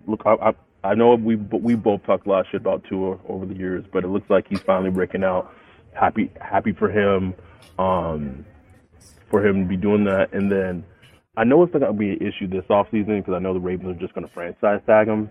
Look, 0.08 0.24
I, 0.26 0.34
I 0.34 0.54
I 0.84 0.96
know 0.96 1.14
we 1.16 1.36
we 1.36 1.76
both 1.76 2.04
talked 2.06 2.26
a 2.26 2.30
lot 2.30 2.42
of 2.42 2.46
shit 2.52 2.62
about 2.62 2.84
Tua 2.90 3.20
over 3.28 3.46
the 3.46 3.56
years, 3.56 3.86
but 3.92 4.04
it 4.04 4.08
looks 4.08 4.30
like 4.30 4.48
he's 4.48 4.62
finally 4.62 4.90
breaking 4.90 5.24
out. 5.24 5.54
Happy 5.94 6.32
happy 6.40 6.72
for 6.72 6.90
him, 6.90 7.36
um, 7.78 8.46
for 9.30 9.46
him 9.46 9.64
to 9.64 9.68
be 9.68 9.78
doing 9.78 10.06
that. 10.06 10.34
And 10.34 10.52
then 10.52 10.84
I 11.38 11.44
know 11.44 11.62
it's 11.64 11.74
not 11.74 11.82
gonna 11.82 11.94
be 11.94 12.12
an 12.12 12.18
issue 12.18 12.48
this 12.48 12.66
offseason 12.70 13.20
because 13.20 13.36
I 13.36 13.40
know 13.40 13.54
the 13.54 13.60
Ravens 13.60 13.96
are 13.96 14.00
just 14.00 14.16
gonna 14.16 14.30
franchise 14.34 14.82
tag 14.88 15.08
him. 15.08 15.30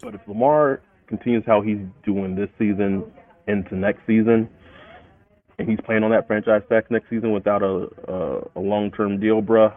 But 0.00 0.14
if 0.14 0.20
Lamar 0.26 0.80
continues 1.06 1.44
how 1.46 1.60
he's 1.60 1.80
doing 2.04 2.34
this 2.34 2.48
season 2.58 3.04
into 3.46 3.74
next 3.74 4.00
season, 4.06 4.48
and 5.58 5.68
he's 5.68 5.78
playing 5.84 6.02
on 6.04 6.10
that 6.10 6.26
franchise 6.26 6.62
tag 6.68 6.84
next 6.90 7.10
season 7.10 7.32
without 7.32 7.62
a 7.62 7.88
a, 8.08 8.48
a 8.56 8.60
long 8.60 8.90
term 8.90 9.20
deal, 9.20 9.42
bruh. 9.42 9.74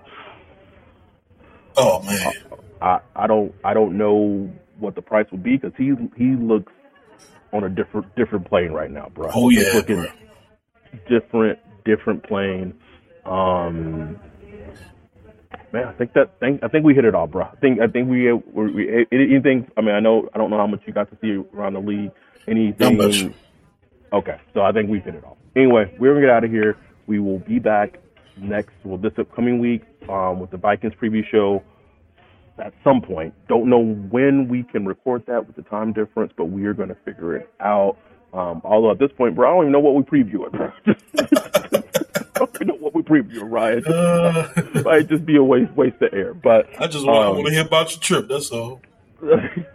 Oh 1.75 2.01
man, 2.03 2.31
I, 2.81 2.99
I 3.15 3.27
don't 3.27 3.53
I 3.63 3.73
don't 3.73 3.97
know 3.97 4.51
what 4.79 4.95
the 4.95 5.01
price 5.01 5.25
would 5.31 5.43
be 5.43 5.57
because 5.57 5.73
he 5.77 5.93
he 6.17 6.35
looks 6.35 6.71
on 7.51 7.63
a 7.63 7.69
different 7.69 8.13
different 8.15 8.47
plane 8.47 8.71
right 8.71 8.91
now, 8.91 9.09
bro. 9.13 9.29
Oh, 9.33 9.49
He's 9.49 9.63
yeah, 9.65 9.73
looking 9.73 10.01
bro. 10.01 10.11
different 11.07 11.59
different 11.85 12.23
plane. 12.23 12.73
Um, 13.25 14.19
man, 15.71 15.87
I 15.87 15.93
think 15.93 16.13
that 16.13 16.39
think 16.39 16.63
I 16.63 16.67
think 16.67 16.85
we 16.85 16.93
hit 16.93 17.05
it 17.05 17.15
all, 17.15 17.27
bro. 17.27 17.45
I 17.45 17.55
think 17.61 17.79
I 17.79 17.87
think 17.87 18.09
we 18.09 18.31
we, 18.31 18.71
we 18.71 19.07
anything. 19.11 19.69
I 19.77 19.81
mean, 19.81 19.95
I 19.95 19.99
know 19.99 20.29
I 20.33 20.37
don't 20.37 20.49
know 20.49 20.57
how 20.57 20.67
much 20.67 20.81
you 20.85 20.93
got 20.93 21.09
to 21.11 21.17
see 21.21 21.43
around 21.55 21.73
the 21.73 21.79
league. 21.79 22.11
Anything? 22.47 23.33
Okay, 24.13 24.37
so 24.53 24.61
I 24.61 24.71
think 24.71 24.89
we've 24.89 25.03
hit 25.03 25.15
it 25.15 25.23
all. 25.23 25.37
Anyway, 25.55 25.93
we're 25.99 26.13
gonna 26.13 26.25
get 26.25 26.29
out 26.29 26.43
of 26.43 26.51
here. 26.51 26.77
We 27.07 27.19
will 27.19 27.39
be 27.39 27.59
back 27.59 27.99
next, 28.37 28.73
well, 28.83 28.97
this 28.97 29.13
upcoming 29.17 29.59
week 29.59 29.83
um, 30.09 30.39
with 30.39 30.51
the 30.51 30.57
Vikings 30.57 30.93
preview 31.01 31.25
show 31.29 31.63
at 32.59 32.73
some 32.83 33.01
point. 33.01 33.33
Don't 33.47 33.69
know 33.69 33.79
when 33.83 34.47
we 34.47 34.63
can 34.63 34.85
record 34.85 35.25
that 35.27 35.45
with 35.47 35.55
the 35.55 35.63
time 35.63 35.93
difference, 35.93 36.31
but 36.37 36.45
we 36.45 36.65
are 36.65 36.73
going 36.73 36.89
to 36.89 36.95
figure 37.05 37.35
it 37.35 37.49
out. 37.59 37.97
Um, 38.33 38.61
although 38.63 38.91
at 38.91 38.99
this 38.99 39.11
point, 39.17 39.35
bro, 39.35 39.47
I 39.49 39.53
don't 39.53 39.63
even 39.63 39.71
know 39.73 39.79
what 39.79 39.95
we 39.95 40.03
preview 40.03 40.47
it. 40.47 40.97
I 42.35 42.39
don't 42.39 42.55
even 42.55 42.67
know 42.67 42.75
what 42.75 42.93
we 42.95 43.01
preview, 43.01 43.41
Ryan. 43.43 43.85
uh, 43.85 44.81
Might 44.83 45.07
just 45.09 45.25
be 45.25 45.35
a 45.37 45.43
waste 45.43 45.71
waste 45.73 46.01
of 46.01 46.13
air. 46.13 46.33
But 46.33 46.67
I 46.79 46.87
just 46.87 47.05
want, 47.05 47.17
I 47.17 47.27
Um, 47.27 47.35
want 47.35 47.47
to 47.47 47.53
hear 47.53 47.65
about 47.65 47.91
your 47.91 47.99
trip. 47.99 48.27
That's 48.29 48.49
all. 48.51 48.81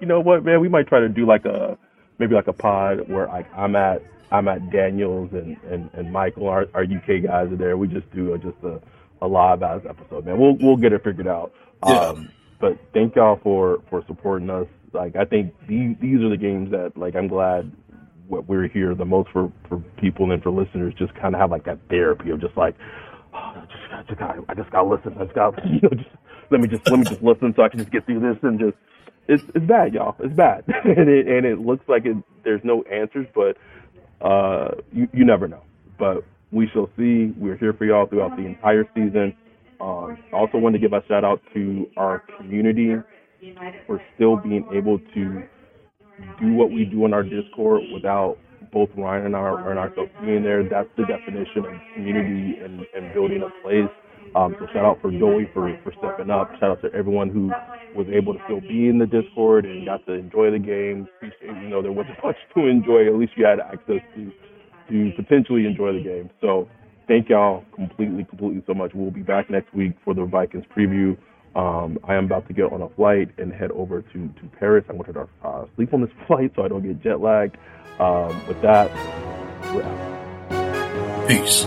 you 0.01 0.07
know 0.07 0.21
what, 0.21 0.45
man? 0.45 0.61
We 0.61 0.69
might 0.69 0.89
try 0.89 1.01
to 1.01 1.09
do 1.09 1.25
like 1.27 1.45
a 1.45 1.79
maybe 2.19 2.35
like 2.35 2.49
a 2.49 2.53
pod 2.53 3.09
where 3.09 3.27
like 3.27 3.47
I'm 3.57 3.77
at 3.77 4.03
I'm 4.31 4.49
at 4.49 4.71
Daniels 4.71 5.31
and 5.33 5.57
and, 5.71 5.91
and 5.95 6.13
Michael, 6.13 6.49
our, 6.49 6.67
our 6.75 6.83
UK 6.83 7.23
guys 7.25 7.51
are 7.53 7.57
there. 7.57 7.77
We 7.77 7.89
just 7.89 8.11
do 8.13 8.35
a, 8.35 8.39
just 8.39 8.59
a, 8.63 8.81
a 9.23 9.27
live 9.27 9.63
ass 9.63 9.83
episode, 9.89 10.27
man. 10.27 10.39
We'll 10.39 10.57
we'll 10.61 10.77
get 10.77 10.93
it 10.93 11.03
figured 11.05 11.29
out. 11.29 11.53
Yeah. 11.87 11.99
Um, 11.99 12.31
but 12.61 12.79
thank 12.93 13.17
y'all 13.17 13.41
for 13.43 13.83
for 13.89 14.05
supporting 14.07 14.51
us. 14.51 14.67
Like 14.93 15.17
I 15.17 15.25
think 15.25 15.55
these 15.67 15.97
these 16.01 16.21
are 16.21 16.29
the 16.29 16.37
games 16.37 16.71
that 16.73 16.97
like 16.97 17.15
I'm 17.15 17.29
glad 17.29 17.73
what 18.27 18.47
we're 18.47 18.69
here 18.69 18.95
the 18.95 19.05
most 19.05 19.31
for 19.31 19.51
for 19.69 19.79
people 19.99 20.31
and 20.33 20.43
for 20.43 20.51
listeners. 20.51 20.95
Just 20.99 21.15
kind 21.15 21.35
of 21.35 21.41
have 21.41 21.51
like 21.51 21.65
that 21.65 21.79
therapy 21.89 22.31
of 22.31 22.41
just 22.41 22.57
like. 22.57 22.75
Oh, 23.35 23.37
I 23.37 23.67
just, 23.67 23.93
I 23.93 24.03
just 24.05 24.19
got, 24.19 24.37
I 24.49 24.55
just 24.55 24.71
got 24.71 24.83
to 24.83 24.89
listen. 24.89 25.15
I 25.21 25.25
just 25.25 25.35
got, 25.35 25.67
you 25.67 25.81
know, 25.83 25.91
just 25.91 26.09
let 26.51 26.63
me 26.63 26.67
just, 26.67 26.89
let 26.91 26.99
me 26.99 27.05
just 27.05 27.23
listen 27.23 27.53
so 27.55 27.63
I 27.63 27.69
can 27.69 27.79
just 27.79 27.93
get 27.93 28.07
through 28.07 28.21
this 28.21 28.39
and 28.43 28.59
just, 28.59 28.75
it's, 29.29 29.43
it's 29.55 29.67
bad, 29.67 29.95
y'all. 29.95 30.17
It's 30.21 30.35
bad, 30.35 30.65
and 30.85 31.09
it, 31.09 31.29
and 31.29 31.47
it 31.47 31.61
looks 31.61 31.89
like 31.89 32.07
it, 32.07 32.17
there's 32.45 32.63
no 32.65 32.83
answers, 32.85 33.27
but 33.35 33.57
uh, 34.27 34.71
you, 34.93 35.09
you 35.13 35.25
never 35.25 35.49
know. 35.49 35.63
But 35.99 36.25
we 36.51 36.69
shall 36.73 36.89
see. 36.97 37.33
We're 37.37 37.57
here 37.57 37.73
for 37.75 37.85
y'all 37.85 38.07
throughout 38.07 38.37
the 38.37 38.47
entire 38.47 38.85
season. 38.95 39.37
Um, 39.81 40.19
I 40.33 40.37
also 40.37 40.59
want 40.59 40.75
to 40.75 40.79
give 40.81 40.93
a 40.93 41.03
shout 41.07 41.25
out 41.25 41.41
to 41.55 41.89
our 41.97 42.25
community 42.39 42.95
for 43.87 44.03
still 44.17 44.37
being 44.37 44.67
able 44.73 44.99
to 45.15 45.43
do 46.41 46.55
what 46.55 46.71
we 46.71 46.85
do 46.85 47.05
in 47.05 47.15
our 47.15 47.23
Discord 47.23 47.83
without 47.93 48.39
both 48.73 48.91
Ryan 48.97 49.27
and 49.27 49.37
our 49.37 49.71
and 49.71 49.79
ourselves 49.79 50.11
being 50.23 50.43
there. 50.43 50.69
That's 50.69 50.89
the 50.97 51.05
definition 51.07 51.65
of 51.65 51.81
community 51.95 52.59
and, 52.61 52.87
and 52.95 53.15
building 53.15 53.43
a 53.43 53.63
place. 53.63 53.91
Um, 54.35 54.57
so 54.59 54.67
shout 54.73 54.85
out 54.85 55.01
for 55.01 55.11
Joey 55.11 55.49
for, 55.55 55.79
for 55.83 55.93
stepping 55.99 56.31
up. 56.31 56.51
Shout 56.61 56.71
out 56.71 56.83
to 56.83 56.93
everyone 56.93 57.31
who 57.31 57.51
was 57.95 58.07
able 58.13 58.35
to 58.35 58.41
still 58.45 58.61
be 58.61 58.89
in 58.89 58.99
the 58.99 59.07
Discord 59.07 59.65
and 59.65 59.85
got 59.87 60.05
to 60.07 60.13
enjoy 60.13 60.51
the 60.51 60.59
game. 60.59 61.09
Appreciate 61.17 61.63
you 61.63 61.69
know 61.69 61.83
there 61.83 61.93
wasn't 61.93 62.19
much 62.25 62.37
to 62.55 62.67
enjoy. 62.67 63.07
At 63.07 63.15
least 63.15 63.33
you 63.37 63.45
had 63.45 63.61
access 63.61 64.03
to 64.17 64.33
to 64.91 65.13
potentially 65.17 65.67
enjoy 65.67 65.93
the 65.93 66.03
game. 66.03 66.31
So 66.41 66.69
thank 67.07 67.29
y'all 67.29 67.65
completely, 67.75 68.25
completely 68.25 68.63
so 68.67 68.75
much. 68.75 68.93
We'll 68.95 69.11
be 69.11 69.23
back 69.23 69.51
next 69.51 69.75
week 69.75 69.93
for 70.05 70.15
the 70.15 70.25
Vikings 70.25 70.65
preview. 70.77 71.17
Um, 71.57 71.99
I 72.05 72.15
am 72.15 72.27
about 72.27 72.47
to 72.49 72.55
get 72.55 72.73
on 72.73 72.83
a 72.83 72.89
flight 72.91 73.31
and 73.39 73.53
head 73.53 73.71
over 73.73 74.03
to, 74.03 74.13
to 74.13 74.49
Paris. 74.59 74.85
I'm 74.89 74.99
going 74.99 75.13
to 75.13 75.29
uh, 75.43 75.67
sleep 75.77 75.93
on 75.93 76.03
this 76.03 76.11
flight 76.27 76.53
so 76.55 76.63
I 76.63 76.69
don't 76.69 76.83
get 76.83 77.03
jet 77.03 77.21
lagged. 77.21 77.57
Um, 77.99 78.47
with 78.47 78.61
that, 78.63 78.93
we're 79.75 79.83
out. 79.83 81.29
Peace. 81.29 81.67